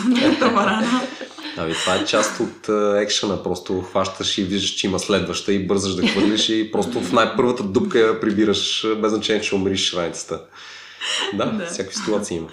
на 0.08 0.38
таварана. 0.38 1.00
Ами, 1.56 1.72
това 1.74 1.94
е 1.94 2.04
част 2.04 2.40
от 2.40 2.68
екшена. 2.96 3.42
Просто 3.42 3.80
хващаш 3.80 4.38
и 4.38 4.44
виждаш, 4.44 4.70
че 4.70 4.86
има 4.86 4.98
следваща 4.98 5.52
и 5.52 5.66
бързаш 5.66 5.94
да 5.94 6.06
хвърлиш 6.06 6.48
и 6.48 6.72
просто 6.72 7.00
в 7.00 7.12
най-първата 7.12 7.62
дупка 7.62 7.98
я 7.98 8.20
прибираш, 8.20 8.86
без 9.00 9.12
значение, 9.12 9.42
че 9.42 9.54
умриш 9.54 9.94
раницата 9.94 10.40
да, 11.34 11.46
да, 11.52 11.66
всякакви 11.66 11.96
ситуации 11.96 12.36
има. 12.36 12.48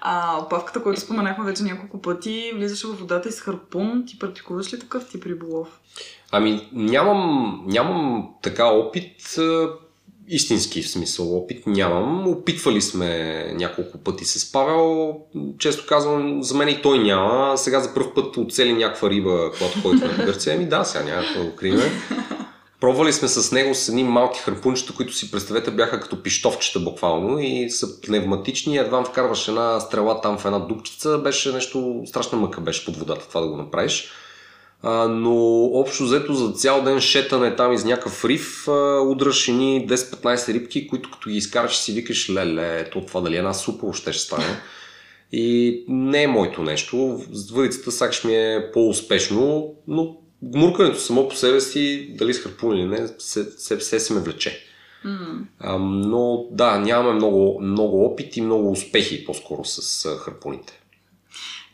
А 0.00 0.38
опавката, 0.38 0.82
който 0.82 1.00
споменахме 1.00 1.44
вече 1.44 1.62
няколко 1.62 2.02
пъти, 2.02 2.52
влизаше 2.54 2.86
в 2.86 2.92
водата 2.92 3.28
и 3.28 3.32
с 3.32 3.40
харпун. 3.40 4.04
Ти 4.06 4.18
практикуваш 4.18 4.72
ли 4.72 4.78
такъв 4.78 5.08
тип 5.08 5.26
риболов? 5.26 5.68
Ами, 6.32 6.68
нямам, 6.72 7.62
нямам 7.66 8.28
така 8.42 8.64
опит, 8.64 9.38
истински 10.28 10.82
в 10.82 10.90
смисъл 10.90 11.36
опит 11.36 11.66
нямам. 11.66 12.28
Опитвали 12.28 12.82
сме 12.82 13.44
няколко 13.54 13.98
пъти 13.98 14.24
се 14.24 14.52
Павел. 14.52 15.16
Често 15.58 15.86
казвам, 15.86 16.42
за 16.42 16.54
мен 16.54 16.68
и 16.68 16.82
той 16.82 16.98
няма. 16.98 17.58
Сега 17.58 17.80
за 17.80 17.94
първ 17.94 18.14
път 18.14 18.36
оцели 18.36 18.72
някаква 18.72 19.10
риба, 19.10 19.50
когато 19.58 19.82
ходихме 19.82 20.08
в 20.08 20.26
Гърция. 20.26 20.56
Ами 20.56 20.68
да, 20.68 20.84
сега 20.84 21.04
няма 21.04 21.22
да 21.36 21.44
го 21.44 21.56
криме. 21.56 21.82
Пробвали 22.80 23.12
сме 23.12 23.28
с 23.28 23.52
него 23.52 23.74
с 23.74 23.88
едни 23.88 24.04
малки 24.04 24.40
харпунчета, 24.40 24.94
които 24.94 25.14
си 25.14 25.30
представете 25.30 25.70
бяха 25.70 26.00
като 26.00 26.22
пиштовчета 26.22 26.80
буквално 26.80 27.38
и 27.38 27.70
са 27.70 28.00
пневматични. 28.00 28.76
Едва 28.76 29.04
вкарваш 29.04 29.48
една 29.48 29.80
стрела 29.80 30.20
там 30.20 30.38
в 30.38 30.44
една 30.44 30.58
дупчица. 30.58 31.18
Беше 31.18 31.52
нещо, 31.52 32.02
страшна 32.06 32.38
мъка 32.38 32.60
беше 32.60 32.84
под 32.84 32.96
водата 32.96 33.28
това 33.28 33.40
да 33.40 33.48
го 33.48 33.56
направиш. 33.56 34.10
А, 34.82 35.08
но 35.08 35.64
общо 35.64 36.04
взето 36.04 36.34
за 36.34 36.52
цял 36.52 36.82
ден 36.82 37.00
шетане 37.00 37.56
там 37.56 37.72
из 37.72 37.84
някакъв 37.84 38.24
риф, 38.24 38.68
а, 38.68 39.00
удраш 39.00 39.48
ни 39.48 39.88
10-15 39.88 40.52
рибки, 40.52 40.88
които 40.88 41.10
като 41.10 41.30
ги 41.30 41.36
изкараш 41.36 41.76
си 41.76 41.92
викаш, 41.92 42.30
леле, 42.30 42.90
то 42.90 43.00
това 43.00 43.20
дали 43.20 43.36
една 43.36 43.54
супа 43.54 43.86
още 43.86 44.12
ще 44.12 44.22
стане. 44.22 44.60
И 45.32 45.84
не 45.88 46.22
е 46.22 46.28
моето 46.28 46.62
нещо. 46.62 47.20
Въдицата 47.52 47.92
сакаш 47.92 48.24
ми 48.24 48.34
е 48.34 48.70
по-успешно, 48.72 49.74
но 49.88 50.16
гмуркането 50.42 50.98
само 50.98 51.28
по 51.28 51.36
себе 51.36 51.60
си, 51.60 52.14
дали 52.18 52.34
с 52.34 52.40
харпун 52.40 52.76
или 52.76 52.86
не, 52.86 53.08
се, 53.18 53.44
се, 53.44 53.80
се, 53.80 54.00
се 54.00 54.14
ме 54.14 54.20
влече. 54.20 54.64
Mm. 55.06 55.42
А, 55.60 55.78
но 55.78 56.46
да, 56.50 56.78
нямаме 56.78 57.14
много, 57.14 57.60
много 57.62 58.04
опит 58.04 58.36
и 58.36 58.40
много 58.40 58.70
успехи 58.70 59.24
по-скоро 59.24 59.64
с 59.64 60.04
а, 60.04 60.16
харпуните. 60.16 60.80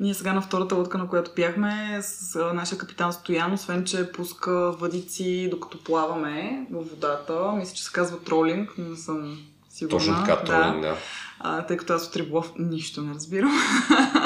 Ние 0.00 0.14
сега 0.14 0.32
на 0.32 0.42
втората 0.42 0.74
лодка, 0.74 0.98
на 0.98 1.08
която 1.08 1.30
бяхме, 1.36 1.98
с 2.02 2.38
нашия 2.54 2.78
капитан 2.78 3.12
Стоян, 3.12 3.52
освен 3.52 3.84
че 3.84 4.12
пуска 4.12 4.52
въдици 4.70 5.48
докато 5.50 5.84
плаваме 5.84 6.66
във 6.70 6.90
водата, 6.90 7.52
мисля, 7.52 7.74
че 7.74 7.84
се 7.84 7.92
казва 7.92 8.20
тролинг, 8.20 8.70
но 8.78 8.88
не 8.88 8.96
съм 8.96 9.38
сигурна. 9.68 9.98
Точно 9.98 10.14
така, 10.14 10.44
тролинг, 10.44 10.82
да. 10.82 10.88
да. 10.88 10.96
А, 11.40 11.66
тъй 11.66 11.76
като 11.76 11.92
аз 11.92 12.06
от 12.06 12.16
риболов 12.16 12.52
нищо 12.58 13.02
не 13.02 13.14
разбирам. 13.14 13.52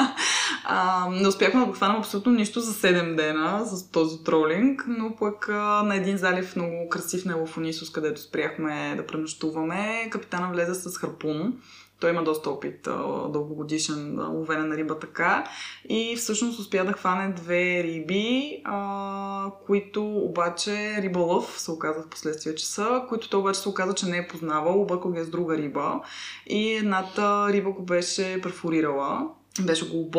А, 0.71 1.09
не 1.09 1.27
успяхме 1.27 1.59
да 1.59 1.65
го 1.65 1.73
хванем 1.73 1.97
абсолютно 1.97 2.31
нищо 2.31 2.59
за 2.59 2.73
7 2.73 3.15
дена 3.15 3.65
с 3.65 3.91
този 3.91 4.23
тролинг, 4.23 4.85
но 4.87 5.15
пък 5.15 5.49
а, 5.49 5.83
на 5.83 5.95
един 5.95 6.17
залив 6.17 6.55
много 6.55 6.89
красив 6.89 7.25
на 7.25 7.31
Елофонисус, 7.31 7.91
където 7.91 8.21
спряхме 8.21 8.93
да 8.97 9.05
пренощуваме, 9.05 10.09
капитана 10.11 10.51
влезе 10.51 10.73
с 10.73 10.97
харпун. 10.97 11.53
Той 11.99 12.09
има 12.09 12.23
доста 12.23 12.49
опит, 12.49 12.81
дългогодишен 13.29 14.19
ловене 14.31 14.63
на 14.63 14.77
риба 14.77 14.99
така. 14.99 15.43
И 15.89 16.15
всъщност 16.15 16.59
успя 16.59 16.85
да 16.85 16.93
хване 16.93 17.33
две 17.33 17.83
риби, 17.83 18.61
а, 18.65 19.51
които 19.65 20.17
обаче 20.17 21.01
риболъв 21.01 21.59
се 21.59 21.71
оказа 21.71 22.01
в 22.01 22.09
последствие, 22.09 22.55
че 22.55 22.67
са, 22.67 23.03
които 23.09 23.29
той 23.29 23.39
обаче 23.39 23.59
се 23.59 23.69
оказа, 23.69 23.93
че 23.93 24.05
не 24.05 24.17
е 24.17 24.27
познавал, 24.27 24.81
объркал 24.81 25.11
ги 25.11 25.23
с 25.23 25.29
друга 25.29 25.57
риба. 25.57 26.01
И 26.47 26.73
едната 26.73 27.47
риба 27.49 27.71
го 27.71 27.83
беше 27.83 28.41
перфорирала 28.41 29.27
беше 29.61 29.89
го 29.89 30.09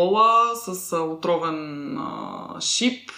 с 0.65 0.93
а, 0.93 1.01
отровен 1.01 1.99
а, 1.99 2.61
шип. 2.61 3.11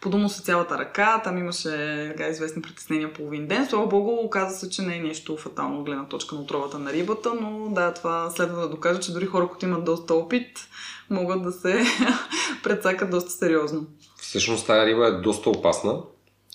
Подумал 0.00 0.28
се 0.28 0.42
цялата 0.42 0.78
ръка, 0.78 1.20
там 1.24 1.38
имаше 1.38 2.08
така, 2.16 2.28
известни 2.28 2.62
притеснения 2.62 3.12
половин 3.12 3.46
ден. 3.46 3.66
Слава 3.66 3.86
Богу, 3.86 4.10
оказа 4.10 4.58
се, 4.58 4.70
че 4.70 4.82
не 4.82 4.96
е 4.96 5.00
нещо 5.00 5.36
фатално 5.36 5.84
гледна 5.84 6.08
точка 6.08 6.34
на 6.34 6.40
отровата 6.40 6.78
на 6.78 6.92
рибата, 6.92 7.32
но 7.40 7.68
да, 7.68 7.94
това 7.94 8.30
следва 8.30 8.60
да 8.60 8.68
докажа, 8.68 9.00
че 9.00 9.12
дори 9.12 9.26
хора, 9.26 9.48
които 9.48 9.66
имат 9.66 9.84
доста 9.84 10.14
опит, 10.14 10.68
могат 11.10 11.42
да 11.42 11.52
се 11.52 11.84
предсакат 12.62 13.10
доста 13.10 13.30
сериозно. 13.30 13.86
Всъщност 14.16 14.66
тази 14.66 14.86
риба 14.86 15.06
е 15.06 15.20
доста 15.20 15.50
опасна 15.50 16.00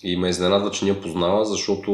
и 0.02 0.16
ме 0.16 0.28
изненадва, 0.28 0.70
че 0.70 0.84
ние 0.84 1.00
познава, 1.00 1.44
защото 1.44 1.90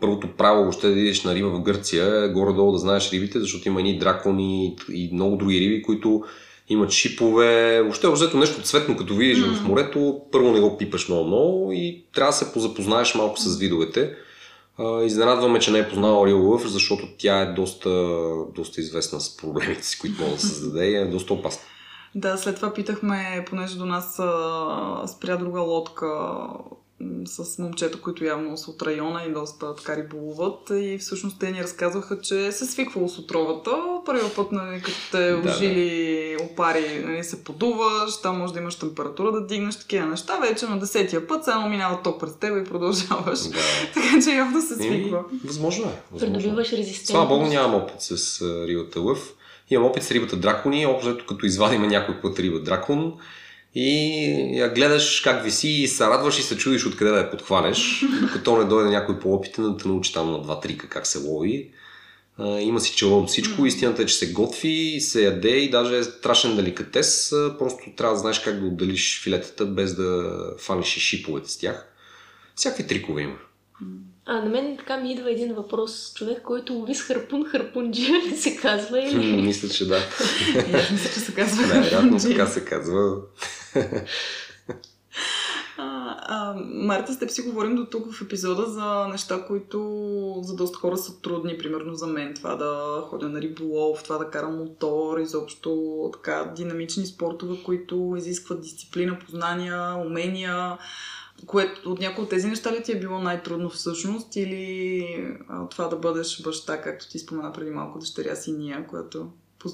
първото 0.00 0.28
право 0.36 0.68
още 0.68 0.88
да 0.88 1.00
идеш 1.00 1.24
на 1.24 1.34
риба 1.34 1.48
в 1.48 1.62
Гърция 1.62 2.24
е 2.24 2.28
горе-долу 2.28 2.72
да 2.72 2.78
знаеш 2.78 3.12
рибите, 3.12 3.40
защото 3.40 3.68
има 3.68 3.82
и 3.82 3.98
дракони 3.98 4.76
и 4.92 5.10
много 5.12 5.36
други 5.36 5.60
риби, 5.60 5.82
които 5.82 6.24
имат 6.68 6.90
шипове, 6.90 7.80
въобще 7.82 8.08
взето 8.08 8.36
нещо 8.36 8.62
цветно, 8.62 8.96
като 8.96 9.14
видиш 9.14 9.38
mm. 9.38 9.54
в 9.54 9.68
морето, 9.68 10.20
първо 10.32 10.52
не 10.52 10.60
го 10.60 10.76
пипаш 10.76 11.08
много-много 11.08 11.72
и 11.72 12.04
трябва 12.14 12.30
да 12.30 12.36
се 12.36 12.52
позапознаеш 12.52 13.14
малко 13.14 13.38
с 13.38 13.58
видовете. 13.58 14.16
Изненадваме, 15.04 15.58
че 15.58 15.70
не 15.70 15.78
е 15.78 15.88
познала 15.88 16.28
Real 16.28 16.34
Love, 16.34 16.66
защото 16.66 17.08
тя 17.18 17.40
е 17.40 17.52
доста, 17.52 17.90
доста 18.54 18.80
известна 18.80 19.20
с 19.20 19.36
проблемите 19.36 19.84
си, 19.86 19.98
които 19.98 20.22
може 20.22 20.34
да 20.34 20.40
създаде 20.40 20.86
и 20.86 20.94
е 20.94 21.04
доста 21.04 21.34
опасна. 21.34 21.62
Да, 22.14 22.36
след 22.36 22.56
това 22.56 22.74
питахме, 22.74 23.44
понеже 23.48 23.78
до 23.78 23.84
нас 23.84 24.14
спря 25.16 25.36
друга 25.36 25.60
лодка 25.60 26.06
с 27.26 27.58
момчета, 27.58 28.00
които 28.00 28.24
явно 28.24 28.56
са 28.56 28.70
от 28.70 28.82
района 28.82 29.22
и 29.28 29.32
доста 29.32 29.74
така 29.74 29.96
риболуват. 29.96 30.70
И 30.70 30.98
всъщност 31.00 31.38
те 31.40 31.50
ни 31.50 31.62
разказваха, 31.62 32.20
че 32.20 32.52
се 32.52 32.66
свиквало 32.66 33.08
с 33.08 33.18
отровата. 33.18 33.70
Първият 34.06 34.36
път, 34.36 34.52
нали, 34.52 34.82
като 34.82 34.98
те 35.12 35.34
ожили 35.34 36.36
да, 36.38 36.44
опари, 36.44 37.04
нали, 37.06 37.24
се 37.24 37.44
подуваш, 37.44 38.20
там 38.22 38.38
може 38.38 38.52
да 38.52 38.58
имаш 38.58 38.74
температура 38.74 39.32
да 39.32 39.46
дигнеш 39.46 39.76
такива 39.76 40.06
неща. 40.06 40.38
Вече 40.38 40.66
на 40.66 40.78
десетия 40.78 41.26
път 41.26 41.44
само 41.44 41.68
минава 41.68 42.02
ток 42.02 42.20
през 42.20 42.36
теб 42.36 42.66
и 42.66 42.70
продължаваш. 42.70 43.40
Да. 43.40 43.58
така 43.94 44.24
че 44.24 44.30
явно 44.30 44.62
се 44.62 44.74
свиква. 44.74 45.24
И, 45.32 45.46
възможно 45.46 45.84
е. 45.84 46.02
Възможно. 46.12 46.38
Придобиваш 46.38 46.72
резистентност. 46.72 47.06
Слава 47.06 47.26
Богу, 47.26 47.46
нямам 47.46 47.74
опит 47.74 47.96
с 47.98 48.42
рибата 48.66 49.00
лъв. 49.00 49.34
Имам 49.70 49.86
опит 49.86 50.02
с 50.02 50.10
рибата 50.10 50.36
дракони, 50.36 50.86
общо 50.86 51.26
като 51.28 51.46
извадим 51.46 51.82
някой 51.82 52.20
път 52.20 52.38
риба 52.38 52.60
дракон 52.60 53.14
и 53.74 54.58
я 54.58 54.74
гледаш 54.74 55.20
как 55.20 55.44
виси 55.44 55.68
и 55.68 55.88
се 55.88 56.04
радваш 56.04 56.38
и 56.38 56.42
се 56.42 56.56
чудиш 56.56 56.86
откъде 56.86 57.10
да 57.10 57.18
я 57.18 57.30
подхванеш, 57.30 58.04
докато 58.20 58.56
не 58.56 58.64
дойде 58.64 58.90
някой 58.90 59.18
по-опитен 59.18 59.64
да 59.64 59.76
те 59.76 59.88
научи 59.88 60.12
там 60.12 60.32
на 60.32 60.42
два 60.42 60.60
трика 60.60 60.88
как 60.88 61.06
се 61.06 61.18
лови. 61.18 61.70
А, 62.38 62.60
има 62.60 62.80
си 62.80 62.96
чело 62.96 63.26
всичко, 63.26 63.66
истината 63.66 64.02
е, 64.02 64.06
че 64.06 64.14
се 64.14 64.32
готви, 64.32 65.00
се 65.00 65.24
яде 65.24 65.56
и 65.56 65.70
даже 65.70 65.98
е 65.98 66.04
страшен 66.04 66.56
деликатес, 66.56 67.34
просто 67.58 67.84
трябва 67.96 68.14
да 68.14 68.20
знаеш 68.20 68.38
как 68.38 68.60
да 68.60 68.66
отделиш 68.66 69.22
филетата 69.22 69.66
без 69.66 69.94
да 69.94 70.32
фаниш 70.58 70.96
и 70.96 71.00
шиповете 71.00 71.50
с 71.50 71.58
тях. 71.58 71.86
Всякакви 72.56 72.86
трикове 72.86 73.22
има. 73.22 73.36
А 74.26 74.40
на 74.40 74.50
мен 74.50 74.76
така 74.76 74.96
ми 74.96 75.12
идва 75.12 75.30
един 75.30 75.54
въпрос. 75.54 76.12
Човек, 76.14 76.42
който 76.42 76.72
лови 76.72 76.94
с 76.94 77.02
харпун, 77.02 77.44
харпунджия 77.44 78.22
ли 78.22 78.36
се 78.36 78.56
казва 78.56 79.02
или? 79.02 79.42
Мисля, 79.42 79.68
че 79.68 79.88
да. 79.88 79.98
мисля, 80.92 81.10
че 81.14 81.20
се 81.20 81.34
казва 81.34 81.66
Най-вероятно 81.66 82.18
така 82.18 82.46
се 82.46 82.64
казва. 82.64 83.16
Марта, 86.58 87.12
с 87.12 87.18
теб 87.18 87.30
си 87.30 87.42
говорим 87.42 87.76
до 87.76 87.86
тук 87.86 88.12
в 88.12 88.22
епизода 88.22 88.66
за 88.66 89.08
неща, 89.08 89.44
които 89.46 90.40
за 90.42 90.56
доста 90.56 90.78
хора 90.78 90.96
са 90.96 91.20
трудни. 91.20 91.58
Примерно 91.58 91.94
за 91.94 92.06
мен 92.06 92.34
това 92.34 92.56
да 92.56 93.02
ходя 93.02 93.28
на 93.28 93.40
риболов, 93.40 94.02
това 94.02 94.18
да 94.18 94.30
карам 94.30 94.58
мотор, 94.58 95.18
изобщо 95.18 96.10
така 96.12 96.52
динамични 96.56 97.06
спортове, 97.06 97.62
които 97.64 98.14
изискват 98.16 98.60
дисциплина, 98.60 99.18
познания, 99.18 99.94
умения 100.06 100.78
което 101.46 101.90
от 101.90 102.00
някои 102.00 102.24
от 102.24 102.30
тези 102.30 102.46
неща 102.46 102.72
ли 102.72 102.82
ти 102.82 102.92
е 102.92 103.00
било 103.00 103.18
най-трудно 103.18 103.70
всъщност 103.70 104.36
или 104.36 105.06
а, 105.48 105.68
това 105.68 105.88
да 105.88 105.96
бъдеш 105.96 106.42
баща, 106.42 106.82
както 106.82 107.08
ти 107.08 107.18
спомена 107.18 107.52
преди 107.52 107.70
малко, 107.70 107.98
дъщеря 107.98 108.36
си 108.36 108.52
Ния, 108.52 108.86
която 108.86 109.30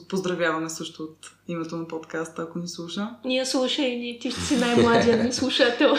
поздравяваме 0.08 0.70
също 0.70 1.02
от 1.02 1.30
името 1.48 1.76
на 1.76 1.88
подкаста, 1.88 2.42
ако 2.42 2.58
ни 2.58 2.68
слуша. 2.68 3.08
Ние 3.24 3.46
слушай, 3.46 3.96
ни, 3.96 4.18
ти 4.20 4.32
си 4.32 4.56
най-младия 4.56 5.24
ни 5.24 5.32
слушател. 5.32 5.94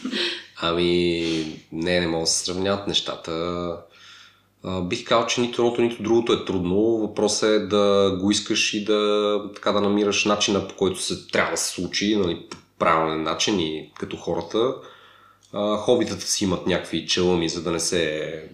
Ами, 0.62 1.22
не, 1.72 2.00
не 2.00 2.06
мога 2.06 2.22
да 2.22 2.26
се 2.26 2.44
сравняват 2.44 2.86
нещата. 2.86 3.32
А, 4.64 4.80
бих 4.80 5.04
казал, 5.04 5.26
че 5.26 5.40
нито 5.40 5.62
едното, 5.62 5.82
нито 5.82 6.02
другото 6.02 6.32
е 6.32 6.44
трудно. 6.44 6.80
Въпросът 6.80 7.50
е 7.50 7.66
да 7.66 8.16
го 8.20 8.30
искаш 8.30 8.74
и 8.74 8.84
да, 8.84 9.42
така, 9.54 9.72
да 9.72 9.80
намираш 9.80 10.24
начина 10.24 10.68
по 10.68 10.74
който 10.74 11.00
се 11.00 11.26
трябва 11.26 11.50
да 11.50 11.56
се 11.56 11.72
случи, 11.72 12.16
нали, 12.16 12.46
по 12.50 12.56
правилен 12.78 13.22
начин 13.22 13.60
и 13.60 13.92
като 13.98 14.16
хората. 14.16 14.74
А, 15.52 15.76
хобитата 15.76 16.26
си 16.26 16.44
имат 16.44 16.66
някакви 16.66 17.06
челъми, 17.06 17.48
за 17.48 17.62
да 17.62 17.70
не 17.70 17.80
се 17.80 18.44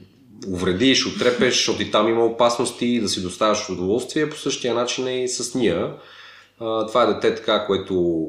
увредиш, 0.49 1.07
отрепеш, 1.07 1.55
защото 1.55 1.82
и 1.82 1.91
там 1.91 2.09
има 2.09 2.24
опасности, 2.24 3.01
да 3.01 3.09
си 3.09 3.22
доставяш 3.22 3.70
удоволствие. 3.70 4.30
По 4.30 4.37
същия 4.37 4.74
начин 4.74 5.07
е 5.07 5.24
и 5.24 5.28
с 5.28 5.55
ния. 5.55 5.93
Това 6.59 7.03
е 7.03 7.07
дете 7.07 7.34
така, 7.34 7.66
което 7.66 8.26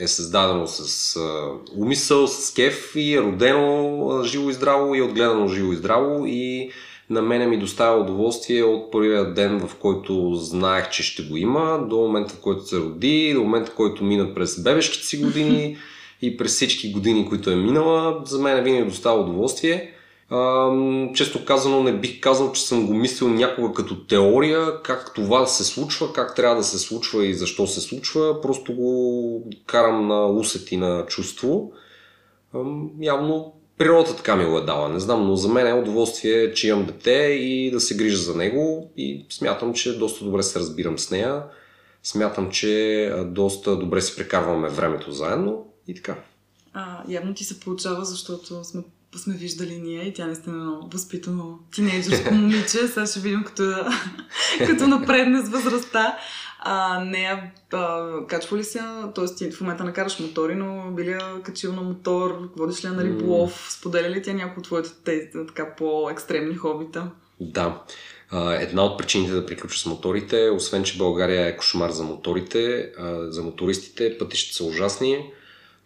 е 0.00 0.08
създадено 0.08 0.66
с 0.66 1.18
умисъл, 1.76 2.26
с 2.26 2.54
кеф 2.54 2.92
и 2.96 3.14
е 3.14 3.20
родено 3.20 4.22
живо 4.24 4.50
и 4.50 4.52
здраво 4.52 4.94
и 4.94 4.98
е 4.98 5.02
отгледано 5.02 5.48
живо 5.48 5.72
и 5.72 5.76
здраво 5.76 6.26
и 6.26 6.70
на 7.10 7.22
мене 7.22 7.46
ми 7.46 7.58
доставя 7.58 8.00
удоволствие 8.00 8.62
от 8.62 8.92
първия 8.92 9.34
ден, 9.34 9.60
в 9.68 9.74
който 9.74 10.34
знаех, 10.34 10.90
че 10.90 11.02
ще 11.02 11.22
го 11.22 11.36
има, 11.36 11.86
до 11.90 11.96
момента, 11.96 12.34
в 12.34 12.40
който 12.40 12.66
се 12.66 12.78
роди, 12.78 13.32
до 13.34 13.40
момента, 13.40 13.70
в 13.70 13.74
който 13.74 14.04
мина 14.04 14.34
през 14.34 14.62
бебешките 14.62 15.06
си 15.06 15.16
години 15.16 15.76
и 16.22 16.36
през 16.36 16.52
всички 16.52 16.92
години, 16.92 17.28
които 17.28 17.50
е 17.50 17.56
минала. 17.56 18.22
За 18.24 18.38
мен 18.38 18.64
винаги 18.64 18.84
доставя 18.84 19.20
удоволствие. 19.20 19.92
Често 21.14 21.44
казано 21.44 21.82
не 21.82 22.00
бих 22.00 22.20
казал, 22.20 22.52
че 22.52 22.66
съм 22.66 22.86
го 22.86 22.94
мислил 22.94 23.28
някога 23.28 23.74
като 23.74 24.06
теория, 24.06 24.82
как 24.82 25.14
това 25.14 25.46
се 25.46 25.64
случва, 25.64 26.12
как 26.12 26.34
трябва 26.34 26.56
да 26.56 26.64
се 26.64 26.78
случва 26.78 27.26
и 27.26 27.34
защо 27.34 27.66
се 27.66 27.80
случва. 27.80 28.40
Просто 28.40 28.74
го 28.74 29.50
карам 29.66 30.06
на 30.06 30.26
усет 30.26 30.72
и 30.72 30.76
на 30.76 31.06
чувство. 31.06 31.72
Явно 33.00 33.54
природата 33.78 34.16
така 34.16 34.36
ми 34.36 34.44
го 34.44 34.58
е 34.58 34.64
дала, 34.64 34.88
не 34.88 35.00
знам, 35.00 35.26
но 35.26 35.36
за 35.36 35.48
мен 35.48 35.66
е 35.66 35.80
удоволствие, 35.80 36.52
че 36.52 36.68
имам 36.68 36.86
дете 36.86 37.12
и 37.40 37.70
да 37.70 37.80
се 37.80 37.96
грижа 37.96 38.16
за 38.16 38.34
него 38.34 38.90
и 38.96 39.26
смятам, 39.30 39.74
че 39.74 39.98
доста 39.98 40.24
добре 40.24 40.42
се 40.42 40.58
разбирам 40.60 40.98
с 40.98 41.10
нея. 41.10 41.42
Смятам, 42.02 42.50
че 42.50 43.12
доста 43.26 43.76
добре 43.76 44.00
си 44.00 44.16
прекарваме 44.16 44.68
времето 44.68 45.12
заедно 45.12 45.66
и 45.88 45.94
така. 45.94 46.16
А, 46.72 47.02
явно 47.08 47.34
ти 47.34 47.44
се 47.44 47.60
получава, 47.60 48.04
защото 48.04 48.64
сме 48.64 48.82
сме 49.16 49.34
виждали 49.34 49.78
ние 49.78 50.02
и 50.02 50.14
тя 50.14 50.26
наистина 50.26 50.56
е 50.56 50.60
много 50.60 50.88
възпитано 50.88 51.58
тинейджърско 51.74 52.34
момиче. 52.34 52.68
Сега 52.88 53.06
ще 53.06 53.20
видим 53.20 53.44
като, 53.44 53.62
като 54.66 54.86
напредне 54.86 55.42
с 55.42 55.48
възрастта. 55.48 56.18
А, 56.58 57.04
нея 57.04 57.52
а, 57.72 58.06
качва 58.26 58.56
ли 58.56 58.64
се, 58.64 58.80
т.е. 59.14 59.24
ти 59.24 59.50
в 59.50 59.60
момента 59.60 59.84
накараш 59.84 60.20
мотори, 60.20 60.54
но 60.54 60.90
били 60.90 61.18
качил 61.42 61.72
на 61.72 61.82
мотор, 61.82 62.50
водиш 62.56 62.84
ли 62.84 62.88
на 62.88 63.04
риболов, 63.04 63.68
споделя 63.70 64.10
ли 64.10 64.22
тя 64.22 64.32
някои 64.32 64.60
от 64.60 64.64
твоите 64.64 64.90
тези 65.04 65.26
така 65.48 65.74
по-екстремни 65.76 66.54
хобита? 66.54 67.10
Да. 67.40 67.82
Една 68.60 68.84
от 68.84 68.98
причините 68.98 69.32
да 69.32 69.46
приключа 69.46 69.78
с 69.78 69.86
моторите, 69.86 70.50
освен 70.50 70.84
че 70.84 70.98
България 70.98 71.46
е 71.46 71.56
кошмар 71.56 71.90
за 71.90 72.04
моторите, 72.04 72.92
за 73.28 73.42
мотористите, 73.42 74.18
пътищата 74.18 74.56
са 74.56 74.64
ужасни, 74.64 75.32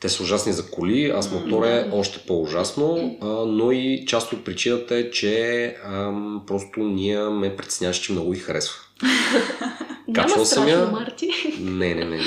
те 0.02 0.08
са 0.08 0.22
ужасни 0.22 0.52
за 0.52 0.70
коли, 0.70 1.12
а 1.16 1.22
с 1.22 1.30
мотора 1.30 1.70
е 1.70 1.88
още 1.92 2.18
по-ужасно, 2.26 3.18
а, 3.20 3.26
но 3.26 3.72
и 3.72 4.04
част 4.06 4.32
от 4.32 4.44
причината 4.44 4.96
е, 4.96 5.10
че 5.10 5.64
а, 5.84 6.12
просто 6.46 6.80
ние 6.80 7.18
ме 7.18 7.56
притесняваш, 7.56 7.96
че 7.96 8.12
много 8.12 8.34
и 8.34 8.36
харесва. 8.36 8.74
Качвал 10.14 10.44
съм 10.44 10.68
я. 10.68 10.86
Марти. 10.86 11.30
Не, 11.60 11.94
не, 11.94 12.04
не, 12.04 12.16
не. 12.16 12.22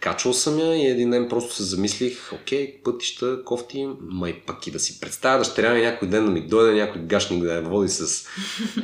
Качвал 0.00 0.34
съм 0.34 0.58
я 0.58 0.76
и 0.76 0.86
един 0.86 1.10
ден 1.10 1.28
просто 1.28 1.54
се 1.54 1.62
замислих, 1.62 2.32
окей, 2.32 2.82
пътища, 2.84 3.44
кофти, 3.44 3.88
май 4.00 4.34
пък 4.46 4.66
и 4.66 4.70
да 4.70 4.80
си 4.80 5.00
представя 5.00 5.38
дъщеря 5.38 5.74
ми 5.74 5.80
някой 5.80 6.08
ден 6.08 6.24
да 6.24 6.30
ми 6.30 6.40
дойде 6.40 6.80
някой 6.80 7.02
гашник 7.02 7.42
да 7.42 7.54
я 7.54 7.62
води 7.62 7.88
с 7.88 8.26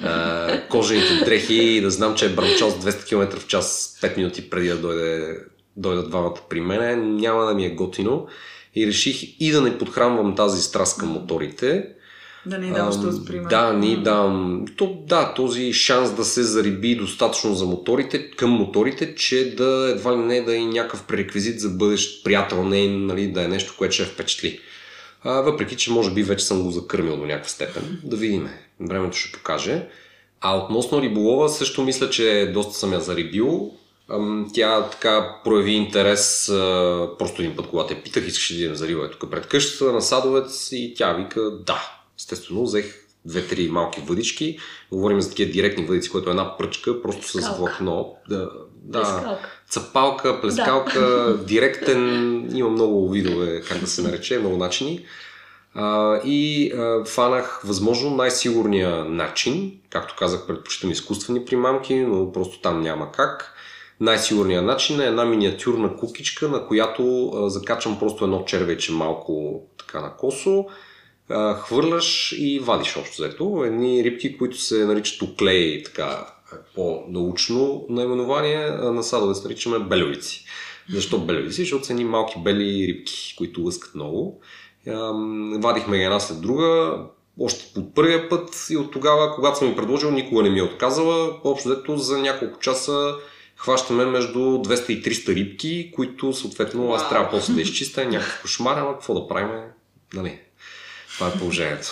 а, 0.02 0.68
кожените 0.68 1.24
дрехи 1.24 1.54
и 1.54 1.80
да 1.80 1.90
знам, 1.90 2.14
че 2.14 2.26
е 2.26 2.28
бръмчал 2.28 2.70
с 2.70 2.74
200 2.74 3.08
км 3.08 3.40
в 3.40 3.46
час 3.46 3.98
5 4.02 4.16
минути 4.16 4.50
преди 4.50 4.68
да 4.68 4.76
дойде 4.76 5.38
дойдат 5.78 6.10
двамата 6.10 6.36
при 6.48 6.60
мене, 6.60 6.96
няма 6.96 7.44
да 7.44 7.54
ми 7.54 7.66
е 7.66 7.74
готино. 7.74 8.26
И 8.74 8.86
реших 8.86 9.40
и 9.40 9.50
да 9.50 9.60
не 9.60 9.78
подхранвам 9.78 10.34
тази 10.34 10.62
страст 10.62 10.98
към 10.98 11.08
моторите. 11.08 11.88
Да 12.46 12.58
не 12.58 12.70
даваш 12.70 13.00
този 13.00 13.24
пример. 13.24 13.50
Да, 13.50 13.72
не 13.72 13.96
дам. 13.96 14.64
То, 14.76 14.98
да, 15.06 15.34
този 15.34 15.72
шанс 15.72 16.12
да 16.12 16.24
се 16.24 16.42
зариби 16.42 16.96
достатъчно 16.96 17.54
за 17.54 17.66
моторите, 17.66 18.30
към 18.30 18.50
моторите, 18.50 19.14
че 19.14 19.54
да 19.56 19.90
едва 19.90 20.12
ли 20.12 20.16
не 20.16 20.42
да 20.42 20.56
е 20.56 20.60
някакъв 20.60 21.06
пререквизит 21.06 21.60
за 21.60 21.68
бъдещ 21.68 22.24
приятел, 22.24 22.64
не 22.64 22.88
нали, 22.88 23.32
да 23.32 23.44
е 23.44 23.48
нещо, 23.48 23.74
което 23.78 23.94
ще 23.94 24.04
впечатли. 24.04 24.60
А, 25.22 25.40
въпреки, 25.40 25.76
че 25.76 25.92
може 25.92 26.10
би 26.10 26.22
вече 26.22 26.44
съм 26.44 26.62
го 26.62 26.70
закърмил 26.70 27.16
до 27.16 27.26
някаква 27.26 27.48
степен. 27.48 28.00
Да 28.04 28.16
видим. 28.16 28.48
Времето 28.80 29.16
ще 29.16 29.32
покаже. 29.32 29.86
А 30.40 30.56
относно 30.56 31.02
риболова 31.02 31.48
също 31.48 31.82
мисля, 31.82 32.10
че 32.10 32.50
доста 32.54 32.74
съм 32.74 32.92
я 32.92 33.00
зарибил. 33.00 33.72
Тя 34.54 34.88
така 34.90 35.40
прояви 35.44 35.72
интерес 35.72 36.44
просто 37.18 37.42
един 37.42 37.56
път, 37.56 37.66
когато 37.66 37.94
я 37.94 38.02
питах, 38.02 38.26
искаше 38.26 38.54
да 38.54 38.60
идем 38.60 38.74
за 38.74 38.88
риба 38.88 39.10
тук 39.10 39.30
пред 39.30 39.46
къщата 39.46 39.92
на 39.92 40.02
Садовец 40.02 40.68
и 40.72 40.94
тя 40.96 41.12
вика 41.12 41.50
да. 41.50 41.82
Естествено, 42.18 42.62
взех 42.62 43.04
две-три 43.24 43.68
малки 43.68 44.00
въдички. 44.00 44.58
Говорим 44.92 45.20
за 45.20 45.28
такива 45.28 45.52
директни 45.52 45.84
въдици, 45.84 46.10
което 46.10 46.28
е 46.28 46.30
една 46.30 46.56
пръчка, 46.56 47.02
просто 47.02 47.28
с 47.28 47.56
влакно. 47.58 48.16
Да, 48.28 48.50
да, 48.82 49.02
плескалка. 49.02 49.60
цапалка, 49.70 50.40
плескалка, 50.40 51.00
да. 51.00 51.38
директен, 51.44 52.56
има 52.56 52.70
много 52.70 53.10
видове, 53.10 53.62
как 53.68 53.78
да 53.78 53.86
се 53.86 54.02
нарече, 54.02 54.38
много 54.38 54.56
начини. 54.56 55.04
А, 55.74 56.20
и 56.24 56.72
а, 56.72 57.04
фанах 57.04 57.62
възможно 57.64 58.16
най-сигурния 58.16 59.04
начин. 59.04 59.72
Както 59.90 60.14
казах, 60.18 60.46
предпочитам 60.46 60.90
изкуствени 60.90 61.44
примамки, 61.44 61.94
но 61.94 62.32
просто 62.32 62.60
там 62.60 62.80
няма 62.80 63.12
как 63.12 63.54
най-сигурният 64.00 64.64
начин 64.64 65.00
е 65.00 65.06
една 65.06 65.24
миниатюрна 65.24 65.96
кукичка, 65.96 66.48
на 66.48 66.66
която 66.66 67.28
а, 67.28 67.50
закачам 67.50 67.98
просто 67.98 68.24
едно 68.24 68.44
червече 68.44 68.92
малко 68.92 69.62
така 69.78 70.00
на 70.00 70.16
косо, 70.16 70.66
а, 71.30 71.54
хвърляш 71.54 72.34
и 72.38 72.58
вадиш 72.58 72.96
общо 72.96 73.22
взето. 73.22 73.62
Едни 73.66 74.04
рибки, 74.04 74.38
които 74.38 74.60
се 74.60 74.84
наричат 74.84 75.22
оклей, 75.22 75.82
така 75.82 76.26
по-научно 76.74 77.86
наименование, 77.88 78.70
на 78.70 79.02
садовец 79.02 79.44
наричаме 79.44 79.78
белевици. 79.78 80.44
Защо 80.90 81.18
белевици? 81.18 81.60
Защото 81.60 81.84
са 81.84 81.92
едни 81.92 82.04
малки 82.04 82.34
бели 82.44 82.86
рибки, 82.86 83.34
които 83.38 83.62
лъскат 83.62 83.94
много. 83.94 84.40
Вадихме 85.58 86.04
една 86.04 86.20
след 86.20 86.40
друга, 86.40 86.98
още 87.40 87.72
по 87.74 87.94
първия 87.94 88.28
път 88.28 88.66
и 88.70 88.76
от 88.76 88.92
тогава, 88.92 89.34
когато 89.34 89.58
съм 89.58 89.68
ми 89.68 89.76
предложил, 89.76 90.10
никога 90.10 90.42
не 90.42 90.50
ми 90.50 90.58
е 90.58 90.62
отказала. 90.62 91.40
Общо 91.44 91.68
взето 91.68 91.96
за 91.96 92.18
няколко 92.18 92.58
часа 92.58 93.14
хващаме 93.58 94.04
между 94.04 94.38
200 94.38 94.90
и 94.90 95.02
300 95.02 95.34
рибки, 95.34 95.92
които 95.94 96.32
съответно 96.32 96.92
аз 96.92 97.08
трябва 97.08 97.30
после 97.30 97.52
да 97.54 97.60
изчистя 97.60 98.04
някакъв 98.04 98.42
кошмар, 98.42 98.76
ама 98.76 98.92
какво 98.92 99.14
да 99.14 99.28
правим, 99.28 99.50
нали? 100.14 100.38
Това 101.14 101.28
е 101.28 101.38
положението. 101.38 101.88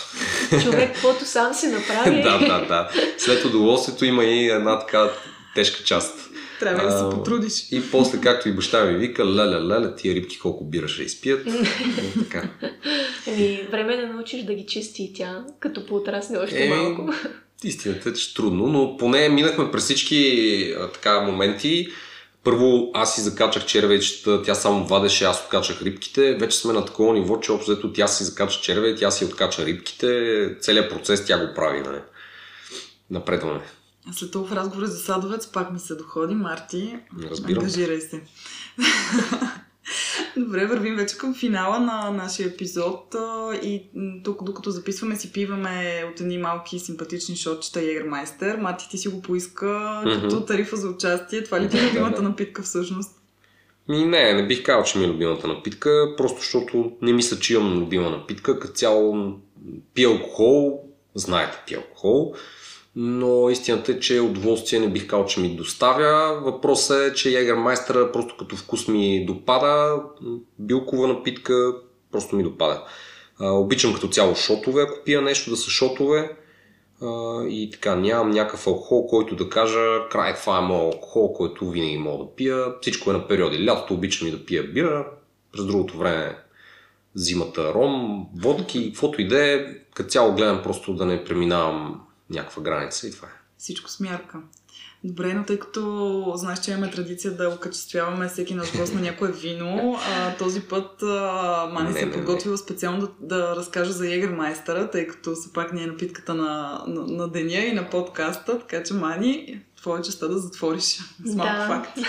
Човек, 0.63 0.93
каквото 0.93 1.25
сам 1.25 1.53
си 1.53 1.67
направи. 1.67 2.21
да, 2.23 2.39
да, 2.39 2.65
да. 2.67 2.89
След 3.17 3.45
удоволствието 3.45 4.05
има 4.05 4.23
и 4.23 4.49
една 4.49 4.79
така 4.79 5.09
тежка 5.55 5.83
част. 5.83 6.29
Трябва 6.59 6.91
да 6.91 6.97
се 6.97 7.17
потрудиш. 7.17 7.71
И 7.71 7.91
после, 7.91 8.21
както 8.21 8.49
и 8.49 8.53
баща 8.53 8.85
ми 8.85 8.97
вика, 8.97 9.25
леле, 9.25 9.61
леле, 9.61 9.95
тия 9.95 10.15
рибки 10.15 10.39
колко 10.39 10.63
бира 10.63 10.87
ще 10.87 11.03
изпият. 11.03 11.47
и 11.47 12.19
така. 12.19 12.49
Еми, 13.27 13.67
време 13.71 13.93
е 13.93 13.97
да 13.97 14.07
научиш 14.07 14.43
да 14.43 14.53
ги 14.53 14.65
чисти 14.65 15.03
и 15.03 15.13
тя, 15.13 15.45
като 15.59 15.85
поотрасне 15.85 16.37
още 16.37 16.65
е, 16.65 16.69
малко. 16.69 17.13
Истината 17.63 18.09
е, 18.09 18.13
че 18.13 18.33
трудно, 18.33 18.67
но 18.67 18.97
поне 18.97 19.29
минахме 19.29 19.71
през 19.71 19.83
всички 19.83 20.75
а, 20.79 20.91
така 20.91 21.21
моменти. 21.21 21.87
Първо 22.43 22.91
аз 22.93 23.15
си 23.15 23.21
закачах 23.21 23.65
червечета, 23.65 24.41
тя 24.43 24.55
само 24.55 24.85
вадеше, 24.85 25.25
аз 25.25 25.41
откачах 25.43 25.81
рибките. 25.81 26.33
Вече 26.33 26.57
сме 26.57 26.73
на 26.73 26.85
такова 26.85 27.13
ниво, 27.13 27.39
че 27.39 27.51
общо 27.51 27.71
взето 27.71 27.93
тя 27.93 28.07
си 28.07 28.23
закача 28.23 28.61
черве, 28.61 28.95
тя 28.95 29.11
си 29.11 29.25
откача 29.25 29.65
рибките. 29.65 30.55
Целият 30.61 30.91
процес 30.91 31.25
тя 31.25 31.47
го 31.47 31.53
прави. 31.55 31.81
Нали? 31.81 31.99
Напредваме. 33.09 33.61
След 34.11 34.31
това 34.31 34.47
в 34.47 34.51
разговор 34.51 34.85
за 34.85 34.97
садовец 34.97 35.47
пак 35.47 35.71
ми 35.71 35.79
се 35.79 35.95
доходи. 35.95 36.35
Марти, 36.35 36.95
Разбирам. 37.31 37.59
ангажирай 37.59 38.01
се. 38.01 38.21
Добре, 40.37 40.65
вървим 40.65 40.95
вече 40.95 41.17
към 41.17 41.35
финала 41.35 41.79
на 41.79 42.09
нашия 42.11 42.47
епизод 42.47 43.15
и 43.63 43.83
тук, 44.23 44.43
докато 44.43 44.71
записваме, 44.71 45.15
си 45.15 45.31
пиваме 45.31 46.03
от 46.11 46.21
едни 46.21 46.37
малки 46.37 46.79
симпатични 46.79 47.35
шотчета 47.35 47.81
Егермайстер. 47.81 48.57
Мати 48.57 48.89
ти 48.89 48.97
си 48.97 49.07
го 49.07 49.21
поиска 49.21 49.65
mm-hmm. 49.65 50.21
като 50.21 50.41
тарифа 50.41 50.75
за 50.75 50.89
участие. 50.89 51.43
Това 51.43 51.61
ли 51.61 51.69
ти 51.69 51.77
е 51.77 51.89
любимата 51.89 52.21
напитка 52.21 52.61
всъщност? 52.61 53.11
Ми 53.89 54.05
не, 54.05 54.33
не 54.33 54.47
бих 54.47 54.63
казал, 54.63 54.83
че 54.83 54.97
ми 54.97 55.05
е 55.05 55.07
любимата 55.07 55.47
напитка, 55.47 56.13
просто 56.17 56.39
защото 56.39 56.91
не 57.01 57.13
мисля, 57.13 57.39
че 57.39 57.53
имам 57.53 57.79
любима 57.79 58.09
напитка. 58.09 58.59
Като 58.59 58.73
цяло 58.73 59.33
пия 59.93 60.09
алкохол, 60.09 60.83
знаете, 61.15 61.57
пия 61.67 61.77
алкохол, 61.79 62.33
но 62.99 63.49
истината 63.49 63.91
е, 63.91 63.99
че 63.99 64.19
удоволствие 64.19 64.79
не 64.79 64.89
бих 64.89 65.07
казал, 65.07 65.25
че 65.25 65.39
ми 65.39 65.55
доставя. 65.55 66.41
Въпросът 66.43 67.11
е, 67.11 67.13
че 67.13 67.29
Ягермайстера 67.29 68.11
просто 68.11 68.37
като 68.37 68.55
вкус 68.55 68.87
ми 68.87 69.25
допада, 69.25 70.01
билкова 70.59 71.07
напитка 71.07 71.75
просто 72.11 72.35
ми 72.35 72.43
допада. 72.43 72.83
Обичам 73.39 73.93
като 73.93 74.07
цяло 74.07 74.35
шотове, 74.35 74.81
ако 74.81 75.03
пия 75.05 75.21
нещо 75.21 75.49
да 75.49 75.57
са 75.57 75.69
шотове. 75.69 76.37
И 77.49 77.69
така, 77.73 77.95
нямам 77.95 78.29
някакъв 78.29 78.67
алкохол, 78.67 79.07
който 79.07 79.35
да 79.35 79.49
кажа, 79.49 80.09
край, 80.11 80.35
това 80.35 80.57
е 80.57 80.61
моят 80.61 80.93
алкохол, 80.93 81.33
който 81.33 81.69
винаги 81.69 81.97
мога 81.97 82.25
да 82.25 82.35
пия. 82.35 82.65
Всичко 82.81 83.09
е 83.09 83.13
на 83.13 83.27
периоди. 83.27 83.65
Лятото 83.65 83.93
обичам 83.93 84.27
и 84.27 84.31
да 84.31 84.45
пия 84.45 84.63
бира, 84.63 85.07
през 85.51 85.65
другото 85.65 85.97
време 85.97 86.37
зимата 87.15 87.73
ром, 87.73 88.25
водки, 88.37 88.91
каквото 88.91 89.21
и 89.21 89.27
да 89.27 89.53
е. 89.53 89.65
Като 89.93 90.09
цяло 90.09 90.33
гледам 90.33 90.61
просто 90.63 90.93
да 90.93 91.05
не 91.05 91.23
преминавам 91.23 92.01
някаква 92.29 92.63
граница 92.63 93.07
и 93.07 93.11
това 93.11 93.27
е. 93.27 93.31
Всичко 93.57 93.89
с 93.89 93.99
мярка. 93.99 94.39
Добре, 95.03 95.33
но 95.33 95.43
тъй 95.43 95.59
като 95.59 96.33
знаеш, 96.35 96.59
че 96.59 96.71
имаме 96.71 96.91
традиция 96.91 97.33
да 97.33 97.49
окачествяваме 97.49 98.27
всеки 98.27 98.55
наш 98.55 98.77
гост 98.77 98.93
на 98.93 99.01
някое 99.01 99.31
вино, 99.31 99.99
а, 100.09 100.35
този 100.35 100.61
път 100.61 101.03
а, 101.03 101.69
Мани 101.73 101.93
се 101.93 102.01
е 102.01 102.11
подготвила 102.11 102.57
специално 102.57 103.01
да, 103.01 103.37
да 103.37 103.55
разкаже 103.55 103.91
за 103.91 104.13
Егермайстера, 104.13 104.91
тъй 104.91 105.07
като 105.07 105.35
все 105.35 105.53
пак 105.53 105.73
не 105.73 105.83
е 105.83 105.87
напитката 105.87 106.33
на, 106.33 106.83
на, 106.87 107.07
на 107.07 107.27
деня 107.27 107.57
и 107.57 107.73
на 107.73 107.89
подкаста, 107.89 108.59
така 108.59 108.83
че 108.83 108.93
Мани, 108.93 109.61
твоя 109.87 110.01
честа 110.01 110.29
да 110.29 110.37
затвориш 110.37 110.99
с 111.25 111.35
малко 111.35 111.53
да. 111.53 111.67
факти. 111.67 112.01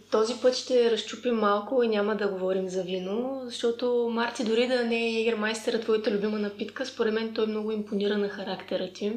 Този 0.10 0.34
път 0.34 0.54
ще 0.54 0.90
разчупим 0.90 1.34
малко 1.34 1.82
и 1.82 1.88
няма 1.88 2.16
да 2.16 2.28
говорим 2.28 2.68
за 2.68 2.82
вино, 2.82 3.42
защото 3.44 4.10
Марти 4.12 4.44
дори 4.44 4.68
да 4.68 4.84
не 4.84 5.06
е 5.06 5.20
Егермайстера, 5.20 5.80
твоята 5.80 6.10
любима 6.10 6.38
напитка, 6.38 6.86
според 6.86 7.14
мен 7.14 7.34
той 7.34 7.46
много 7.46 7.72
импонира 7.72 8.18
на 8.18 8.28
характера 8.28 8.90
ти. 8.94 9.12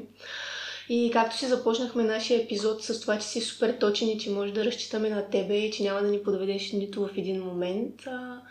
И 0.90 1.10
както 1.14 1.38
си 1.38 1.46
започнахме 1.46 2.04
нашия 2.04 2.44
епизод 2.44 2.84
с 2.84 3.02
това, 3.02 3.20
че 3.20 3.28
си 3.28 3.42
супер 3.42 3.78
точен 3.80 4.10
и 4.10 4.20
че 4.20 4.30
може 4.30 4.54
да 4.54 4.66
разчитаме 4.66 5.10
на 5.10 5.30
тебе 5.30 5.58
и 5.58 5.72
че 5.72 5.84
няма 5.84 6.02
да 6.02 6.08
ни 6.08 6.24
подведеш 6.24 6.72
нито 6.72 7.02
в 7.02 7.10
един 7.18 7.44
момент. 7.44 8.08
А, 8.08 8.42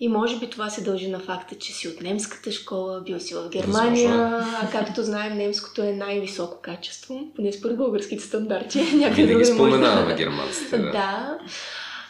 и 0.00 0.08
може 0.08 0.38
би 0.38 0.50
това 0.50 0.70
се 0.70 0.82
дължи 0.82 1.08
на 1.08 1.18
факта, 1.18 1.54
че 1.54 1.72
си 1.72 1.88
от 1.88 2.00
немската 2.02 2.52
школа, 2.52 3.02
бил 3.06 3.20
си 3.20 3.34
в 3.34 3.48
Германия, 3.48 4.46
а 4.62 4.70
както 4.72 5.02
знаем, 5.02 5.36
немското 5.36 5.82
е 5.82 5.92
най-високо 5.92 6.58
качество, 6.62 7.20
поне 7.36 7.52
според 7.52 7.76
българските 7.76 8.22
стандарти. 8.22 8.80
Винаги 9.14 9.44
споменаваме 9.44 10.14
германците. 10.14 10.78
Да. 10.78 10.84
да. 10.92 11.38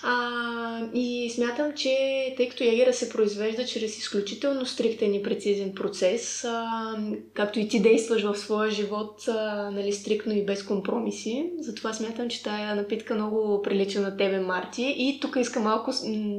А, 0.02 0.80
и 0.94 1.30
смятам, 1.34 1.72
че 1.76 1.94
тъй 2.36 2.48
като 2.48 2.64
ягера 2.64 2.92
се 2.92 3.08
произвежда 3.08 3.66
чрез 3.66 3.98
изключително 3.98 4.66
стриктен 4.66 5.14
и 5.14 5.22
прецизен 5.22 5.74
процес, 5.74 6.44
а, 6.44 6.94
както 7.34 7.60
и 7.60 7.68
ти 7.68 7.82
действаш 7.82 8.22
в 8.22 8.36
своя 8.38 8.70
живот 8.70 9.28
а, 9.28 9.70
нали, 9.70 9.92
стриктно 9.92 10.32
и 10.32 10.46
без 10.46 10.62
компромиси, 10.62 11.50
затова 11.58 11.92
смятам, 11.92 12.28
че 12.28 12.42
тая 12.42 12.74
напитка 12.74 13.14
много 13.14 13.62
прилича 13.62 14.00
на 14.00 14.16
тебе, 14.16 14.40
Марти. 14.40 14.94
И 14.98 15.18
тук 15.20 15.36
искам 15.40 15.62
малко 15.62 15.90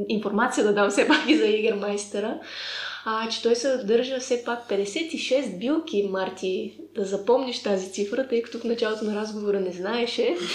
информация 0.09 0.63
да 0.63 0.73
дам 0.73 0.89
все 0.89 1.07
пак 1.07 1.29
и 1.29 1.37
за 1.37 1.47
Егермайстера 1.47 2.39
а, 3.05 3.29
че 3.29 3.41
той 3.41 3.55
съдържа 3.55 4.19
все 4.19 4.43
пак 4.43 4.69
56 4.69 5.57
билки, 5.57 6.07
Марти. 6.11 6.77
Да 6.95 7.05
запомниш 7.05 7.63
тази 7.63 7.91
цифра, 7.91 8.27
тъй 8.27 8.41
като 8.41 8.59
в 8.59 8.63
началото 8.63 9.05
на 9.05 9.15
разговора 9.15 9.59
не 9.59 9.71
знаеше. 9.71 10.35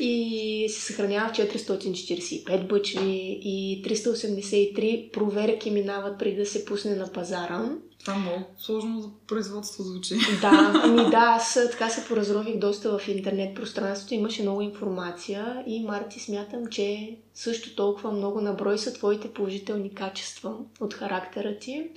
и 0.00 0.66
се 0.68 0.80
съхранява 0.80 1.28
в 1.28 1.36
445 1.36 2.66
бъчви 2.66 3.40
и 3.42 3.82
383 3.86 5.10
проверки 5.10 5.70
минават 5.70 6.18
преди 6.18 6.36
да 6.36 6.46
се 6.46 6.64
пусне 6.64 6.94
на 6.94 7.12
пазара. 7.12 7.70
Това 8.04 8.18
много 8.18 8.44
сложно 8.58 9.00
за 9.00 9.08
производство 9.26 9.82
звучи. 9.82 10.14
Да, 10.40 10.72
ами 10.84 11.10
да, 11.10 11.34
аз 11.36 11.58
така 11.70 11.88
се 11.88 12.08
поразрових 12.08 12.58
доста 12.58 12.98
в 12.98 13.08
интернет 13.08 13.54
пространството, 13.54 14.14
имаше 14.14 14.42
много 14.42 14.60
информация 14.60 15.64
и 15.66 15.84
Марти 15.84 16.20
смятам, 16.20 16.66
че 16.66 17.16
също 17.34 17.76
толкова 17.76 18.12
много 18.12 18.40
наброй 18.40 18.78
са 18.78 18.92
твоите 18.92 19.32
положителни 19.32 19.94
качества 19.94 20.54
от 20.80 20.94
характера 20.94 21.58
ти 21.58 21.90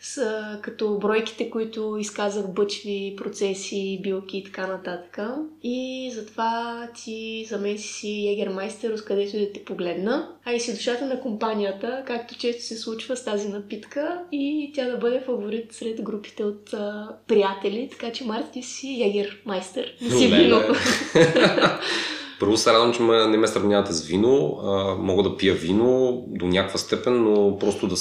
са 0.00 0.58
като 0.62 0.98
бройките, 0.98 1.50
които 1.50 1.96
изказах 2.00 2.48
бъчви, 2.48 3.14
процеси, 3.16 4.00
билки 4.02 4.38
и 4.38 4.44
така 4.44 4.66
нататък. 4.66 5.18
И 5.62 6.10
затова 6.14 6.88
ти 7.04 7.46
за 7.48 7.58
мен 7.58 7.78
си 7.78 8.28
егермайстер, 8.28 8.90
откъдето 8.90 9.38
да 9.38 9.52
те 9.52 9.64
погледна. 9.64 10.28
А 10.44 10.52
и 10.52 10.60
си 10.60 10.74
душата 10.74 11.06
на 11.06 11.20
компанията, 11.20 12.02
както 12.06 12.38
често 12.38 12.62
се 12.62 12.76
случва 12.76 13.16
с 13.16 13.24
тази 13.24 13.48
напитка 13.48 14.20
и 14.32 14.72
тя 14.74 14.84
да 14.84 14.96
бъде 14.96 15.20
фаворит 15.20 15.72
сред 15.72 16.02
групите 16.02 16.44
от 16.44 16.72
а, 16.72 17.08
приятели, 17.26 17.88
така 17.90 18.12
че 18.12 18.24
Марти 18.24 18.62
си 18.62 19.02
егермайстер. 19.02 19.94
Не 20.00 20.10
си 20.10 20.26
вино. 20.26 20.60
Първо 22.40 22.56
се 22.56 22.72
радвам, 22.72 22.94
че 22.94 23.02
не 23.02 23.36
ме 23.36 23.46
сравнявате 23.46 23.92
с 23.92 24.06
вино. 24.06 24.60
А, 24.64 24.94
мога 24.94 25.22
да 25.22 25.36
пия 25.36 25.54
вино 25.54 26.24
до 26.28 26.46
някаква 26.46 26.78
степен, 26.78 27.24
но 27.24 27.58
просто 27.58 27.86
да 27.88 27.96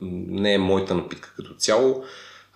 не 0.00 0.54
е 0.54 0.58
моята 0.58 0.94
напитка 0.94 1.32
като 1.36 1.54
цяло. 1.54 2.04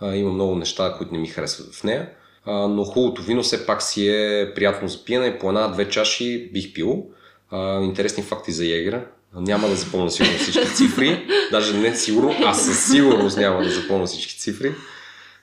А, 0.00 0.14
има 0.14 0.32
много 0.32 0.54
неща, 0.54 0.94
които 0.98 1.12
не 1.12 1.18
ми 1.18 1.26
харесват 1.26 1.74
в 1.74 1.84
нея. 1.84 2.08
А, 2.44 2.68
но 2.68 2.84
хубавото 2.84 3.22
вино 3.22 3.42
все 3.42 3.66
пак 3.66 3.82
си 3.82 4.08
е 4.08 4.52
приятно 4.54 4.88
за 4.88 5.04
пиене. 5.04 5.38
По 5.38 5.48
една-две 5.48 5.88
чаши 5.88 6.50
бих 6.52 6.74
пил. 6.74 7.06
А, 7.50 7.82
интересни 7.82 8.22
факти 8.22 8.52
за 8.52 8.64
Егера. 8.64 9.04
Няма 9.34 9.68
да 9.68 9.74
запомня 9.74 10.10
сигурно 10.10 10.38
всички 10.38 10.74
цифри. 10.74 11.26
Даже 11.50 11.76
не 11.76 11.96
сигурно, 11.96 12.34
а 12.44 12.54
със 12.54 12.90
сигурност 12.90 13.36
няма 13.36 13.62
да 13.62 13.70
запомня 13.70 14.06
всички 14.06 14.38
цифри. 14.38 14.74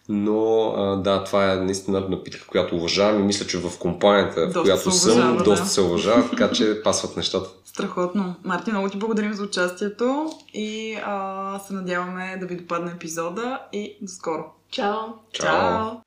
Но 0.10 0.74
а, 0.78 0.96
да, 0.96 1.24
това 1.24 1.54
е 1.54 1.56
наистина 1.56 2.00
напитка, 2.10 2.48
която 2.48 2.76
уважавам 2.76 3.22
и 3.22 3.24
мисля, 3.24 3.48
че 3.48 3.58
в 3.58 3.80
компанията, 3.80 4.46
доста 4.46 4.60
в 4.60 4.64
която 4.64 4.92
съм, 4.92 5.12
уважава, 5.12 5.44
доста 5.44 5.66
да. 5.66 5.70
се 5.70 5.82
уважава, 5.82 6.30
така 6.30 6.52
че 6.52 6.84
пасват 6.84 7.18
нещата. 7.18 7.50
Страхотно. 7.66 8.36
Марти, 8.44 8.72
много 8.72 8.90
ти 8.90 8.98
благодарим 8.98 9.34
за 9.34 9.44
участието 9.44 10.32
и 10.54 10.98
а, 11.06 11.60
се 11.60 11.74
надяваме 11.74 12.38
да 12.40 12.46
ви 12.46 12.56
допадне 12.56 12.92
епизода 12.92 13.60
и 13.74 13.98
до 14.02 14.08
скоро. 14.08 14.44
Чао! 14.72 14.96
Чао! 15.32 15.52
Чао. 15.52 16.05